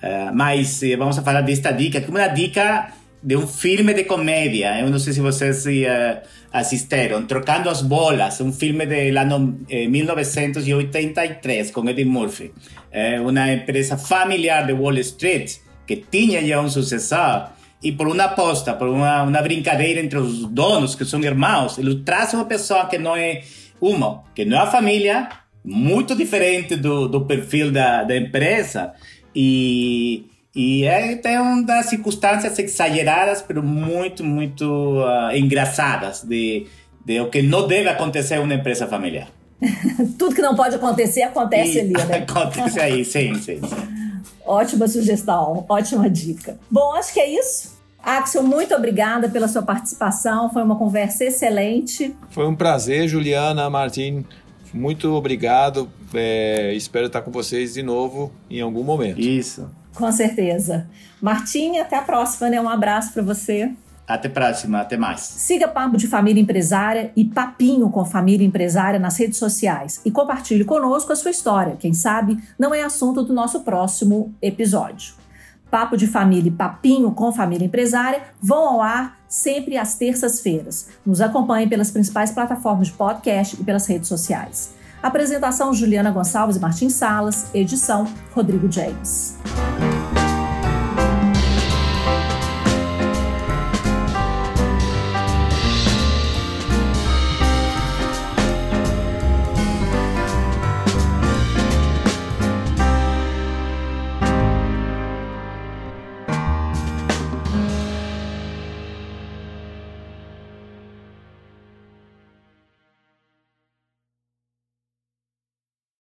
é, 0.00 0.30
mas 0.30 0.80
vamos 0.96 1.18
falar 1.18 1.40
desta 1.40 1.72
dica, 1.72 2.00
que 2.00 2.06
é 2.06 2.10
uma 2.10 2.28
dica 2.28 2.92
de 3.20 3.36
um 3.36 3.48
filme 3.48 3.92
de 3.92 4.04
comédia. 4.04 4.80
Eu 4.80 4.90
não 4.90 5.00
sei 5.00 5.12
se 5.12 5.20
vocês 5.20 5.66
uh, 5.66 6.20
assistiram. 6.52 7.26
Trocando 7.26 7.68
as 7.68 7.82
Bolas, 7.82 8.40
um 8.40 8.52
filme 8.52 8.86
do 8.86 9.18
ano 9.18 9.58
eh, 9.68 9.88
1983 9.88 11.72
com 11.72 11.88
Eddie 11.88 12.04
Murphy. 12.04 12.52
É 12.92 13.20
uma 13.20 13.52
empresa 13.52 13.96
familiar 13.98 14.64
de 14.64 14.72
Wall 14.72 14.98
Street 14.98 15.56
que 15.88 15.96
tinha 15.96 16.46
já 16.46 16.60
um 16.60 16.68
sucessor 16.68 17.48
e 17.82 17.90
por 17.90 18.06
uma 18.06 18.24
aposta, 18.24 18.74
por 18.74 18.88
uma, 18.88 19.22
uma 19.22 19.40
brincadeira 19.40 20.00
entre 20.00 20.18
os 20.18 20.44
donos, 20.44 20.94
que 20.94 21.04
são 21.04 21.20
irmãos, 21.22 21.78
ele 21.78 22.02
traz 22.04 22.34
uma 22.34 22.44
pessoa 22.44 22.86
que 22.86 22.98
não 22.98 23.16
é 23.16 23.42
uma, 23.80 24.22
que 24.34 24.44
não 24.44 24.58
é 24.58 24.60
a 24.60 24.66
família, 24.66 25.28
muito 25.64 26.14
diferente 26.14 26.76
do, 26.76 27.08
do 27.08 27.24
perfil 27.24 27.72
da, 27.72 28.04
da 28.04 28.16
empresa 28.16 28.92
e 29.34 30.26
e 30.56 30.84
é, 30.84 31.14
tem 31.14 31.38
umas 31.38 31.86
circunstâncias 31.86 32.58
exageradas, 32.58 33.44
mas 33.48 33.62
muito, 33.62 34.24
muito 34.24 34.64
uh, 34.64 35.30
engraçadas 35.32 36.24
de, 36.24 36.66
de 37.04 37.20
o 37.20 37.30
que 37.30 37.42
não 37.42 37.68
deve 37.68 37.88
acontecer 37.88 38.36
em 38.36 38.38
uma 38.40 38.54
empresa 38.54 38.88
familiar. 38.88 39.28
Tudo 40.18 40.34
que 40.34 40.42
não 40.42 40.56
pode 40.56 40.74
acontecer, 40.74 41.22
acontece 41.22 41.78
e, 41.78 41.80
ali, 41.80 41.92
né? 41.92 42.26
acontece 42.28 42.80
aí, 42.80 43.04
sim, 43.04 43.34
sim, 43.34 43.60
sim. 43.62 44.07
Ótima 44.44 44.88
sugestão, 44.88 45.64
ótima 45.68 46.08
dica. 46.08 46.58
Bom, 46.70 46.94
acho 46.94 47.12
que 47.12 47.20
é 47.20 47.38
isso. 47.38 47.78
Axel, 48.02 48.42
muito 48.42 48.74
obrigada 48.74 49.28
pela 49.28 49.48
sua 49.48 49.62
participação. 49.62 50.50
Foi 50.50 50.62
uma 50.62 50.76
conversa 50.76 51.24
excelente. 51.24 52.16
Foi 52.30 52.46
um 52.46 52.54
prazer, 52.54 53.08
Juliana, 53.08 53.68
Martim. 53.68 54.24
Muito 54.72 55.12
obrigado. 55.12 55.90
É, 56.14 56.72
espero 56.74 57.06
estar 57.06 57.22
com 57.22 57.30
vocês 57.30 57.74
de 57.74 57.82
novo 57.82 58.32
em 58.48 58.60
algum 58.60 58.82
momento. 58.82 59.20
Isso. 59.20 59.68
Com 59.94 60.10
certeza. 60.12 60.88
Martim, 61.20 61.78
até 61.78 61.96
a 61.96 62.02
próxima, 62.02 62.48
né? 62.48 62.60
Um 62.60 62.68
abraço 62.68 63.12
para 63.12 63.22
você. 63.22 63.70
Até 64.08 64.28
próxima, 64.28 64.80
até 64.80 64.96
mais. 64.96 65.20
Siga 65.20 65.68
Papo 65.68 65.98
de 65.98 66.06
Família 66.06 66.40
Empresária 66.40 67.12
e 67.14 67.26
Papinho 67.26 67.90
com 67.90 68.04
Família 68.06 68.46
Empresária 68.46 68.98
nas 68.98 69.18
redes 69.18 69.38
sociais 69.38 70.00
e 70.02 70.10
compartilhe 70.10 70.64
conosco 70.64 71.12
a 71.12 71.16
sua 71.16 71.30
história. 71.30 71.76
Quem 71.78 71.92
sabe 71.92 72.38
não 72.58 72.74
é 72.74 72.82
assunto 72.82 73.22
do 73.22 73.34
nosso 73.34 73.60
próximo 73.60 74.34
episódio. 74.40 75.12
Papo 75.70 75.98
de 75.98 76.06
Família 76.06 76.48
e 76.48 76.52
Papinho 76.52 77.10
com 77.10 77.30
Família 77.30 77.66
Empresária 77.66 78.22
vão 78.40 78.66
ao 78.66 78.80
ar 78.80 79.18
sempre 79.28 79.76
às 79.76 79.96
terças-feiras. 79.96 80.88
Nos 81.04 81.20
acompanhe 81.20 81.68
pelas 81.68 81.90
principais 81.90 82.30
plataformas 82.30 82.88
de 82.88 82.94
podcast 82.94 83.60
e 83.60 83.64
pelas 83.64 83.86
redes 83.86 84.08
sociais. 84.08 84.74
Apresentação 85.02 85.74
Juliana 85.74 86.10
Gonçalves 86.10 86.56
e 86.56 86.60
Martins 86.60 86.94
Salas, 86.94 87.54
edição 87.54 88.06
Rodrigo 88.34 88.72
James. 88.72 89.36